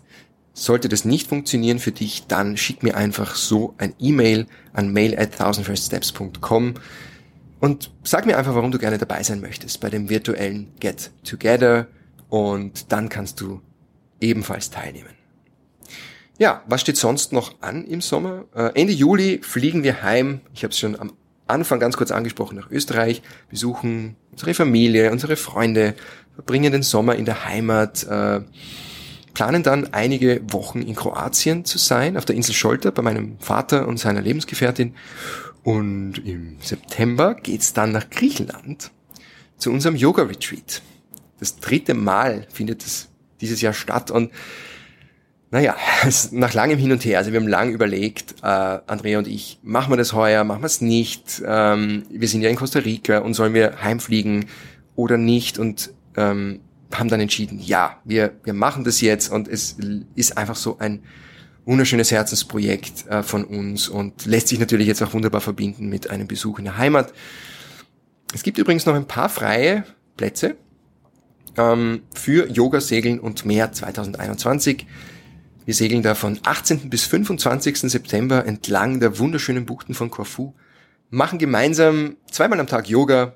sollte 0.53 0.89
das 0.89 1.05
nicht 1.05 1.27
funktionieren 1.27 1.79
für 1.79 1.91
dich, 1.91 2.27
dann 2.27 2.57
schick 2.57 2.83
mir 2.83 2.95
einfach 2.95 3.35
so 3.35 3.75
ein 3.77 3.93
E-Mail 3.99 4.45
an 4.73 4.91
mail 4.91 5.17
at 5.17 5.37
thousandfirststeps.com 5.37 6.75
und 7.59 7.91
sag 8.03 8.25
mir 8.25 8.37
einfach, 8.37 8.55
warum 8.55 8.71
du 8.71 8.77
gerne 8.77 8.97
dabei 8.97 9.23
sein 9.23 9.41
möchtest 9.41 9.79
bei 9.79 9.89
dem 9.89 10.09
virtuellen 10.09 10.71
Get 10.79 11.11
Together 11.23 11.87
und 12.29 12.91
dann 12.91 13.09
kannst 13.09 13.41
du 13.41 13.61
ebenfalls 14.21 14.69
teilnehmen. 14.69 15.13
Ja, 16.37 16.63
was 16.67 16.81
steht 16.81 16.95
sonst 16.95 17.33
noch 17.33 17.61
an 17.61 17.85
im 17.85 17.99
Sommer? 17.99 18.45
Äh, 18.55 18.71
Ende 18.79 18.93
Juli 18.93 19.41
fliegen 19.43 19.83
wir 19.83 20.03
heim. 20.03 20.39
Ich 20.53 20.63
habe 20.63 20.71
es 20.71 20.79
schon 20.79 20.97
am 20.97 21.11
Anfang 21.47 21.79
ganz 21.79 21.97
kurz 21.97 22.11
angesprochen 22.11 22.55
nach 22.55 22.71
Österreich, 22.71 23.21
besuchen 23.49 24.15
unsere 24.31 24.53
Familie, 24.53 25.11
unsere 25.11 25.35
Freunde, 25.35 25.95
verbringen 26.35 26.71
den 26.71 26.83
Sommer 26.83 27.15
in 27.15 27.25
der 27.25 27.43
Heimat, 27.45 28.03
äh, 28.03 28.41
planen 29.33 29.63
dann 29.63 29.93
einige 29.93 30.41
Wochen 30.53 30.81
in 30.81 30.95
Kroatien 30.95 31.65
zu 31.65 31.77
sein, 31.77 32.15
auf 32.15 32.23
der 32.23 32.37
Insel 32.37 32.53
Scholter 32.53 32.91
bei 32.91 33.01
meinem 33.01 33.37
Vater 33.39 33.87
und 33.87 33.99
seiner 33.99 34.21
Lebensgefährtin. 34.21 34.95
Und 35.63 36.25
im 36.25 36.57
September 36.61 37.35
geht's 37.35 37.73
dann 37.73 37.91
nach 37.91 38.09
Griechenland 38.09 38.91
zu 39.57 39.71
unserem 39.71 39.97
Yoga-Retreat. 39.97 40.81
Das 41.39 41.57
dritte 41.57 41.93
Mal 41.93 42.47
findet 42.49 42.85
es 42.85 43.08
dieses 43.41 43.61
Jahr 43.61 43.73
statt 43.73 44.11
und 44.11 44.31
naja, 45.51 45.75
nach 46.31 46.53
langem 46.53 46.77
Hin 46.77 46.91
und 46.91 47.03
Her, 47.05 47.17
also 47.17 47.31
wir 47.31 47.39
haben 47.39 47.47
lang 47.47 47.71
überlegt, 47.71 48.35
äh, 48.43 48.45
Andrea 48.45 49.17
und 49.17 49.27
ich, 49.27 49.59
machen 49.63 49.91
wir 49.91 49.97
das 49.97 50.13
heuer, 50.13 50.43
machen 50.43 50.61
wir 50.61 50.67
es 50.67 50.81
nicht. 50.81 51.41
Ähm, 51.45 52.03
wir 52.09 52.27
sind 52.27 52.41
ja 52.41 52.49
in 52.49 52.55
Costa 52.55 52.79
Rica 52.79 53.19
und 53.19 53.33
sollen 53.33 53.53
wir 53.53 53.81
heimfliegen 53.81 54.45
oder 54.95 55.17
nicht 55.17 55.57
und 55.57 55.91
ähm, 56.15 56.59
haben 56.93 57.09
dann 57.09 57.19
entschieden, 57.19 57.59
ja, 57.59 57.97
wir, 58.03 58.33
wir 58.43 58.53
machen 58.53 58.83
das 58.83 59.01
jetzt 59.01 59.31
und 59.31 59.47
es 59.47 59.77
ist 60.15 60.37
einfach 60.37 60.55
so 60.55 60.77
ein 60.79 61.03
wunderschönes 61.65 62.11
Herzensprojekt 62.11 63.07
äh, 63.07 63.21
von 63.21 63.43
uns 63.43 63.89
und 63.89 64.25
lässt 64.25 64.47
sich 64.47 64.59
natürlich 64.59 64.87
jetzt 64.87 65.01
auch 65.03 65.13
wunderbar 65.13 65.41
verbinden 65.41 65.87
mit 65.87 66.09
einem 66.09 66.27
Besuch 66.27 66.59
in 66.59 66.65
der 66.65 66.77
Heimat. 66.77 67.13
Es 68.33 68.43
gibt 68.43 68.57
übrigens 68.57 68.85
noch 68.85 68.95
ein 68.95 69.05
paar 69.05 69.29
freie 69.29 69.83
Plätze 70.17 70.55
ähm, 71.57 72.03
für 72.13 72.49
Yoga, 72.49 72.81
Segeln 72.81 73.19
und 73.19 73.45
mehr 73.45 73.71
2021. 73.71 74.85
Wir 75.65 75.73
segeln 75.73 76.01
da 76.01 76.15
von 76.15 76.39
18. 76.43 76.89
bis 76.89 77.05
25. 77.05 77.79
September 77.81 78.45
entlang 78.45 78.99
der 78.99 79.19
wunderschönen 79.19 79.65
Buchten 79.65 79.93
von 79.93 80.09
Corfu, 80.09 80.53
machen 81.09 81.39
gemeinsam 81.39 82.17
zweimal 82.31 82.59
am 82.59 82.67
Tag 82.67 82.89
Yoga, 82.89 83.35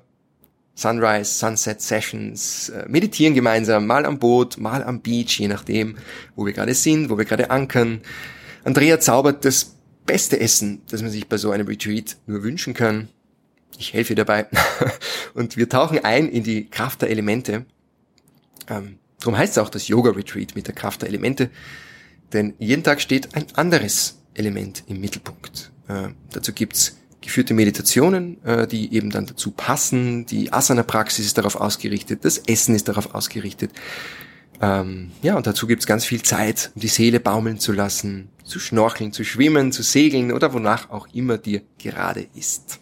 Sunrise, 0.74 1.32
Sunset 1.32 1.80
Sessions, 1.80 2.70
äh, 2.70 2.86
meditieren 2.88 3.34
gemeinsam, 3.34 3.86
mal 3.86 4.04
am 4.04 4.18
Boot, 4.18 4.58
mal 4.58 4.82
am 4.82 5.00
Beach, 5.00 5.38
je 5.38 5.48
nachdem, 5.48 5.96
wo 6.34 6.44
wir 6.44 6.52
gerade 6.52 6.74
sind, 6.74 7.10
wo 7.10 7.16
wir 7.16 7.24
gerade 7.24 7.50
ankern. 7.50 8.00
Andrea 8.64 8.98
zaubert 8.98 9.44
das 9.44 9.76
beste 10.04 10.40
Essen, 10.40 10.82
das 10.90 11.02
man 11.02 11.10
sich 11.10 11.28
bei 11.28 11.36
so 11.36 11.50
einem 11.50 11.66
Retreat 11.68 12.16
nur 12.26 12.42
wünschen 12.42 12.74
kann. 12.74 13.08
Ich 13.78 13.92
helfe 13.92 14.14
dabei. 14.14 14.46
Und 15.34 15.56
wir 15.56 15.68
tauchen 15.68 16.04
ein 16.04 16.28
in 16.28 16.42
die 16.42 16.68
Kraft 16.68 17.02
der 17.02 17.10
Elemente. 17.10 17.66
Ähm, 18.68 18.98
darum 19.20 19.36
heißt 19.36 19.52
es 19.52 19.58
auch 19.58 19.70
das 19.70 19.88
Yoga 19.88 20.10
Retreat 20.10 20.54
mit 20.54 20.66
der 20.66 20.74
Kraft 20.74 21.02
der 21.02 21.08
Elemente. 21.08 21.50
Denn 22.32 22.54
jeden 22.58 22.82
Tag 22.82 23.00
steht 23.00 23.34
ein 23.34 23.46
anderes 23.54 24.18
Element 24.34 24.84
im 24.86 25.00
Mittelpunkt. 25.00 25.70
Äh, 25.88 26.08
dazu 26.30 26.52
gibt's 26.52 26.96
geführte 27.20 27.54
Meditationen, 27.54 28.42
äh, 28.44 28.66
die 28.66 28.92
eben 28.94 29.10
dann 29.10 29.26
dazu 29.26 29.50
passen. 29.50 30.26
Die 30.26 30.52
Asana-Praxis 30.52 31.24
ist 31.24 31.38
darauf 31.38 31.56
ausgerichtet, 31.56 32.24
das 32.24 32.38
Essen 32.38 32.74
ist 32.74 32.88
darauf 32.88 33.14
ausgerichtet. 33.14 33.70
Ähm, 34.60 35.10
ja, 35.22 35.36
und 35.36 35.46
dazu 35.46 35.66
gibt's 35.66 35.86
ganz 35.86 36.04
viel 36.04 36.22
Zeit, 36.22 36.70
um 36.74 36.80
die 36.80 36.88
Seele 36.88 37.20
baumeln 37.20 37.58
zu 37.58 37.72
lassen, 37.72 38.28
zu 38.44 38.60
schnorcheln, 38.60 39.12
zu 39.12 39.24
schwimmen, 39.24 39.72
zu 39.72 39.82
segeln 39.82 40.32
oder 40.32 40.52
wonach 40.52 40.90
auch 40.90 41.08
immer 41.12 41.38
dir 41.38 41.62
gerade 41.78 42.26
ist. 42.34 42.78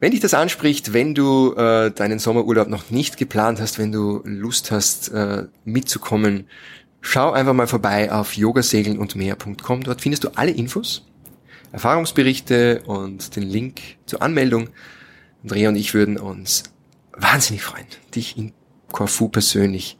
Wenn 0.00 0.12
dich 0.12 0.20
das 0.20 0.34
anspricht, 0.34 0.94
wenn 0.94 1.14
du 1.14 1.54
äh, 1.54 1.90
deinen 1.90 2.18
Sommerurlaub 2.18 2.68
noch 2.68 2.90
nicht 2.90 3.18
geplant 3.18 3.60
hast, 3.60 3.78
wenn 3.78 3.92
du 3.92 4.22
Lust 4.24 4.70
hast, 4.70 5.08
äh, 5.08 5.44
mitzukommen, 5.64 6.46
Schau 7.00 7.32
einfach 7.32 7.54
mal 7.54 7.66
vorbei 7.66 8.12
auf 8.12 8.36
yogasegeln 8.36 8.98
und 8.98 9.16
mehr.com. 9.16 9.82
Dort 9.82 10.00
findest 10.00 10.24
du 10.24 10.28
alle 10.34 10.50
Infos, 10.50 11.06
Erfahrungsberichte 11.72 12.82
und 12.86 13.36
den 13.36 13.42
Link 13.44 13.80
zur 14.06 14.22
Anmeldung. 14.22 14.68
Andrea 15.42 15.70
und 15.70 15.76
ich 15.76 15.94
würden 15.94 16.18
uns 16.18 16.64
wahnsinnig 17.12 17.62
freuen, 17.62 17.86
dich 18.14 18.36
in 18.36 18.52
Corfu 18.92 19.28
persönlich 19.28 19.96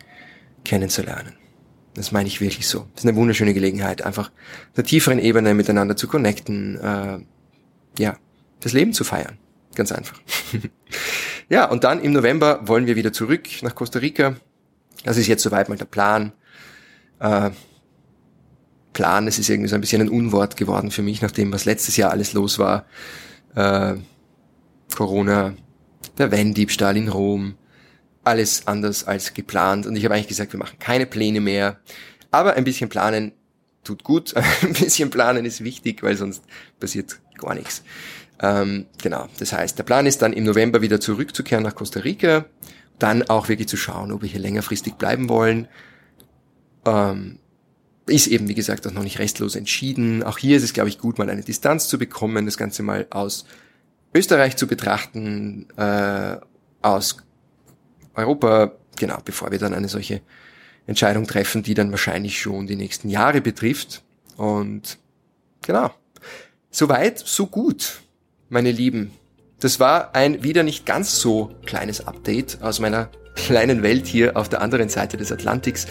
kennenzulernen. 0.65 1.35
Das 1.95 2.13
meine 2.13 2.29
ich 2.29 2.41
wirklich 2.41 2.69
so. 2.69 2.87
Das 2.95 3.05
ist 3.05 3.09
eine 3.09 3.17
wunderschöne 3.17 3.55
Gelegenheit, 3.55 4.03
einfach 4.03 4.29
auf 4.29 4.79
einer 4.79 4.87
tieferen 4.87 5.19
Ebene 5.19 5.55
miteinander 5.55 5.97
zu 5.97 6.07
connecten, 6.07 6.79
äh, 6.79 7.19
ja, 7.99 8.17
das 8.61 8.75
Leben 8.75 8.93
zu 8.93 9.05
feiern. 9.05 9.39
Ganz 9.81 9.93
einfach. 9.93 10.21
ja, 11.49 11.65
und 11.65 11.85
dann 11.85 12.03
im 12.03 12.13
November 12.13 12.61
wollen 12.69 12.85
wir 12.85 12.97
wieder 12.97 13.15
zurück 13.15 13.49
nach 13.63 13.75
Costa 13.75 13.99
Rica. 13.99 14.37
Das 15.05 15.17
ist 15.17 15.27
jetzt 15.27 15.43
soweit 15.43 15.71
mal 15.71 15.79
der 15.79 15.87
Plan 15.87 16.33
äh, 17.19 17.51
Plan. 18.93 19.27
Es 19.27 19.39
ist 19.39 19.49
irgendwie 19.49 19.71
so 19.71 19.75
ein 19.75 19.81
bisschen 19.81 20.03
ein 20.03 20.11
Unwort 20.11 20.59
geworden 20.59 20.91
für 20.91 21.01
mich, 21.01 21.23
nachdem 21.23 21.51
was 21.51 21.65
letztes 21.65 21.97
Jahr 21.97 22.11
alles 22.11 22.35
los 22.35 22.59
war. 22.59 22.85
Äh, 23.55 23.95
Corona, 24.95 25.55
der 26.19 26.31
Van-Diebstahl 26.31 26.99
in 26.99 27.09
Rom, 27.09 27.55
alles 28.23 28.67
anders 28.67 29.05
als 29.05 29.33
geplant. 29.33 29.87
Und 29.87 29.97
ich 29.97 30.05
habe 30.05 30.15
eigentlich 30.15 30.29
gesagt, 30.29 30.53
wir 30.53 30.59
machen 30.59 30.79
keine 30.79 31.07
Pläne 31.07 31.41
mehr. 31.41 31.79
Aber 32.31 32.53
ein 32.53 32.65
bisschen 32.65 32.91
planen 32.91 33.33
tut 33.83 34.05
gut. 34.05 34.37
Ein 34.63 34.75
bisschen 34.75 35.09
planen 35.09 35.47
ist 35.47 35.65
wichtig, 35.65 36.03
weil 36.03 36.19
sonst 36.19 36.45
passiert 36.79 37.19
gar 37.39 37.55
nichts. 37.55 37.83
Ähm, 38.41 38.87
genau. 39.03 39.29
Das 39.39 39.53
heißt, 39.53 39.79
der 39.79 39.85
Plan 39.85 40.07
ist 40.07 40.23
dann 40.23 40.33
im 40.33 40.45
November 40.45 40.83
wieder 40.83 41.01
zurückzukehren 41.01 41.63
nach 41.63 41.75
Costa 41.75 42.01
Rica, 42.01 42.47
dann 42.99 43.23
auch 43.29 43.49
wirklich 43.49 43.69
zu 43.69 43.77
schauen, 43.77 44.13
ob 44.13 44.23
wir 44.23 44.29
hier 44.29 44.41
längerfristig 44.41 44.95
bleiben 44.95 45.29
wollen 45.29 45.69
ähm, 46.85 47.39
ist 48.07 48.27
eben, 48.27 48.49
wie 48.49 48.55
gesagt, 48.55 48.87
auch 48.87 48.93
noch 48.93 49.03
nicht 49.03 49.19
restlos 49.19 49.55
entschieden. 49.55 50.23
Auch 50.23 50.39
hier 50.39 50.57
ist 50.57 50.63
es, 50.63 50.73
glaube 50.73 50.89
ich, 50.89 50.99
gut, 50.99 51.19
mal 51.19 51.31
eine 51.31 51.43
Distanz 51.43 51.89
zu 51.89 51.99
bekommen, 51.99 52.47
das 52.47 52.57
Ganze 52.57 52.83
mal 52.83 53.07
aus 53.11 53.45
Österreich 54.15 54.57
zu 54.57 54.67
betrachten, 54.67 55.69
äh, 55.77 56.37
aus 56.83 57.19
Europa, 58.15 58.73
genau, 58.97 59.19
bevor 59.25 59.53
wir 59.53 59.59
dann 59.59 59.75
eine 59.75 59.89
solche 59.89 60.23
Entscheidung 60.87 61.27
treffen, 61.27 61.63
die 61.63 61.75
dann 61.75 61.93
wahrscheinlich 61.93 62.41
schon 62.41 62.67
die 62.67 62.77
nächsten 62.77 63.09
Jahre 63.09 63.41
betrifft. 63.41 64.03
Und 64.37 64.99
genau, 65.63 65.91
soweit, 66.71 67.19
so 67.19 67.47
gut. 67.47 68.01
Meine 68.51 68.73
Lieben, 68.73 69.13
das 69.61 69.79
war 69.79 70.15
ein 70.15 70.43
wieder 70.43 70.65
nicht 70.65 70.85
ganz 70.85 71.21
so 71.21 71.51
kleines 71.67 72.07
Update 72.07 72.59
aus 72.63 72.81
meiner 72.81 73.09
kleinen 73.37 73.83
Welt 73.83 74.07
hier 74.07 74.37
auf 74.37 74.49
der 74.49 74.61
anderen 74.61 74.89
Seite 74.89 75.17
des 75.17 75.31
Atlantiks. 75.31 75.87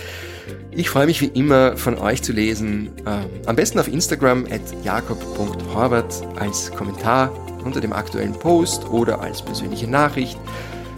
Ich 0.71 0.89
freue 0.89 1.05
mich 1.05 1.21
wie 1.21 1.27
immer 1.27 1.77
von 1.77 1.97
euch 1.97 2.21
zu 2.21 2.33
lesen. 2.33 2.91
Ähm, 3.07 3.25
am 3.45 3.55
besten 3.55 3.79
auf 3.79 3.87
Instagram 3.87 4.45
at 4.45 4.61
jakob.horvath 4.83 6.27
als 6.37 6.71
Kommentar 6.71 7.31
unter 7.63 7.79
dem 7.79 7.93
aktuellen 7.93 8.33
Post 8.33 8.89
oder 8.89 9.21
als 9.21 9.41
persönliche 9.41 9.87
Nachricht. 9.87 10.37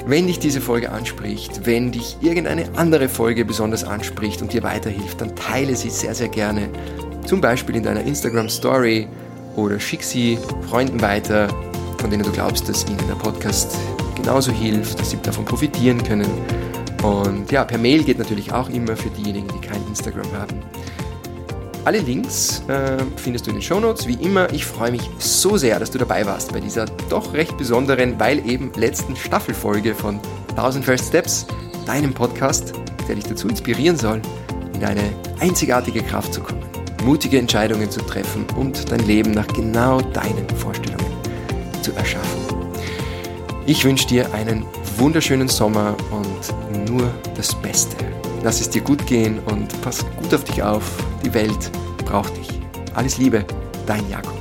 Wenn 0.07 0.25
dich 0.25 0.39
diese 0.39 0.61
Folge 0.61 0.91
anspricht, 0.91 1.67
wenn 1.67 1.91
dich 1.91 2.17
irgendeine 2.21 2.75
andere 2.75 3.07
Folge 3.07 3.45
besonders 3.45 3.83
anspricht 3.83 4.41
und 4.41 4.51
dir 4.51 4.63
weiterhilft, 4.63 5.21
dann 5.21 5.35
teile 5.35 5.75
sie 5.75 5.91
sehr, 5.91 6.15
sehr 6.15 6.29
gerne. 6.29 6.69
Zum 7.25 7.39
Beispiel 7.39 7.75
in 7.75 7.83
deiner 7.83 8.01
Instagram 8.01 8.49
Story 8.49 9.07
oder 9.55 9.79
schick 9.79 10.03
sie 10.03 10.37
Freunden 10.69 11.01
weiter, 11.01 11.47
von 11.99 12.09
denen 12.09 12.23
du 12.23 12.31
glaubst, 12.31 12.67
dass 12.67 12.85
ihnen 12.87 13.05
der 13.07 13.15
Podcast 13.15 13.77
genauso 14.15 14.51
hilft, 14.51 14.99
dass 14.99 15.11
sie 15.11 15.17
davon 15.21 15.45
profitieren 15.45 16.03
können. 16.03 16.29
Und 17.03 17.51
ja, 17.51 17.63
per 17.63 17.77
Mail 17.77 18.03
geht 18.03 18.19
natürlich 18.19 18.51
auch 18.51 18.69
immer 18.69 18.95
für 18.95 19.09
diejenigen, 19.09 19.47
die 19.47 19.67
kein 19.67 19.85
Instagram 19.87 20.31
haben. 20.33 20.61
Alle 21.83 21.97
Links 21.97 22.61
äh, 22.67 22.97
findest 23.15 23.47
du 23.47 23.49
in 23.49 23.55
den 23.55 23.63
Shownotes. 23.63 24.07
Wie 24.07 24.13
immer, 24.13 24.51
ich 24.53 24.65
freue 24.65 24.91
mich 24.91 25.01
so 25.17 25.57
sehr, 25.57 25.79
dass 25.79 25.89
du 25.89 25.97
dabei 25.97 26.25
warst 26.27 26.53
bei 26.53 26.59
dieser 26.59 26.85
doch 27.09 27.33
recht 27.33 27.57
besonderen, 27.57 28.19
weil 28.19 28.47
eben 28.47 28.71
letzten 28.75 29.15
Staffelfolge 29.15 29.95
von 29.95 30.19
1000 30.49 30.85
First 30.85 31.07
Steps, 31.07 31.47
deinem 31.87 32.13
Podcast, 32.13 32.73
der 33.07 33.15
dich 33.15 33.23
dazu 33.23 33.47
inspirieren 33.47 33.97
soll, 33.97 34.21
in 34.75 34.85
eine 34.85 35.01
einzigartige 35.39 36.03
Kraft 36.03 36.35
zu 36.35 36.41
kommen, 36.41 36.61
mutige 37.03 37.39
Entscheidungen 37.39 37.89
zu 37.89 38.01
treffen 38.01 38.45
und 38.55 38.91
dein 38.91 39.05
Leben 39.05 39.31
nach 39.31 39.47
genau 39.47 40.01
deinen 40.01 40.49
Vorstellungen 40.57 41.05
zu 41.81 41.93
erschaffen. 41.93 42.41
Ich 43.65 43.83
wünsche 43.85 44.07
dir 44.07 44.33
einen 44.33 44.65
wunderschönen 44.97 45.47
Sommer 45.47 45.95
und 46.11 46.89
nur 46.89 47.09
das 47.35 47.53
Beste. 47.55 47.95
Lass 48.43 48.59
es 48.59 48.69
dir 48.69 48.81
gut 48.81 49.05
gehen 49.05 49.39
und 49.45 49.81
pass 49.81 50.05
gut 50.21 50.33
auf 50.33 50.43
dich 50.43 50.63
auf. 50.63 50.83
Die 51.23 51.33
Welt 51.33 51.71
braucht 52.05 52.35
dich. 52.37 52.49
Alles 52.95 53.17
Liebe, 53.17 53.45
dein 53.85 54.07
Jakob. 54.09 54.40